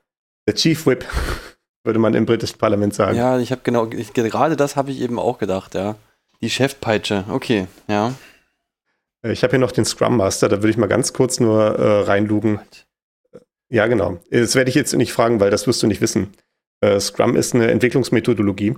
[0.46, 1.04] Der Chief Whip,
[1.84, 3.16] würde man im britischen Parlament sagen.
[3.16, 5.96] Ja, ich habe genau, ich, gerade das habe ich eben auch gedacht, ja.
[6.40, 8.14] Die Chefpeitsche, okay, ja.
[9.22, 11.62] Äh, ich habe hier noch den Scrum Master, da würde ich mal ganz kurz nur
[11.62, 12.60] äh, reinlugen.
[13.68, 14.20] Ja, genau.
[14.30, 16.32] Das werde ich jetzt nicht fragen, weil das wirst du nicht wissen.
[16.80, 18.76] Äh, Scrum ist eine Entwicklungsmethodologie.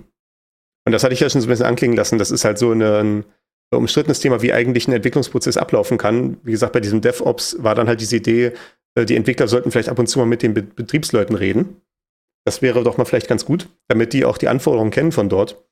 [0.85, 2.17] Und das hatte ich ja schon so ein bisschen anklingen lassen.
[2.17, 3.23] Das ist halt so ein
[3.71, 6.37] umstrittenes Thema, wie eigentlich ein Entwicklungsprozess ablaufen kann.
[6.43, 8.53] Wie gesagt, bei diesem DevOps war dann halt diese Idee,
[8.95, 11.81] äh, die Entwickler sollten vielleicht ab und zu mal mit den Be Betriebsleuten reden.
[12.45, 15.63] Das wäre doch mal vielleicht ganz gut, damit die auch die Anforderungen kennen von dort.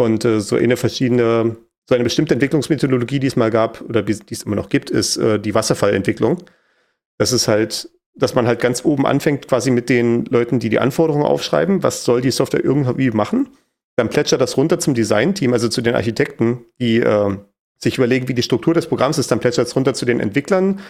[0.00, 1.56] Und äh, so eine verschiedene,
[1.86, 5.18] so eine bestimmte Entwicklungsmethodologie, die es mal gab oder die, es immer noch gibt, ist
[5.18, 6.42] äh, die Wasserfallentwicklung.
[7.18, 10.78] Das ist halt, dass man halt ganz oben anfängt, quasi mit den Leuten, die die
[10.78, 11.82] Anforderungen aufschreiben.
[11.82, 13.50] Was soll die Software irgendwie machen?
[13.96, 17.36] Dann plätschert das runter zum Design-Team, also zu den Architekten, die äh,
[17.76, 19.30] sich überlegen, wie die Struktur des Programms ist.
[19.30, 20.80] Dann plätschert es runter zu den Entwicklern,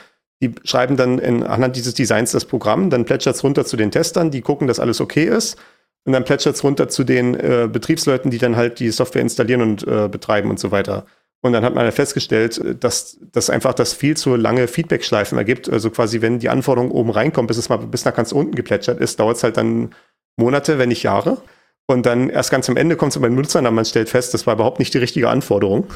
[0.43, 3.91] Die schreiben dann in, anhand dieses Designs das Programm, dann plätschert es runter zu den
[3.91, 5.59] Testern, die gucken, dass alles okay ist.
[6.05, 9.63] Und dann plätschert es runter zu den äh, Betriebsleuten, die dann halt die Software installieren
[9.63, 11.07] und äh, betreiben und so weiter.
[11.43, 15.71] Und dann hat man festgestellt, dass das einfach das viel zu lange Feedback-Schleifen ergibt.
[15.71, 19.01] Also quasi, wenn die Anforderung oben reinkommt, bis es mal bis nach ganz unten geplätschert
[19.01, 19.95] ist, dauert es halt dann
[20.37, 21.39] Monate, wenn nicht Jahre.
[21.87, 24.35] Und dann erst ganz am Ende kommt es bei den Nutzern und man stellt fest,
[24.35, 25.87] das war überhaupt nicht die richtige Anforderung.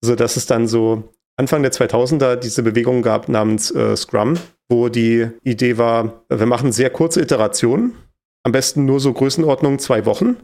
[0.00, 4.34] So dass es dann so Anfang der 2000er diese Bewegung gab namens äh, Scrum,
[4.68, 7.94] wo die Idee war, wir machen sehr kurze Iterationen,
[8.42, 10.36] am besten nur so Größenordnung zwei Wochen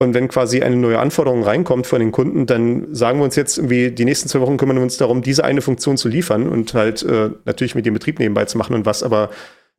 [0.00, 3.58] und wenn quasi eine neue Anforderung reinkommt von den Kunden, dann sagen wir uns jetzt
[3.58, 6.74] irgendwie, die nächsten zwei Wochen kümmern wir uns darum, diese eine Funktion zu liefern und
[6.74, 9.30] halt äh, natürlich mit dem Betrieb nebenbei zu machen und was, aber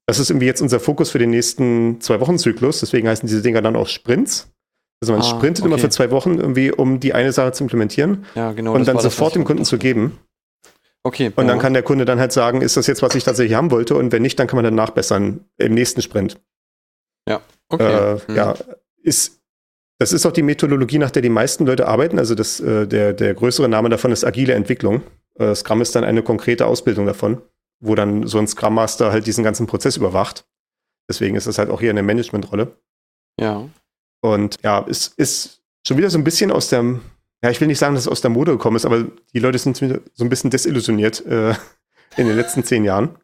[0.05, 2.79] das ist irgendwie jetzt unser Fokus für den nächsten zwei Wochen Zyklus.
[2.79, 4.51] Deswegen heißen diese Dinger dann auch Sprints.
[5.01, 5.73] Also man ah, sprintet okay.
[5.73, 8.99] immer für zwei Wochen irgendwie, um die eine Sache zu implementieren ja, genau, und dann
[8.99, 10.19] sofort dem Kunden zu geben.
[11.03, 11.31] Okay.
[11.35, 11.51] Und ja.
[11.51, 13.95] dann kann der Kunde dann halt sagen, ist das jetzt, was ich tatsächlich haben wollte?
[13.95, 16.39] Und wenn nicht, dann kann man dann nachbessern im nächsten Sprint.
[17.27, 18.15] Ja, okay.
[18.15, 18.35] Äh, hm.
[18.35, 18.53] Ja,
[19.01, 19.41] ist
[19.97, 22.19] das ist auch die Methodologie, nach der die meisten Leute arbeiten.
[22.19, 25.03] Also das, äh, der, der größere Name davon ist agile Entwicklung.
[25.35, 27.41] Äh, Scrum ist dann eine konkrete Ausbildung davon,
[27.79, 30.45] wo dann so ein Scrum Master halt diesen ganzen Prozess überwacht.
[31.09, 32.75] Deswegen ist das halt auch hier eine Managementrolle.
[33.39, 33.69] Ja.
[34.21, 36.83] Und ja, es ist schon wieder so ein bisschen aus der,
[37.43, 39.59] ja, ich will nicht sagen, dass es aus der Mode gekommen ist, aber die Leute
[39.59, 41.51] sind so ein bisschen desillusioniert äh,
[42.17, 43.15] in den letzten zehn Jahren.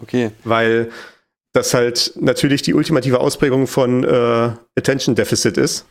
[0.00, 0.30] Okay.
[0.44, 0.90] Weil
[1.56, 5.86] das halt natürlich die ultimative Ausprägung von äh, Attention Deficit ist.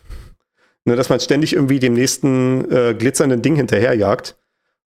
[0.88, 4.38] Ne, dass man ständig irgendwie dem nächsten äh, glitzernden Ding hinterherjagt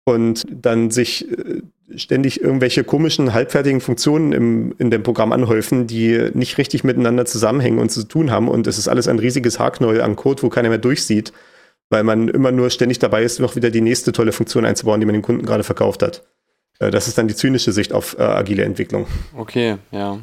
[0.05, 1.61] und dann sich äh,
[1.95, 7.77] ständig irgendwelche komischen, halbfertigen Funktionen im, in dem Programm anhäufen, die nicht richtig miteinander zusammenhängen
[7.77, 8.47] und zu tun haben.
[8.47, 11.31] Und es ist alles ein riesiges Haarknäuel an Code, wo keiner mehr durchsieht,
[11.91, 15.05] weil man immer nur ständig dabei ist, noch wieder die nächste tolle Funktion einzubauen, die
[15.05, 16.23] man dem Kunden gerade verkauft hat.
[16.79, 19.05] Äh, das ist dann die zynische Sicht auf äh, agile Entwicklung.
[19.37, 20.17] Okay, ja.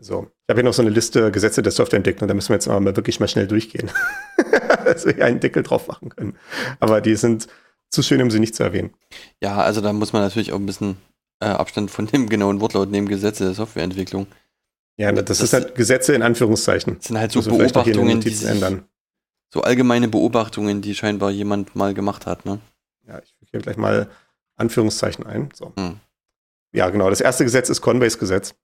[0.00, 0.30] So.
[0.46, 2.96] Ich habe hier noch so eine Liste Gesetze der Softwareentwicklung, da müssen wir jetzt mal
[2.96, 3.90] wirklich mal schnell durchgehen,
[4.84, 6.36] dass wir hier einen Deckel drauf machen können.
[6.80, 7.48] Aber die sind
[7.90, 8.94] zu schön, um sie nicht zu erwähnen.
[9.42, 10.96] Ja, also da muss man natürlich auch ein bisschen
[11.40, 14.26] äh, Abstand von dem genauen Wortlaut nehmen, Gesetze der Softwareentwicklung.
[14.96, 16.96] Ja, das, das ist halt Gesetze in Anführungszeichen.
[16.96, 18.84] Das sind halt so Beobachtungen, die sich, ändern.
[19.52, 22.60] so allgemeine Beobachtungen, die scheinbar jemand mal gemacht hat, ne?
[23.06, 24.08] Ja, ich füge hier gleich mal
[24.56, 25.50] Anführungszeichen ein.
[25.54, 25.72] So.
[25.76, 26.00] Hm.
[26.72, 27.10] Ja, genau.
[27.10, 28.54] Das erste Gesetz ist Coinbase-Gesetz.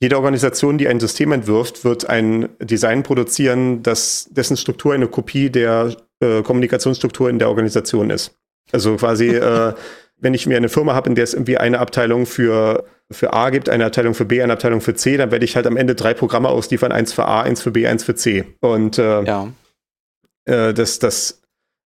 [0.00, 5.50] Jede Organisation, die ein System entwirft, wird ein Design produzieren, das, dessen Struktur eine Kopie
[5.50, 8.36] der äh, Kommunikationsstruktur in der Organisation ist.
[8.70, 9.74] Also quasi, äh,
[10.18, 13.50] wenn ich mir eine Firma habe, in der es irgendwie eine Abteilung für, für A
[13.50, 15.96] gibt, eine Abteilung für B, eine Abteilung für C, dann werde ich halt am Ende
[15.96, 18.44] drei Programme ausliefern, eins für A, eins für B, eins für C.
[18.60, 19.52] Und äh, ja.
[20.44, 21.42] äh, das, das,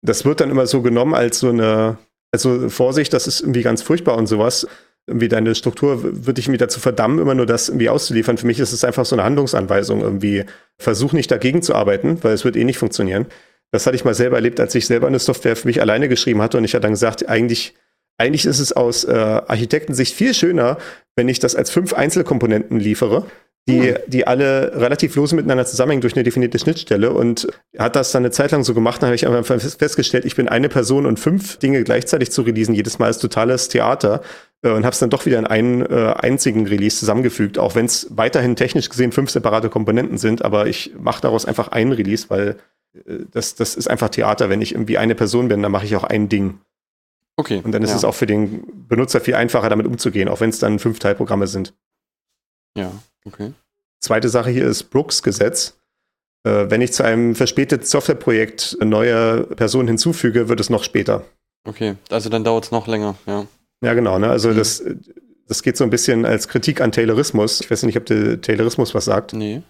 [0.02, 1.98] das wird dann immer so genommen als so eine,
[2.32, 4.66] also Vorsicht, das ist irgendwie ganz furchtbar und sowas
[5.08, 8.38] irgendwie deine Struktur würde ich mir dazu verdammen, immer nur das irgendwie auszuliefern.
[8.38, 10.44] Für mich ist es einfach so eine Handlungsanweisung irgendwie.
[10.78, 13.26] Versuch nicht dagegen zu arbeiten, weil es wird eh nicht funktionieren.
[13.72, 16.42] Das hatte ich mal selber erlebt, als ich selber eine Software für mich alleine geschrieben
[16.42, 17.74] hatte und ich hatte dann gesagt, eigentlich,
[18.18, 20.78] eigentlich ist es aus äh, Architektensicht viel schöner,
[21.16, 23.26] wenn ich das als fünf Einzelkomponenten liefere
[23.68, 28.24] die, die alle relativ lose miteinander zusammenhängen durch eine definierte Schnittstelle und hat das dann
[28.24, 29.02] eine Zeit lang so gemacht.
[29.02, 32.74] Dann habe ich einfach festgestellt, ich bin eine Person und fünf Dinge gleichzeitig zu releasen.
[32.76, 34.22] Jedes Mal ist totales Theater
[34.62, 37.86] äh, und habe es dann doch wieder in einen äh, einzigen Release zusammengefügt, auch wenn
[37.86, 40.46] es weiterhin technisch gesehen fünf separate Komponenten sind.
[40.46, 42.56] Aber ich mache daraus einfach einen Release, weil
[42.94, 44.50] äh, das, das ist einfach Theater.
[44.50, 46.60] Wenn ich irgendwie eine Person bin, dann mache ich auch ein Ding.
[47.36, 47.62] Okay.
[47.64, 47.98] Und dann ist ja.
[47.98, 51.48] es auch für den Benutzer viel einfacher, damit umzugehen, auch wenn es dann fünf Teilprogramme
[51.48, 51.74] sind.
[52.78, 52.92] Ja.
[53.26, 53.54] Okay.
[54.00, 55.78] Zweite Sache hier ist Brooks Gesetz.
[56.44, 61.26] Äh, wenn ich zu einem verspäteten Softwareprojekt neue Personen hinzufüge, wird es noch später.
[61.66, 63.46] Okay, also dann dauert es noch länger, ja.
[63.82, 64.18] Ja, genau.
[64.18, 64.30] Ne?
[64.30, 64.58] Also mhm.
[64.58, 64.84] das,
[65.48, 67.62] das geht so ein bisschen als Kritik an Taylorismus.
[67.62, 69.34] Ich weiß nicht, ob der Taylorismus was sagt.
[69.34, 69.62] Nee.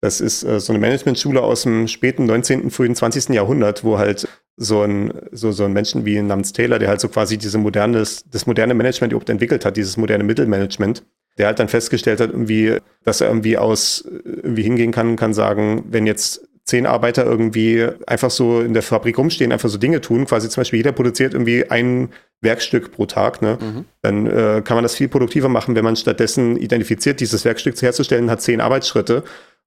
[0.00, 3.30] Das ist äh, so eine Managementschule aus dem späten 19., frühen 20.
[3.30, 4.26] Jahrhundert, wo halt
[4.56, 8.24] so ein, so, so ein Menschen wie namens Taylor, der halt so quasi diese modernes,
[8.30, 11.02] das moderne Management überhaupt entwickelt hat, dieses moderne Mittelmanagement,
[11.38, 15.84] der halt dann festgestellt hat, irgendwie, dass er irgendwie aus, irgendwie hingehen kann, kann sagen,
[15.88, 20.26] wenn jetzt zehn Arbeiter irgendwie einfach so in der Fabrik rumstehen, einfach so Dinge tun,
[20.26, 22.10] quasi zum Beispiel jeder produziert irgendwie ein
[22.42, 23.58] Werkstück pro Tag, ne?
[23.60, 23.84] Mhm.
[24.02, 28.30] dann äh, kann man das viel produktiver machen, wenn man stattdessen identifiziert, dieses Werkstück herzustellen,
[28.30, 29.24] hat zehn Arbeitsschritte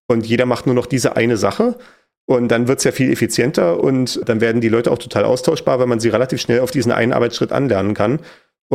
[0.08, 1.78] und jeder macht nur noch diese eine Sache.
[2.26, 5.80] Und dann wird es ja viel effizienter und dann werden die Leute auch total austauschbar,
[5.80, 8.20] weil man sie relativ schnell auf diesen einen Arbeitsschritt anlernen kann.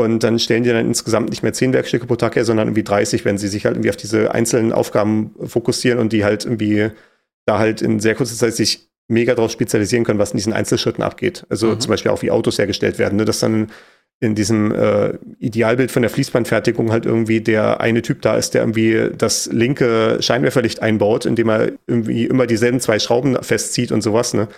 [0.03, 2.85] Und dann stellen die dann insgesamt nicht mehr zehn Werkstücke pro Tag her, sondern irgendwie
[2.85, 6.91] 30, wenn sie sich halt irgendwie auf diese einzelnen Aufgaben fokussieren und die halt irgendwie
[7.47, 11.03] da halt in sehr kurzer Zeit sich mega drauf spezialisieren können, was in diesen Einzelschritten
[11.03, 11.47] abgeht.
[11.49, 11.81] Also mhm.
[11.81, 13.25] zum Beispiel auch wie Autos hergestellt werden, ne?
[13.25, 13.69] dass dann
[14.21, 18.63] in diesem äh, Idealbild von der Fließbandfertigung halt irgendwie der eine Typ da ist, der
[18.63, 24.35] irgendwie das linke Scheinwerferlicht einbaut, indem er irgendwie immer dieselben zwei Schrauben festzieht und sowas,
[24.35, 24.49] ne?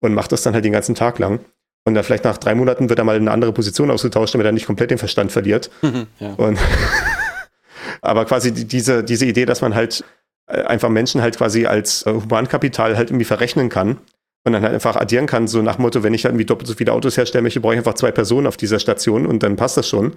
[0.00, 1.40] Und macht das dann halt den ganzen Tag lang.
[1.88, 4.44] Und dann vielleicht nach drei Monaten wird er mal in eine andere Position ausgetauscht, damit
[4.44, 5.70] er nicht komplett den Verstand verliert.
[6.20, 6.34] ja.
[8.02, 10.04] Aber quasi die- diese, diese Idee, dass man halt
[10.48, 13.98] äh, einfach Menschen halt quasi als äh, Humankapital halt irgendwie verrechnen kann
[14.44, 16.74] und dann halt einfach addieren kann, so nach Motto, wenn ich halt irgendwie doppelt so
[16.74, 19.76] viele Autos herstellen möchte, brauche ich einfach zwei Personen auf dieser Station und dann passt
[19.76, 20.12] das schon.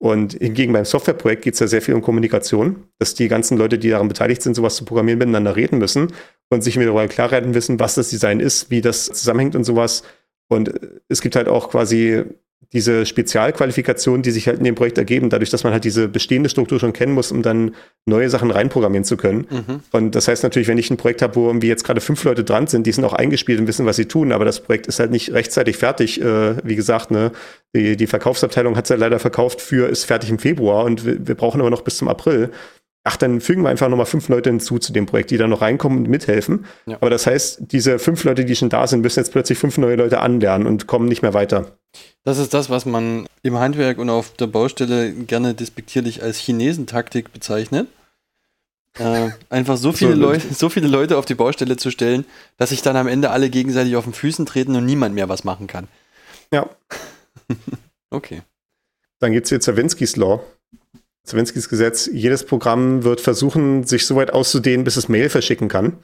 [0.00, 3.78] Und hingegen beim Softwareprojekt geht es ja sehr viel um Kommunikation, dass die ganzen Leute,
[3.78, 6.12] die daran beteiligt sind, sowas zu programmieren, miteinander reden müssen
[6.50, 9.64] und sich mir darüber klar werden wissen, was das Design ist, wie das zusammenhängt und
[9.64, 10.04] sowas.
[10.48, 12.24] Und äh, es gibt halt auch quasi
[12.74, 16.50] diese Spezialqualifikationen, die sich halt in dem Projekt ergeben, dadurch, dass man halt diese bestehende
[16.50, 19.46] Struktur schon kennen muss, um dann neue Sachen reinprogrammieren zu können.
[19.48, 19.80] Mhm.
[19.92, 22.44] Und das heißt natürlich, wenn ich ein Projekt habe, wo irgendwie jetzt gerade fünf Leute
[22.44, 25.00] dran sind, die sind auch eingespielt und wissen, was sie tun, aber das Projekt ist
[25.00, 26.20] halt nicht rechtzeitig fertig.
[26.20, 27.32] Äh, wie gesagt, ne,
[27.74, 31.26] die, die Verkaufsabteilung hat es ja leider verkauft für, ist fertig im Februar und wir,
[31.26, 32.50] wir brauchen aber noch bis zum April.
[33.10, 35.62] Ach, dann fügen wir einfach nochmal fünf Leute hinzu zu dem Projekt, die dann noch
[35.62, 36.66] reinkommen und mithelfen.
[36.84, 36.96] Ja.
[36.96, 39.96] Aber das heißt, diese fünf Leute, die schon da sind, müssen jetzt plötzlich fünf neue
[39.96, 41.78] Leute anlernen und kommen nicht mehr weiter.
[42.24, 47.32] Das ist das, was man im Handwerk und auf der Baustelle gerne despektierlich als Chinesentaktik
[47.32, 47.88] bezeichnet.
[48.98, 52.26] Äh, einfach so viele, So, Leute, so viele Leute auf die Baustelle zu stellen,
[52.58, 55.44] dass sich dann am Ende alle gegenseitig auf den Füßen treten und niemand mehr was
[55.44, 55.88] machen kann.
[56.52, 56.68] Ja.
[58.10, 58.40] Okay.
[59.18, 60.42] Dann gibt es hier Zawinskis Law.
[61.28, 65.98] Zawinskis Gesetz, jedes Programm wird versuchen, sich so weit auszudehnen, bis es Mail verschicken kann.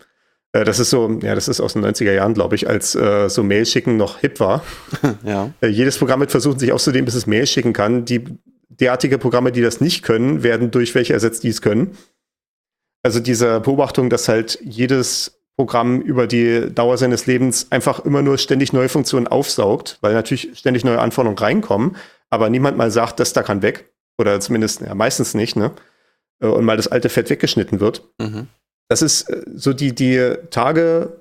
[0.53, 3.29] Äh, Das ist so, ja, das ist aus den 90er Jahren, glaube ich, als äh,
[3.29, 4.63] so Mail schicken noch hip war.
[5.25, 5.51] Ja.
[5.61, 8.05] Äh, jedes Programm wird versuchen, sich auszudehnen, bis es Mail schicken kann.
[8.05, 8.25] Die
[8.69, 11.97] derartige Programme, die das nicht können, werden durch welche ersetzt, die es können.
[13.03, 18.39] Also diese Beobachtung, dass halt jedes Programm über die Dauer seines Lebens einfach immer nur
[18.39, 21.97] ständig neue Funktionen aufsaugt, weil natürlich ständig neue Anforderungen reinkommen,
[22.31, 23.93] aber niemand mal sagt, das da kann weg.
[24.19, 25.73] Oder zumindest, ja, meistens nicht, ne?
[26.41, 28.03] Äh, Und mal das alte Fett weggeschnitten wird.
[28.19, 28.49] Mhm.
[28.89, 31.20] Das ist äh, so die, die Tage,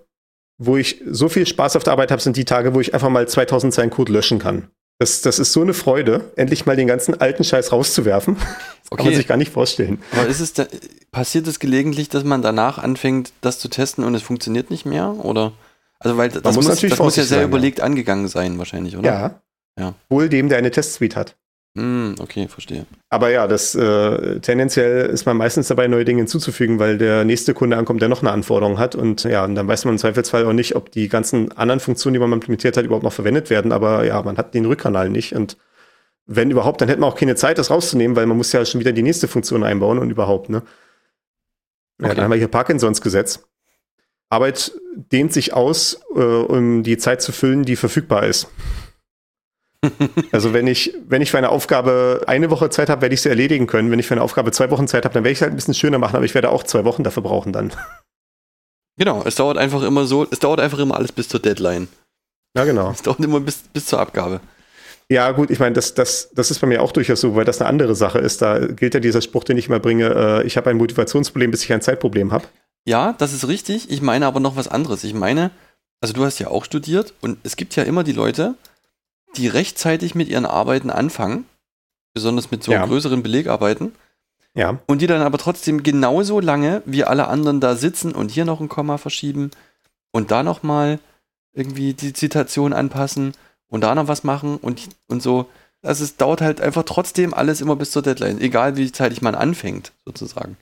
[0.58, 3.10] wo ich so viel Spaß auf der Arbeit habe, sind die Tage, wo ich einfach
[3.10, 4.68] mal 2000 Zeilen Code löschen kann.
[5.00, 8.38] Das, das ist so eine Freude, endlich mal den ganzen alten Scheiß rauszuwerfen.
[8.84, 9.16] Das kann man Okay.
[9.16, 10.04] sich gar nicht vorstellen.
[10.12, 10.68] Aber ist es da,
[11.12, 15.16] passiert es gelegentlich, dass man danach anfängt, das zu testen und es funktioniert nicht mehr?
[15.26, 15.54] Oder?
[16.00, 17.48] Also, weil das, muss muss, natürlich das muss ja sehr sein, ja.
[17.48, 19.10] überlegt angegangen sein, wahrscheinlich, oder?
[19.10, 19.42] Ja.
[19.80, 19.94] Ja.
[20.10, 21.36] Wohl dem, der eine Testsuite hat.
[21.76, 22.86] Hm, okay, verstehe.
[23.10, 27.56] Aber ja, das äh, tendenziell ist man meistens dabei, neue Dinge hinzuzufügen, weil der nächste
[27.56, 28.94] Kunde ankommt, der noch eine Anforderung hat.
[28.96, 32.14] Und ja, und dann weiß man im Zweifelsfall auch nicht, ob die ganzen anderen Funktionen,
[32.14, 33.72] die man implementiert hat, überhaupt noch verwendet werden.
[33.72, 35.34] Aber ja, man hat den Rückkanal nicht.
[35.34, 35.58] Und
[36.28, 38.80] wenn überhaupt, dann hätte man auch keine Zeit, das rauszunehmen, weil man muss ja schon
[38.80, 40.62] wieder die nächste Funktion einbauen und überhaupt, ne?
[42.00, 42.16] Ja, Okay.
[42.16, 43.48] dann haben wir hier Parkinsons Gesetz.
[44.30, 48.48] Arbeit dehnt sich aus, äh, um die Zeit zu füllen, die verfügbar ist.
[50.32, 53.30] Also wenn ich, wenn ich für eine Aufgabe eine Woche Zeit habe, werde ich sie
[53.30, 53.92] erledigen können.
[53.92, 55.56] Wenn ich für eine Aufgabe zwei Wochen Zeit habe, dann werde ich es halt ein
[55.56, 57.72] bisschen schöner machen, aber ich werde auch zwei Wochen dafür brauchen dann.
[58.98, 61.88] Genau, es dauert einfach immer so, es dauert einfach immer alles bis zur Deadline.
[62.56, 62.92] Ja, genau.
[62.92, 64.40] Es dauert immer bis, bis zur Abgabe.
[65.10, 67.60] Ja, gut, ich meine, das, das, das ist bei mir auch durchaus so, weil das
[67.60, 68.42] eine andere Sache ist.
[68.42, 71.64] Da gilt ja dieser Spruch, den ich immer bringe, äh, ich habe ein Motivationsproblem, bis
[71.64, 72.46] ich ein Zeitproblem habe.
[72.86, 73.90] Ja, das ist richtig.
[73.90, 75.04] Ich meine aber noch was anderes.
[75.04, 75.52] Ich meine,
[76.02, 78.56] also du hast ja auch studiert und es gibt ja immer die Leute,
[79.36, 81.46] die rechtzeitig mit ihren Arbeiten anfangen,
[82.14, 82.86] besonders mit so Ja.
[82.86, 83.94] größeren Belegarbeiten,
[84.56, 88.46] Ja, und die dann aber trotzdem genauso lange wie alle anderen da sitzen und hier
[88.46, 89.50] noch ein Komma verschieben
[90.12, 91.00] und da nochmal
[91.54, 93.34] irgendwie die Zitation anpassen
[93.68, 95.48] und da noch was machen und, und so.
[95.82, 99.34] Also es dauert halt einfach trotzdem alles immer bis zur Deadline, egal wie zeitig man
[99.36, 100.56] anfängt, sozusagen.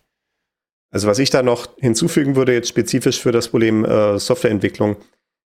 [0.90, 4.96] Also was ich da noch hinzufügen würde, jetzt spezifisch für das Problem äh, Softwareentwicklung,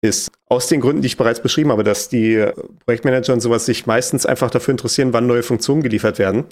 [0.07, 2.45] ist aus den Gründen, die ich bereits beschrieben habe, dass die
[2.85, 6.45] Projektmanager und sowas sich meistens einfach dafür interessieren, wann neue Funktionen geliefert werden.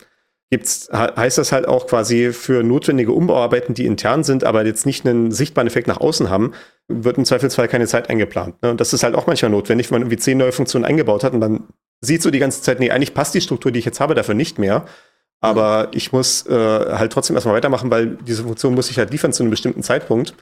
[0.50, 4.86] Gibt's, he- heißt das halt auch quasi für notwendige Umbauarbeiten, die intern sind, aber jetzt
[4.86, 6.54] nicht einen sichtbaren Effekt nach außen haben,
[6.88, 8.62] wird im Zweifelsfall keine Zeit eingeplant.
[8.62, 8.72] Ne?
[8.72, 11.34] Und das ist halt auch manchmal notwendig, wenn man irgendwie zehn neue Funktionen eingebaut hat
[11.34, 11.64] und dann
[12.02, 14.36] sieht so die ganze Zeit, nee, eigentlich passt die Struktur, die ich jetzt habe, dafür
[14.36, 14.86] nicht mehr.
[15.40, 19.34] Aber ich muss äh, halt trotzdem erstmal weitermachen, weil diese Funktion muss ich halt liefern
[19.34, 20.36] zu einem bestimmten Zeitpunkt.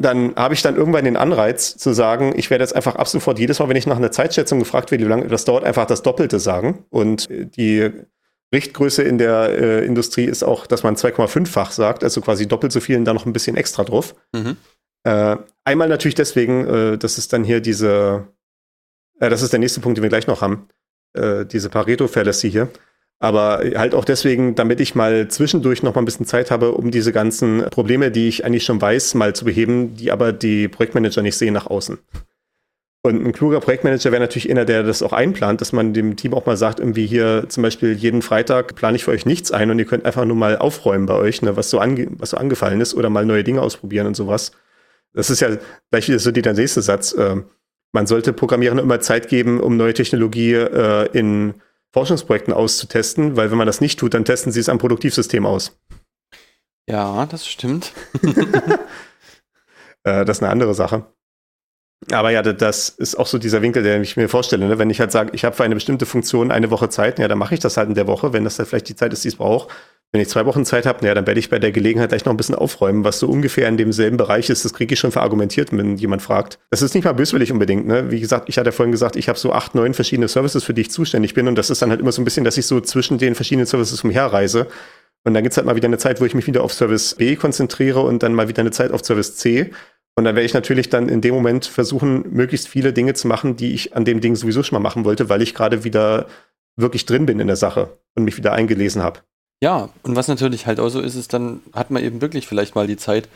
[0.00, 3.38] Dann habe ich dann irgendwann den Anreiz zu sagen, ich werde jetzt einfach ab sofort
[3.38, 6.02] jedes Mal, wenn ich nach einer Zeitschätzung gefragt werde, wie lange das dauert, einfach das
[6.02, 6.84] Doppelte sagen.
[6.90, 7.90] Und äh, die
[8.54, 12.80] Richtgröße in der äh, Industrie ist auch, dass man 2,5-fach sagt, also quasi doppelt so
[12.80, 14.14] viel und dann noch ein bisschen extra drauf.
[14.32, 14.56] Mhm.
[15.04, 18.28] Äh, einmal natürlich deswegen, äh, das ist dann hier diese,
[19.20, 20.68] äh, das ist der nächste Punkt, den wir gleich noch haben,
[21.14, 22.68] äh, diese Pareto-Fallacy hier.
[23.20, 26.92] Aber halt auch deswegen, damit ich mal zwischendurch noch mal ein bisschen Zeit habe, um
[26.92, 31.22] diese ganzen Probleme, die ich eigentlich schon weiß, mal zu beheben, die aber die Projektmanager
[31.22, 31.98] nicht sehen nach außen.
[33.02, 36.34] Und ein kluger Projektmanager wäre natürlich einer, der das auch einplant, dass man dem Team
[36.34, 39.70] auch mal sagt, irgendwie hier zum Beispiel jeden Freitag plane ich für euch nichts ein
[39.70, 42.80] und ihr könnt einfach nur mal aufräumen bei euch, ne, was, so was so angefallen
[42.80, 44.52] ist oder mal neue Dinge ausprobieren und sowas.
[45.12, 45.56] Das ist ja
[45.90, 47.12] gleich wieder so der nächste Satz.
[47.12, 47.36] Äh,
[47.92, 51.54] man sollte Programmierern immer Zeit geben, um neue Technologie äh, in
[51.92, 55.78] Forschungsprojekten auszutesten, weil wenn man das nicht tut, dann testen sie es am Produktivsystem aus.
[56.88, 57.92] Ja, das stimmt.
[60.04, 61.06] äh, das ist eine andere Sache.
[62.12, 64.66] Aber ja, das ist auch so dieser Winkel, den ich mir vorstelle.
[64.68, 64.78] Ne?
[64.78, 67.38] Wenn ich halt sage, ich habe für eine bestimmte Funktion eine Woche Zeit, ja, dann
[67.38, 69.28] mache ich das halt in der Woche, wenn das halt vielleicht die Zeit ist, die
[69.28, 69.68] es braucht.
[70.10, 72.32] Wenn ich zwei Wochen Zeit habe, ja, dann werde ich bei der Gelegenheit gleich noch
[72.32, 74.64] ein bisschen aufräumen, was so ungefähr in demselben Bereich ist.
[74.64, 76.58] Das kriege ich schon verargumentiert, wenn jemand fragt.
[76.70, 77.86] Das ist nicht mal böswillig unbedingt.
[77.86, 78.10] Ne?
[78.10, 80.80] Wie gesagt, ich hatte vorhin gesagt, ich habe so acht, neun verschiedene Services, für die
[80.80, 81.46] ich zuständig bin.
[81.46, 83.66] Und das ist dann halt immer so ein bisschen, dass ich so zwischen den verschiedenen
[83.66, 84.68] Services umherreise.
[85.24, 87.36] Und dann gibt's halt mal wieder eine Zeit, wo ich mich wieder auf Service B
[87.36, 89.72] konzentriere und dann mal wieder eine Zeit auf Service C.
[90.16, 93.56] Und dann werde ich natürlich dann in dem Moment versuchen, möglichst viele Dinge zu machen,
[93.56, 96.26] die ich an dem Ding sowieso schon mal machen wollte, weil ich gerade wieder
[96.76, 99.20] wirklich drin bin in der Sache und mich wieder eingelesen habe.
[99.60, 102.74] Ja, und was natürlich halt auch so ist, ist dann hat man eben wirklich vielleicht
[102.74, 103.28] mal die Zeit,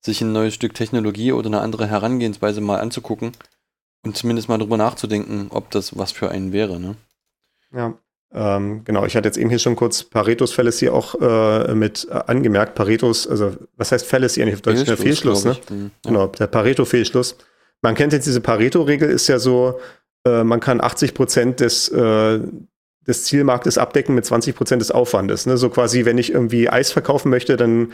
[0.00, 3.32] sich ein neues Stück Technologie oder eine andere Herangehensweise mal anzugucken
[4.04, 6.80] und zumindest mal drüber nachzudenken, ob das was für einen wäre.
[6.80, 6.96] Ne?
[7.74, 7.94] Ja.
[8.32, 12.14] Ähm, genau, ich hatte jetzt eben hier schon kurz Paretos Fallacy auch äh, mit äh,
[12.26, 12.74] angemerkt.
[12.74, 14.84] Paretos, also was heißt Fallacy eigentlich auf Deutsch?
[14.84, 15.76] Fehlschluss, der Fehlschluss, ne?
[15.76, 16.10] Mhm, ja.
[16.10, 17.36] Genau, der Pareto-Fehlschluss.
[17.82, 19.78] Man kennt jetzt diese Pareto-Regel, ist ja so,
[20.26, 22.40] äh, man kann 80 Prozent des, äh,
[23.06, 25.46] des Zielmarktes abdecken mit 20 Prozent des Aufwandes.
[25.46, 25.56] Ne?
[25.56, 27.92] So quasi, wenn ich irgendwie Eis verkaufen möchte, dann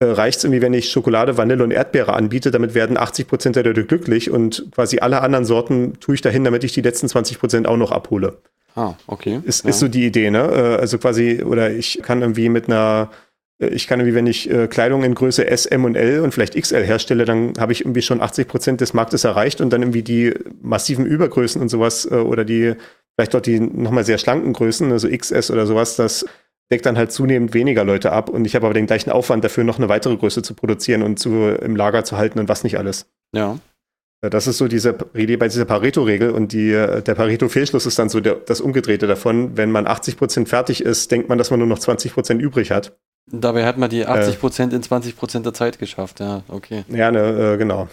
[0.00, 2.50] äh, reicht es irgendwie, wenn ich Schokolade, Vanille und Erdbeere anbiete.
[2.50, 6.44] Damit werden 80 Prozent der Leute glücklich und quasi alle anderen Sorten tue ich dahin,
[6.44, 8.38] damit ich die letzten 20 Prozent auch noch abhole.
[8.74, 9.40] Ah, okay.
[9.44, 9.70] Ist, ja.
[9.70, 10.40] ist so die Idee, ne?
[10.40, 13.10] Äh, also quasi, oder ich kann irgendwie mit einer,
[13.68, 16.60] ich kann irgendwie, wenn ich äh, Kleidung in Größe S, M und L und vielleicht
[16.60, 20.02] XL herstelle, dann habe ich irgendwie schon 80 Prozent des Marktes erreicht und dann irgendwie
[20.02, 22.74] die massiven Übergrößen und sowas oder die,
[23.16, 26.24] vielleicht dort die nochmal sehr schlanken Größen, also XS oder sowas, das
[26.70, 29.64] deckt dann halt zunehmend weniger Leute ab und ich habe aber den gleichen Aufwand dafür,
[29.64, 32.78] noch eine weitere Größe zu produzieren und zu, im Lager zu halten und was nicht
[32.78, 33.06] alles.
[33.34, 33.58] Ja.
[34.30, 38.20] Das ist so diese Idee bei dieser Pareto-Regel und die, der Pareto-Fehlschluss ist dann so
[38.20, 39.56] der, das Umgedrehte davon.
[39.56, 42.70] Wenn man 80 Prozent fertig ist, denkt man, dass man nur noch 20 Prozent übrig
[42.70, 42.96] hat.
[43.26, 46.84] Dabei hat man die 80 Prozent äh, in 20 Prozent der Zeit geschafft, ja, okay.
[46.88, 47.88] Ja, ne, äh, genau.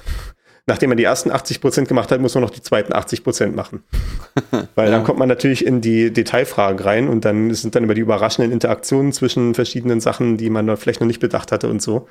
[0.68, 3.56] Nachdem man die ersten 80 Prozent gemacht hat, muss man noch die zweiten 80 Prozent
[3.56, 3.84] machen.
[4.76, 4.92] Weil ja.
[4.92, 8.52] dann kommt man natürlich in die Detailfragen rein und dann sind dann immer die überraschenden
[8.52, 12.08] Interaktionen zwischen verschiedenen Sachen, die man vielleicht noch nicht bedacht hatte und so.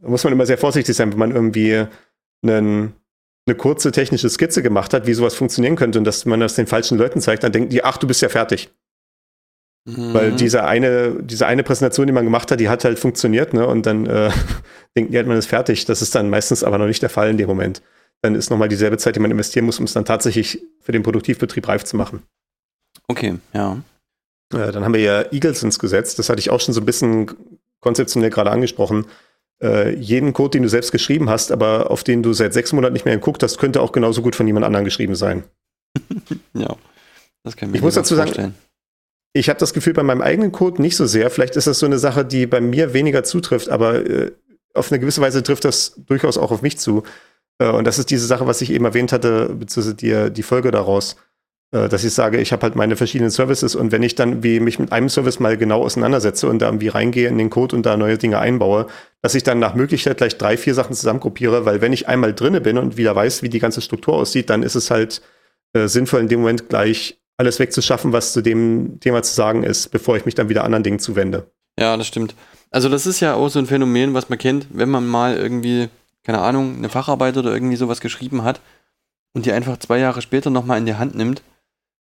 [0.00, 1.86] Da muss man immer sehr vorsichtig sein, wenn man irgendwie
[2.42, 2.94] einen
[3.46, 6.66] eine kurze technische Skizze gemacht hat, wie sowas funktionieren könnte und dass man das den
[6.66, 8.70] falschen Leuten zeigt, dann denken die, ach, du bist ja fertig.
[9.96, 10.14] Mhm.
[10.14, 13.66] Weil diese eine, diese eine Präsentation, die man gemacht hat, die hat halt funktioniert, ne?
[13.66, 14.30] Und dann äh,
[14.96, 15.84] denken die halt, man ist fertig.
[15.84, 17.82] Das ist dann meistens aber noch nicht der Fall in dem Moment.
[18.22, 21.02] Dann ist nochmal dieselbe Zeit, die man investieren muss, um es dann tatsächlich für den
[21.02, 22.22] Produktivbetrieb reif zu machen.
[23.08, 23.78] Okay, ja.
[24.52, 26.16] Äh, dann haben wir ja Eagles ins Gesetz.
[26.16, 27.30] Das hatte ich auch schon so ein bisschen
[27.80, 29.06] konzeptionell gerade angesprochen
[29.62, 32.94] äh, jeden Code, den du selbst geschrieben hast, aber auf den du seit sechs Monaten
[32.94, 35.44] nicht mehr geguckt hast, könnte auch genauso gut von jemand anderem geschrieben sein.
[36.54, 36.76] ja,
[37.42, 38.52] das kann ich mir Ich muss dazu vorstellen.
[38.52, 38.69] sagen,
[39.32, 41.30] ich habe das Gefühl bei meinem eigenen Code nicht so sehr.
[41.30, 44.32] Vielleicht ist das so eine Sache, die bei mir weniger zutrifft, aber äh,
[44.74, 47.04] auf eine gewisse Weise trifft das durchaus auch auf mich zu.
[47.58, 50.70] Äh, und das ist diese Sache, was ich eben erwähnt hatte, beziehungsweise die, die Folge
[50.70, 51.16] daraus.
[51.72, 54.58] Äh, dass ich sage, ich habe halt meine verschiedenen Services und wenn ich dann wie
[54.58, 57.86] mich mit einem Service mal genau auseinandersetze und da irgendwie reingehe in den Code und
[57.86, 58.86] da neue Dinge einbaue,
[59.22, 62.60] dass ich dann nach Möglichkeit gleich drei, vier Sachen zusammengruppiere, weil wenn ich einmal drinne
[62.60, 65.22] bin und wieder weiß, wie die ganze Struktur aussieht, dann ist es halt
[65.72, 69.88] äh, sinnvoll in dem Moment gleich alles wegzuschaffen, was zu dem Thema zu sagen ist,
[69.90, 71.50] bevor ich mich dann wieder anderen Dingen zuwende.
[71.78, 72.34] Ja, das stimmt.
[72.70, 75.88] Also das ist ja auch so ein Phänomen, was man kennt, wenn man mal irgendwie,
[76.22, 78.60] keine Ahnung, eine Facharbeit oder irgendwie sowas geschrieben hat
[79.32, 81.42] und die einfach zwei Jahre später nochmal in die Hand nimmt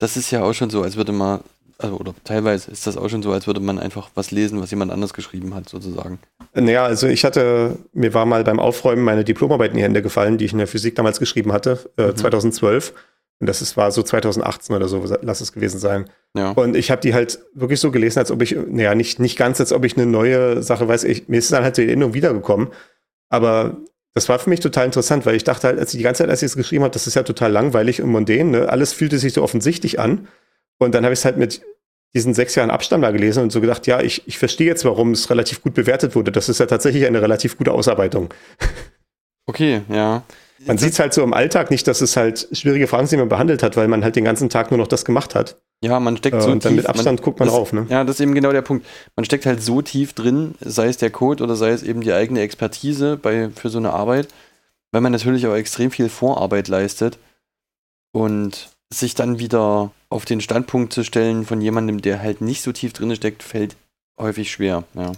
[0.01, 1.41] das ist ja auch schon so, als würde man,
[1.79, 4.71] also oder teilweise ist das auch schon so, als würde man einfach was lesen, was
[4.71, 6.19] jemand anders geschrieben hat, sozusagen.
[6.55, 10.39] Naja, also ich hatte, mir war mal beim Aufräumen meine Diplomarbeit in die Hände gefallen,
[10.39, 12.17] die ich in der Physik damals geschrieben hatte, äh, mhm.
[12.17, 12.93] 2012.
[13.41, 16.11] Und das ist, war so 2018 oder so, lass es gewesen sein.
[16.37, 16.51] Ja.
[16.51, 19.59] Und ich habe die halt wirklich so gelesen, als ob ich, naja, nicht, nicht ganz,
[19.61, 21.05] als ob ich eine neue Sache weiß.
[21.05, 22.69] Ich, mir ist dann halt die Erinnerung wiedergekommen.
[23.31, 23.79] Aber
[24.13, 26.31] das war für mich total interessant, weil ich dachte halt, als ich die ganze Zeit,
[26.31, 28.69] als ich es geschrieben habe, das ist ja total langweilig und mondän, ne?
[28.69, 30.29] alles fühlte sich so offensichtlich an.
[30.79, 31.63] Und dann habe ich es halt mit
[32.13, 35.13] diesen sechs Jahren Abstand da gelesen und so gedacht, ja, ich, ich verstehe jetzt, warum
[35.13, 36.33] es relativ gut bewertet wurde.
[36.33, 38.35] Das ist ja tatsächlich eine relativ gute Ausarbeitung.
[39.47, 40.23] Okay, ja.
[40.67, 43.23] Man sieht es halt so im Alltag nicht, dass es halt schwierige Fragen sind, die
[43.23, 45.57] man behandelt hat, weil man halt den ganzen Tag nur noch das gemacht hat.
[45.83, 47.73] Ja, man steckt äh, so und dann tief, mit Abstand man, guckt man das, drauf.
[47.73, 47.87] Ne?
[47.89, 48.87] Ja, das ist eben genau der Punkt.
[49.17, 52.13] Man steckt halt so tief drin, sei es der Code oder sei es eben die
[52.13, 54.29] eigene Expertise bei, für so eine Arbeit,
[54.93, 57.19] weil man natürlich auch extrem viel Vorarbeit leistet.
[58.13, 62.73] Und sich dann wieder auf den Standpunkt zu stellen von jemandem, der halt nicht so
[62.73, 63.77] tief drin steckt, fällt
[64.19, 64.85] häufig schwer.
[64.95, 65.13] Ja,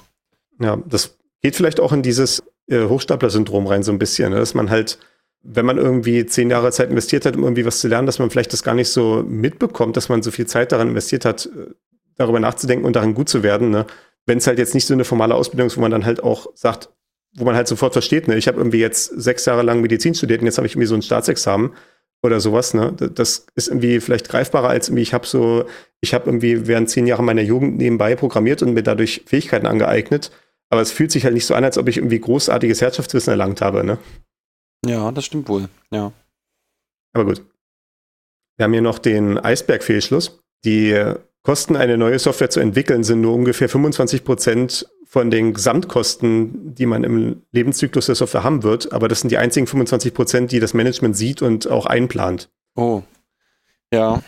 [0.61, 4.39] ja das geht vielleicht auch in dieses äh, Hochstapler-Syndrom rein, so ein bisschen, ne?
[4.39, 4.99] dass man halt,
[5.43, 8.31] wenn man irgendwie zehn Jahre Zeit investiert hat, um irgendwie was zu lernen, dass man
[8.31, 11.73] vielleicht das gar nicht so mitbekommt, dass man so viel Zeit daran investiert hat, äh,
[12.17, 13.71] darüber nachzudenken und darin gut zu werden.
[13.71, 13.87] Ne?
[14.27, 16.47] Wenn es halt jetzt nicht so eine formale Ausbildung ist, wo man dann halt auch
[16.55, 16.91] sagt,
[17.35, 20.41] wo man halt sofort versteht, ne, ich habe irgendwie jetzt sechs Jahre lang Medizin studiert
[20.41, 21.73] und jetzt habe ich irgendwie so ein Staatsexamen
[22.23, 22.93] oder sowas, ne?
[22.93, 25.65] Das ist irgendwie vielleicht greifbarer als irgendwie, ich habe so,
[26.01, 30.31] ich habe irgendwie während zehn Jahren meiner Jugend nebenbei programmiert und mir dadurch Fähigkeiten angeeignet.
[30.69, 33.61] Aber es fühlt sich halt nicht so an, als ob ich irgendwie großartiges Herrschaftswissen erlangt
[33.61, 33.99] habe, ne?
[34.85, 36.13] Ja, das stimmt wohl, ja.
[37.13, 37.45] Aber gut.
[38.57, 40.41] Wir haben hier noch den Eisbergfehlschluss.
[40.65, 46.75] Die Kosten, eine neue Software zu entwickeln, sind nur ungefähr 25 Prozent von den Gesamtkosten,
[46.75, 48.93] die man im Lebenszyklus der Software haben wird.
[48.93, 52.49] Aber das sind die einzigen 25 Prozent, die das Management sieht und auch einplant.
[52.77, 53.03] Oh.
[53.93, 54.23] Ja.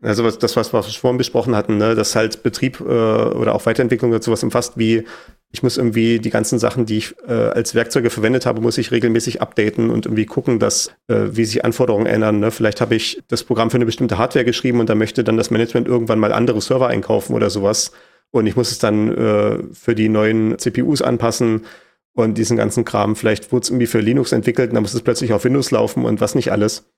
[0.00, 3.66] Also was, das, was wir vorhin besprochen hatten, ne, dass halt Betrieb äh, oder auch
[3.66, 5.04] Weiterentwicklung dazu was umfasst, wie
[5.50, 8.90] ich muss irgendwie die ganzen Sachen, die ich äh, als Werkzeuge verwendet habe, muss ich
[8.90, 12.38] regelmäßig updaten und irgendwie gucken, dass äh, wie sich Anforderungen ändern.
[12.38, 12.50] Ne?
[12.50, 15.50] Vielleicht habe ich das Programm für eine bestimmte Hardware geschrieben und da möchte dann das
[15.50, 17.92] Management irgendwann mal andere Server einkaufen oder sowas.
[18.30, 21.64] Und ich muss es dann äh, für die neuen CPUs anpassen
[22.12, 23.16] und diesen ganzen Kram.
[23.16, 26.04] Vielleicht wurde es irgendwie für Linux entwickelt und dann muss es plötzlich auf Windows laufen
[26.04, 26.90] und was nicht alles.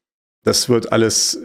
[0.42, 1.40] Das wird alles,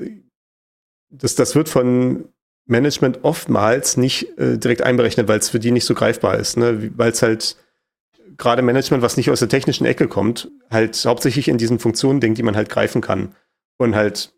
[1.09, 2.29] das, das wird von
[2.65, 6.57] Management oftmals nicht äh, direkt einberechnet, weil es für die nicht so greifbar ist.
[6.57, 6.91] Ne?
[6.97, 7.57] Weil es halt
[8.37, 12.37] gerade Management, was nicht aus der technischen Ecke kommt, halt hauptsächlich in diesen Funktionen denkt,
[12.37, 13.35] die man halt greifen kann.
[13.77, 14.33] Und halt,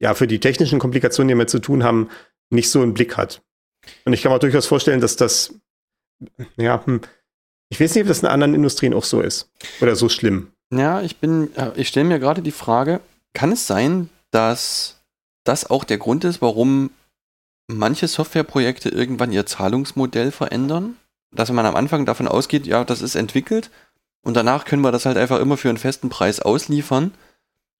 [0.00, 2.10] ja, für die technischen Komplikationen, die wir zu tun haben,
[2.50, 3.42] nicht so einen Blick hat.
[4.04, 5.54] Und ich kann mir durchaus vorstellen, dass das,
[6.56, 7.00] ja, hm,
[7.68, 9.50] ich weiß nicht, ob das in anderen Industrien auch so ist.
[9.80, 10.52] Oder so schlimm.
[10.70, 13.00] Ja, ich bin, äh, ich stelle mir gerade die Frage,
[13.32, 15.01] kann es sein, dass
[15.44, 16.90] das auch der Grund ist, warum
[17.68, 20.96] manche Softwareprojekte irgendwann ihr Zahlungsmodell verändern?
[21.34, 23.70] Dass man am Anfang davon ausgeht, ja, das ist entwickelt
[24.24, 27.12] und danach können wir das halt einfach immer für einen festen Preis ausliefern.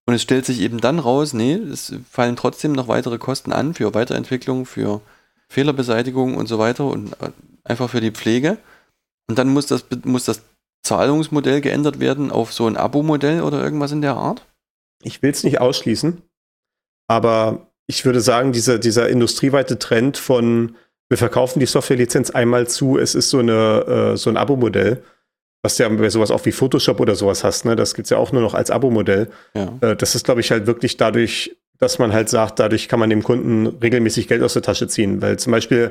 [0.07, 3.75] Und es stellt sich eben dann raus, nee, es fallen trotzdem noch weitere Kosten an
[3.75, 5.01] für Weiterentwicklung, für
[5.49, 7.31] Fehlerbeseitigung und so weiter und äh,
[7.63, 8.59] einfach für die Pflege.
[9.29, 10.43] Und dann muss das, muss das
[10.83, 14.45] Zahlungsmodell geändert werden auf so ein Abo-Modell oder irgendwas in der Art?
[15.03, 16.23] Ich will es nicht ausschließen,
[17.13, 20.77] aber ich würde sagen, dieser, dieser industrieweite Trend von
[21.09, 25.03] wir verkaufen die Softwarelizenz einmal zu, es ist so, eine, äh, so ein Abo-Modell,
[25.63, 27.77] was ja bei sowas auch wie Photoshop oder sowas hast, ne?
[27.77, 29.29] Das gibt es ja auch nur noch als Abo-Modell.
[29.55, 29.77] Ja.
[29.83, 33.11] Äh, das ist, glaube ich, halt wirklich dadurch dass man halt sagt, dadurch kann man
[33.11, 35.21] dem Kunden regelmäßig Geld aus der Tasche ziehen.
[35.21, 35.91] Weil zum Beispiel,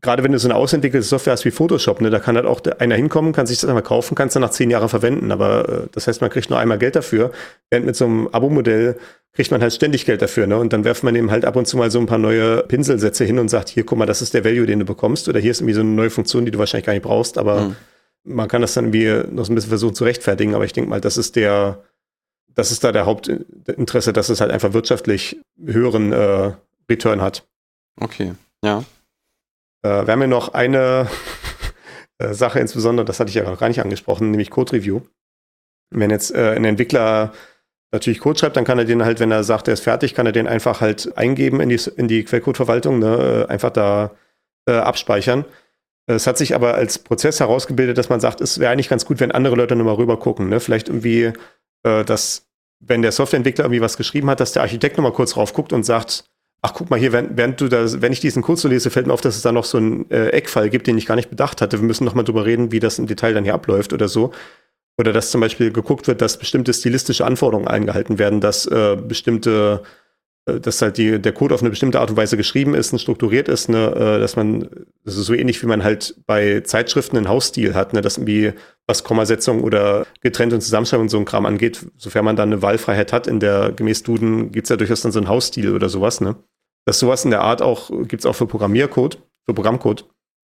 [0.00, 2.60] gerade wenn du so eine ausentwickelte Software hast wie Photoshop, ne, da kann halt auch
[2.78, 5.30] einer hinkommen, kann sich das einmal kaufen, kann es dann nach zehn Jahren verwenden.
[5.32, 7.32] Aber äh, das heißt, man kriegt nur einmal Geld dafür.
[7.70, 8.98] Während mit so einem Abo-Modell
[9.32, 10.46] kriegt man halt ständig Geld dafür.
[10.46, 10.56] Ne?
[10.56, 13.24] Und dann werft man eben halt ab und zu mal so ein paar neue Pinselsätze
[13.24, 15.28] hin und sagt, hier, guck mal, das ist der Value, den du bekommst.
[15.28, 17.38] Oder hier ist irgendwie so eine neue Funktion, die du wahrscheinlich gar nicht brauchst.
[17.38, 17.76] Aber mhm.
[18.24, 20.54] man kann das dann irgendwie noch so ein bisschen versuchen zu rechtfertigen.
[20.54, 21.82] Aber ich denke mal, das ist der
[22.54, 26.52] das ist da der Hauptinteresse, dass es halt einfach wirtschaftlich höheren äh,
[26.90, 27.46] Return hat.
[28.00, 28.32] Okay,
[28.64, 28.84] ja.
[29.82, 31.08] Äh, wir haben ja noch eine
[32.18, 35.02] äh, Sache insbesondere, das hatte ich ja noch gar nicht angesprochen, nämlich Code Review.
[35.90, 37.32] Wenn jetzt äh, ein Entwickler
[37.92, 40.26] natürlich Code schreibt, dann kann er den halt, wenn er sagt, er ist fertig, kann
[40.26, 43.46] er den einfach halt eingeben in die, in die Quellcode-Verwaltung, ne?
[43.48, 44.12] Äh, einfach da
[44.66, 45.44] äh, abspeichern.
[46.06, 49.20] Es hat sich aber als Prozess herausgebildet, dass man sagt, es wäre eigentlich ganz gut,
[49.20, 50.48] wenn andere Leute nochmal rüber gucken.
[50.48, 50.58] Ne?
[50.58, 51.32] Vielleicht irgendwie
[51.82, 52.46] äh, dass
[52.80, 55.84] wenn der Softwareentwickler irgendwie was geschrieben hat, dass der Architekt nochmal kurz drauf guckt und
[55.84, 56.29] sagt,
[56.62, 59.06] ach guck mal hier, während, während du da, wenn ich diesen Code so lese, fällt
[59.06, 61.30] mir auf, dass es da noch so einen äh, Eckfall gibt, den ich gar nicht
[61.30, 61.80] bedacht hatte.
[61.80, 64.32] Wir müssen nochmal drüber reden, wie das im Detail dann hier abläuft oder so.
[64.98, 69.82] Oder dass zum Beispiel geguckt wird, dass bestimmte stilistische Anforderungen eingehalten werden, dass äh, bestimmte
[70.46, 73.48] dass halt die, der Code auf eine bestimmte Art und Weise geschrieben ist und strukturiert
[73.48, 74.68] ist, ne, äh, dass man,
[75.04, 78.52] das ist so ähnlich wie man halt bei Zeitschriften einen Hausstil hat, ne, dass irgendwie
[78.86, 82.62] was Kommasetzung oder getrennt und Zusammenschreibung und so ein Kram angeht, sofern man dann eine
[82.62, 85.88] Wahlfreiheit hat, in der gemäß Duden gibt es ja durchaus dann so einen Hausstil oder
[85.88, 86.36] sowas, ne.
[86.86, 90.06] Dass sowas in der Art auch, gibt es auch für Programmiercode, für Programmcode.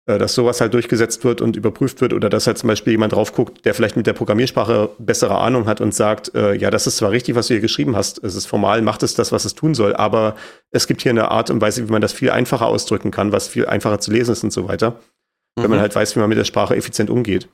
[0.07, 3.13] Äh, dass sowas halt durchgesetzt wird und überprüft wird oder dass halt zum Beispiel jemand
[3.13, 6.87] drauf guckt, der vielleicht mit der Programmiersprache bessere Ahnung hat und sagt, äh, ja, das
[6.87, 9.45] ist zwar richtig, was du hier geschrieben hast, es ist formal, macht es das, was
[9.45, 10.37] es tun soll, aber
[10.71, 13.49] es gibt hier eine Art und Weise, wie man das viel einfacher ausdrücken kann, was
[13.49, 15.63] viel einfacher zu lesen ist und so weiter, mhm.
[15.63, 15.83] wenn man mhm.
[15.83, 17.51] halt weiß, wie man mit der Sprache effizient umgeht.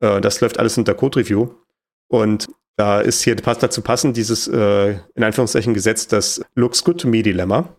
[0.00, 1.48] Äh, das läuft alles unter Code Review
[2.08, 7.00] und da ist hier passt dazu passend dieses äh, in Anführungszeichen Gesetz, das Looks Good
[7.00, 7.74] to Me Dilemma.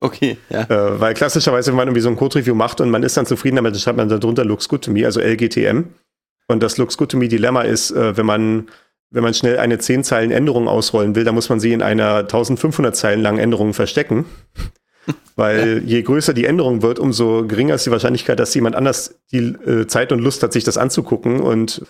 [0.00, 0.62] Okay, ja.
[0.62, 3.56] Äh, weil klassischerweise, wenn man irgendwie so ein Code-Review macht und man ist dann zufrieden
[3.56, 5.84] damit, dann schreibt man darunter Looks Good to Me, also LGTM.
[6.48, 8.68] Und das Looks Good to Me Dilemma ist, äh, wenn man
[9.10, 12.18] wenn man schnell eine 10 Zeilen Änderung ausrollen will, dann muss man sie in einer
[12.18, 14.24] 1500 Zeilen langen Änderung verstecken.
[15.36, 19.38] Weil je größer die Änderung wird, umso geringer ist die Wahrscheinlichkeit, dass jemand anders die
[19.38, 21.40] äh, Zeit und Lust hat, sich das anzugucken.
[21.40, 21.82] Und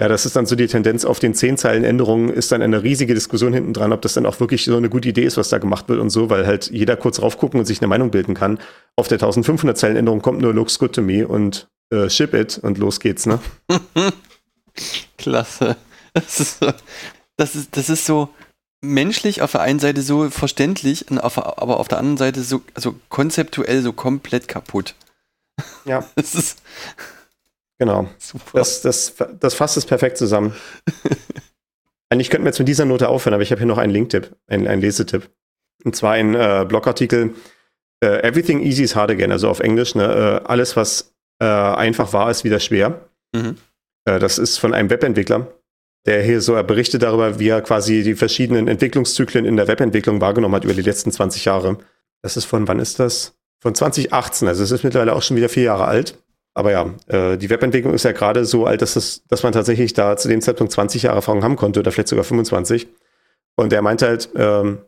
[0.00, 2.82] ja, das ist dann so die Tendenz auf den 10 Zeilen Änderungen, ist dann eine
[2.82, 5.50] riesige Diskussion hinten dran, ob das dann auch wirklich so eine gute Idee ist, was
[5.50, 8.34] da gemacht wird und so, weil halt jeder kurz raufgucken und sich eine Meinung bilden
[8.34, 8.58] kann.
[8.96, 12.58] Auf der 1500 Zeilen Änderung kommt nur looks good to me und äh, ship it
[12.58, 13.38] und los geht's, ne?
[15.16, 15.76] Klasse.
[16.12, 16.72] Das ist, so,
[17.36, 18.30] das, ist, das ist so
[18.80, 22.96] menschlich auf der einen Seite so verständlich, auf, aber auf der anderen Seite so also
[23.08, 24.94] konzeptuell so komplett kaputt.
[25.84, 26.04] Ja.
[26.16, 26.62] Das ist
[27.84, 28.08] genau.
[28.18, 28.58] Super.
[28.58, 30.54] Das, das, das fasst es perfekt zusammen.
[32.10, 34.34] Eigentlich könnten wir jetzt mit dieser Note aufhören, aber ich habe hier noch einen Linktipp,
[34.46, 35.30] einen, einen Lesetipp.
[35.84, 37.34] Und zwar ein äh, Blogartikel
[38.02, 39.94] äh, Everything Easy is Hard Again, also auf Englisch.
[39.94, 40.04] Ne?
[40.44, 43.08] Äh, alles, was äh, einfach war, ist wieder schwer.
[43.34, 43.56] Mhm.
[44.04, 45.48] Äh, das ist von einem Webentwickler,
[46.06, 50.54] der hier so berichtet darüber, wie er quasi die verschiedenen Entwicklungszyklen in der Webentwicklung wahrgenommen
[50.54, 51.78] hat über die letzten 20 Jahre.
[52.22, 53.36] Das ist von, wann ist das?
[53.60, 56.22] Von 2018, also es ist mittlerweile auch schon wieder vier Jahre alt.
[56.54, 59.92] Aber ja, äh, die Webentwicklung ist ja gerade so alt, dass, das, dass man tatsächlich
[59.92, 62.86] da zu dem Zeitpunkt 20 Jahre Erfahrung haben konnte oder vielleicht sogar 25.
[63.56, 64.78] Und er meinte halt, ähm,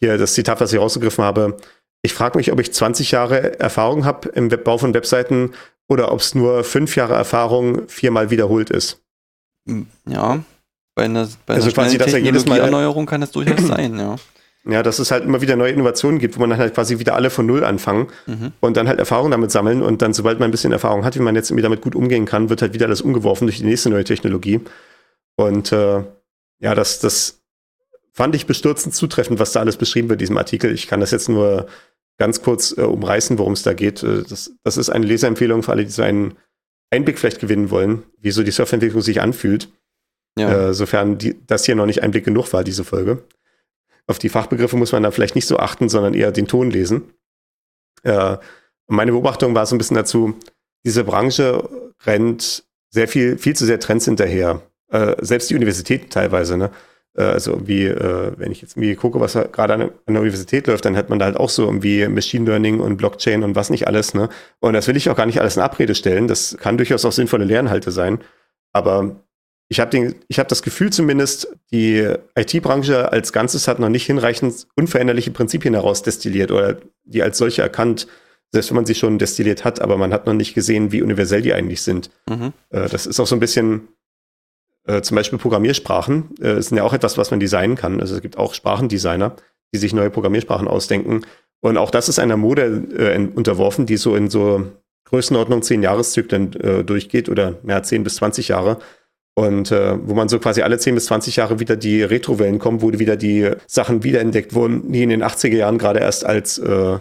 [0.00, 1.58] hier das Zitat, was ich rausgegriffen habe,
[2.02, 5.52] ich frage mich, ob ich 20 Jahre Erfahrung habe im Webbau von Webseiten
[5.88, 9.00] oder ob es nur fünf Jahre Erfahrung viermal wiederholt ist.
[10.06, 10.42] Ja,
[10.94, 13.98] bei einer, bei also einer quasi, dass er jedes Mal Erneuerung kann das durchaus sein,
[13.98, 14.16] ja.
[14.64, 17.16] Ja, dass es halt immer wieder neue Innovationen gibt, wo man dann halt quasi wieder
[17.16, 18.52] alle von Null anfangen mhm.
[18.60, 21.22] und dann halt Erfahrung damit sammeln und dann, sobald man ein bisschen Erfahrung hat, wie
[21.22, 23.90] man jetzt irgendwie damit gut umgehen kann, wird halt wieder alles umgeworfen durch die nächste
[23.90, 24.60] neue Technologie.
[25.34, 26.04] Und äh,
[26.60, 27.42] ja, das, das
[28.12, 30.72] fand ich bestürzend zutreffend, was da alles beschrieben wird in diesem Artikel.
[30.72, 31.66] Ich kann das jetzt nur
[32.18, 34.04] ganz kurz äh, umreißen, worum es da geht.
[34.04, 36.34] Äh, das, das ist eine Leserempfehlung für alle, die so einen
[36.90, 39.70] Einblick vielleicht gewinnen wollen, wie so die Softwareentwicklung sich anfühlt.
[40.38, 40.68] Ja.
[40.68, 43.24] Äh, sofern die, das hier noch nicht Einblick genug war, diese Folge.
[44.06, 47.12] Auf die Fachbegriffe muss man da vielleicht nicht so achten, sondern eher den Ton lesen.
[48.02, 48.36] Äh,
[48.88, 50.34] meine Beobachtung war so ein bisschen dazu,
[50.84, 51.68] diese Branche
[52.04, 54.62] rennt sehr viel, viel zu sehr Trends hinterher.
[54.90, 56.70] Äh, selbst die Universitäten teilweise, ne?
[57.14, 60.66] Äh, also wie, äh, wenn ich jetzt irgendwie gucke, was gerade an, an, der Universität
[60.66, 63.70] läuft, dann hat man da halt auch so irgendwie Machine Learning und Blockchain und was
[63.70, 64.14] nicht alles.
[64.14, 64.28] Ne?
[64.60, 66.28] Und das will ich auch gar nicht alles in Abrede stellen.
[66.28, 68.20] Das kann durchaus auch sinnvolle Lernhalte sein.
[68.72, 69.16] Aber
[69.68, 75.30] ich habe hab das Gefühl zumindest, die IT-Branche als Ganzes hat noch nicht hinreichend unveränderliche
[75.30, 78.06] Prinzipien herausdestilliert oder die als solche erkannt,
[78.50, 81.40] selbst wenn man sie schon destilliert hat, aber man hat noch nicht gesehen, wie universell
[81.40, 82.10] die eigentlich sind.
[82.28, 82.52] Mhm.
[82.70, 83.88] Äh, das ist auch so ein bisschen
[84.86, 88.00] äh, zum Beispiel Programmiersprachen äh, sind ja auch etwas, was man designen kann.
[88.00, 89.36] Also es gibt auch Sprachendesigner,
[89.72, 91.22] die sich neue Programmiersprachen ausdenken.
[91.60, 94.66] Und auch das ist einer Mode äh, unterworfen, die so in so
[95.04, 98.78] Größenordnung zehn Jahreszyklen durchgeht oder mehr zehn bis zwanzig Jahre.
[99.34, 102.82] Und äh, wo man so quasi alle 10 bis 20 Jahre wieder die Retrowellen kommen,
[102.82, 106.98] wo wieder die Sachen wiederentdeckt wurden, die in den 80er Jahren gerade erst als äh,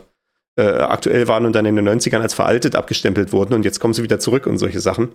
[0.58, 3.94] äh, aktuell waren und dann in den 90ern als veraltet abgestempelt wurden und jetzt kommen
[3.94, 5.10] sie wieder zurück und solche Sachen.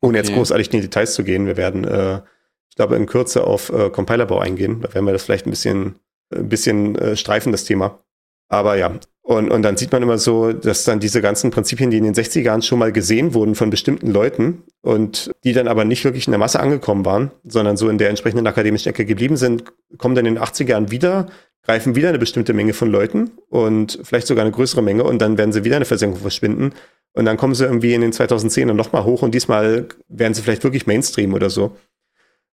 [0.00, 0.26] Ohne okay.
[0.26, 1.46] jetzt großartig in die Details zu gehen.
[1.46, 2.20] Wir werden, äh,
[2.68, 4.82] ich glaube, in Kürze auf äh, Compilerbau eingehen.
[4.82, 5.96] Da werden wir das vielleicht ein bisschen,
[6.34, 8.04] ein bisschen äh, streifen, das Thema.
[8.48, 8.92] Aber ja,
[9.26, 12.12] und, und dann sieht man immer so, dass dann diese ganzen Prinzipien, die in den
[12.12, 16.26] 60er Jahren schon mal gesehen wurden von bestimmten Leuten und die dann aber nicht wirklich
[16.26, 19.64] in der Masse angekommen waren, sondern so in der entsprechenden akademischen Ecke geblieben sind,
[19.96, 21.28] kommen dann in den 80er Jahren wieder,
[21.62, 25.38] greifen wieder eine bestimmte Menge von Leuten und vielleicht sogar eine größere Menge und dann
[25.38, 26.74] werden sie wieder eine Versenkung verschwinden
[27.14, 30.64] und dann kommen sie irgendwie in den 2010ern nochmal hoch und diesmal werden sie vielleicht
[30.64, 31.74] wirklich Mainstream oder so.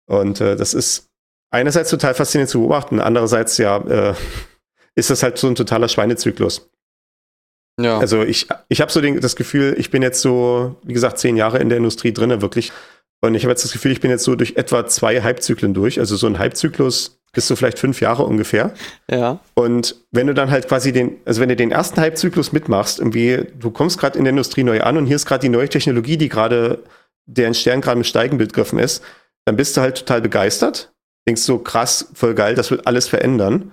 [0.06, 1.08] Und äh, das ist
[1.50, 4.14] einerseits total faszinierend zu beobachten, andererseits ja äh,
[4.94, 6.70] ist das halt so ein totaler Schweinezyklus.
[7.80, 7.98] Ja.
[7.98, 11.36] Also ich, ich habe so den, das Gefühl, ich bin jetzt so, wie gesagt, zehn
[11.36, 12.72] Jahre in der Industrie drinne wirklich.
[13.22, 15.98] Und ich habe jetzt das Gefühl, ich bin jetzt so durch etwa zwei Hypezyklen durch.
[15.98, 18.72] Also so ein Hypezyklus bist du vielleicht fünf Jahre ungefähr.
[19.10, 19.40] Ja.
[19.54, 23.46] Und wenn du dann halt quasi den, also wenn du den ersten Hypezyklus mitmachst, irgendwie,
[23.58, 26.16] du kommst gerade in der Industrie neu an und hier ist gerade die neue Technologie,
[26.16, 26.82] die gerade,
[27.26, 29.02] deren Stern gerade mit Steigen begriffen ist,
[29.44, 30.92] dann bist du halt total begeistert.
[31.28, 33.72] Denkst so, krass, voll geil, das wird alles verändern.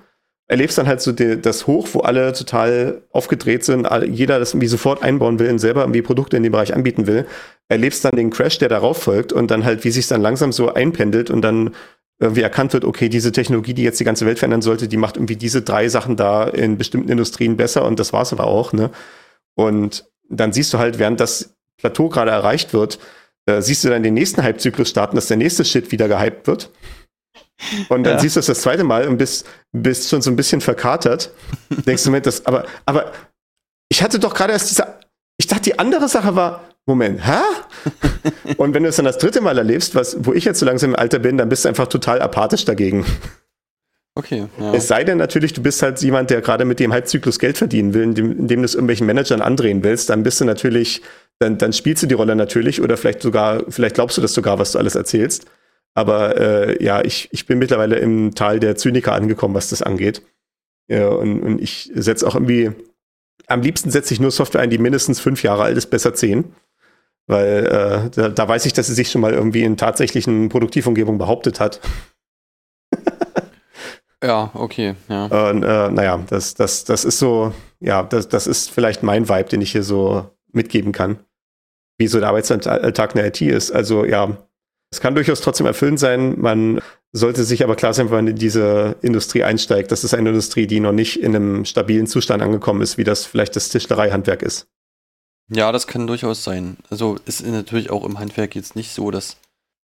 [0.50, 4.68] Erlebst dann halt so die, das Hoch, wo alle total aufgedreht sind, jeder das irgendwie
[4.68, 7.26] sofort einbauen will und selber irgendwie Produkte in dem Bereich anbieten will.
[7.68, 10.74] Erlebst dann den Crash, der darauf folgt und dann halt, wie sich dann langsam so
[10.74, 11.76] einpendelt und dann
[12.20, 15.18] irgendwie erkannt wird, okay, diese Technologie, die jetzt die ganze Welt verändern sollte, die macht
[15.18, 18.90] irgendwie diese drei Sachen da in bestimmten Industrien besser und das war's aber auch, ne?
[19.54, 23.00] Und dann siehst du halt, während das Plateau gerade erreicht wird,
[23.46, 26.72] äh, siehst du dann den nächsten Hype-Zyklus starten, dass der nächste Shit wieder gehypt wird.
[27.90, 28.20] Und dann ja.
[28.20, 31.32] siehst du es das zweite Mal und bist, bist schon so ein bisschen verkatert.
[31.70, 33.12] Denkst du mir, das, aber, aber
[33.90, 34.86] ich hatte doch gerade erst diese,
[35.38, 37.42] ich dachte, die andere Sache war, Moment, hä?
[38.58, 40.92] und wenn du es dann das dritte Mal erlebst, was, wo ich jetzt so langsam
[40.92, 43.06] im Alter bin, dann bist du einfach total apathisch dagegen.
[44.16, 44.48] Okay.
[44.60, 44.74] Ja.
[44.74, 47.94] Es sei denn natürlich, du bist halt jemand, der gerade mit dem Halbzyklus Geld verdienen
[47.94, 51.02] will, indem, indem du es irgendwelchen Managern andrehen willst, dann bist du natürlich,
[51.40, 54.58] dann, dann spielst du die Rolle natürlich oder vielleicht sogar, vielleicht glaubst du das sogar,
[54.58, 55.46] was du alles erzählst.
[55.98, 60.22] Aber äh, ja, ich, ich bin mittlerweile im Tal der Zyniker angekommen, was das angeht.
[60.88, 62.70] Ja, und, und ich setze auch irgendwie,
[63.48, 66.54] am liebsten setze ich nur Software ein, die mindestens fünf Jahre alt ist, besser zehn.
[67.26, 71.18] Weil äh, da, da weiß ich, dass sie sich schon mal irgendwie in tatsächlichen Produktivumgebungen
[71.18, 71.82] behauptet hat.
[74.24, 75.26] Ja, okay, ja.
[75.26, 79.50] Und äh, naja, das, das, das ist so, ja, das, das ist vielleicht mein Vibe,
[79.50, 81.20] den ich hier so mitgeben kann.
[82.00, 83.70] Wie so der Arbeitsalltag in der IT ist.
[83.70, 84.36] Also ja,
[84.92, 86.40] es kann durchaus trotzdem erfüllend sein.
[86.40, 86.82] Man
[87.12, 90.68] sollte sich aber klar sein, wenn man in diese Industrie einsteigt, das ist eine Industrie,
[90.68, 94.68] die noch nicht in einem stabilen Zustand angekommen ist, wie das vielleicht das Tischlereihandwerk ist.
[95.50, 96.78] Ja, das kann durchaus sein.
[96.90, 99.38] Also ist natürlich auch im Handwerk jetzt nicht so, dass,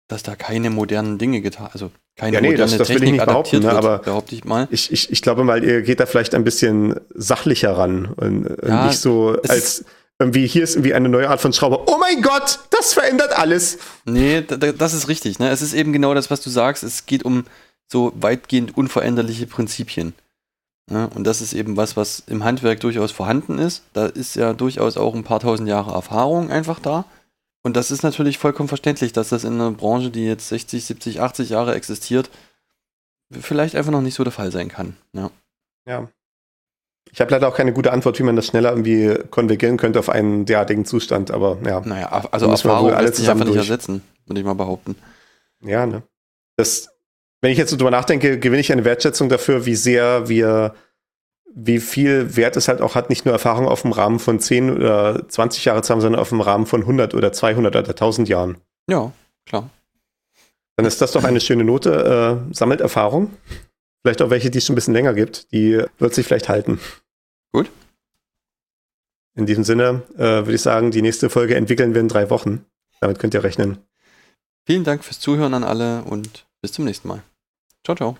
[0.08, 3.00] dass da keine modernen Dinge getan, also keine Ja, nee, moderne das, das will ich
[3.00, 4.68] Technik nicht behaupten, ne, aber behaupte ich mal.
[4.70, 8.86] ich, ich, ich glaube mal, ihr geht da vielleicht ein bisschen sachlicher ran und, Ja,
[8.86, 9.84] nicht so als
[10.24, 11.84] irgendwie, hier ist irgendwie eine neue Art von Schrauber.
[11.86, 13.78] Oh mein Gott, das verändert alles.
[14.04, 15.38] Nee, da, da, das ist richtig.
[15.38, 15.50] Ne?
[15.50, 16.82] Es ist eben genau das, was du sagst.
[16.82, 17.44] Es geht um
[17.90, 20.14] so weitgehend unveränderliche Prinzipien.
[20.90, 21.08] Ne?
[21.14, 23.84] Und das ist eben was, was im Handwerk durchaus vorhanden ist.
[23.92, 27.04] Da ist ja durchaus auch ein paar tausend Jahre Erfahrung einfach da.
[27.62, 31.20] Und das ist natürlich vollkommen verständlich, dass das in einer Branche, die jetzt 60, 70,
[31.20, 32.28] 80 Jahre existiert,
[33.30, 34.96] vielleicht einfach noch nicht so der Fall sein kann.
[35.14, 35.30] Ja.
[35.86, 36.08] Ja.
[37.12, 40.08] Ich habe leider auch keine gute Antwort, wie man das schneller irgendwie konvergieren könnte auf
[40.08, 41.80] einen derartigen Zustand, aber ja.
[41.80, 44.96] Naja, also Erfahrung lässt sich einfach nicht ersetzen, würde ich mal behaupten.
[45.62, 46.02] Ja, ne?
[46.56, 46.88] Das,
[47.40, 50.74] wenn ich jetzt so drüber nachdenke, gewinne ich eine Wertschätzung dafür, wie sehr wir,
[51.54, 54.76] wie viel Wert es halt auch hat, nicht nur Erfahrung auf dem Rahmen von 10
[54.76, 58.28] oder 20 Jahre zu haben, sondern auf dem Rahmen von 100 oder 200 oder 1000
[58.28, 58.58] Jahren.
[58.88, 59.12] Ja,
[59.46, 59.70] klar.
[60.76, 62.44] Dann ist das doch eine schöne Note.
[62.50, 63.30] Äh, sammelt Erfahrung.
[64.04, 65.50] Vielleicht auch welche, die es schon ein bisschen länger gibt.
[65.52, 66.78] Die wird sich vielleicht halten.
[67.52, 67.70] Gut.
[69.34, 72.66] In diesem Sinne äh, würde ich sagen, die nächste Folge entwickeln wir in drei Wochen.
[73.00, 73.78] Damit könnt ihr rechnen.
[74.66, 77.22] Vielen Dank fürs Zuhören an alle und bis zum nächsten Mal.
[77.82, 78.18] Ciao, ciao.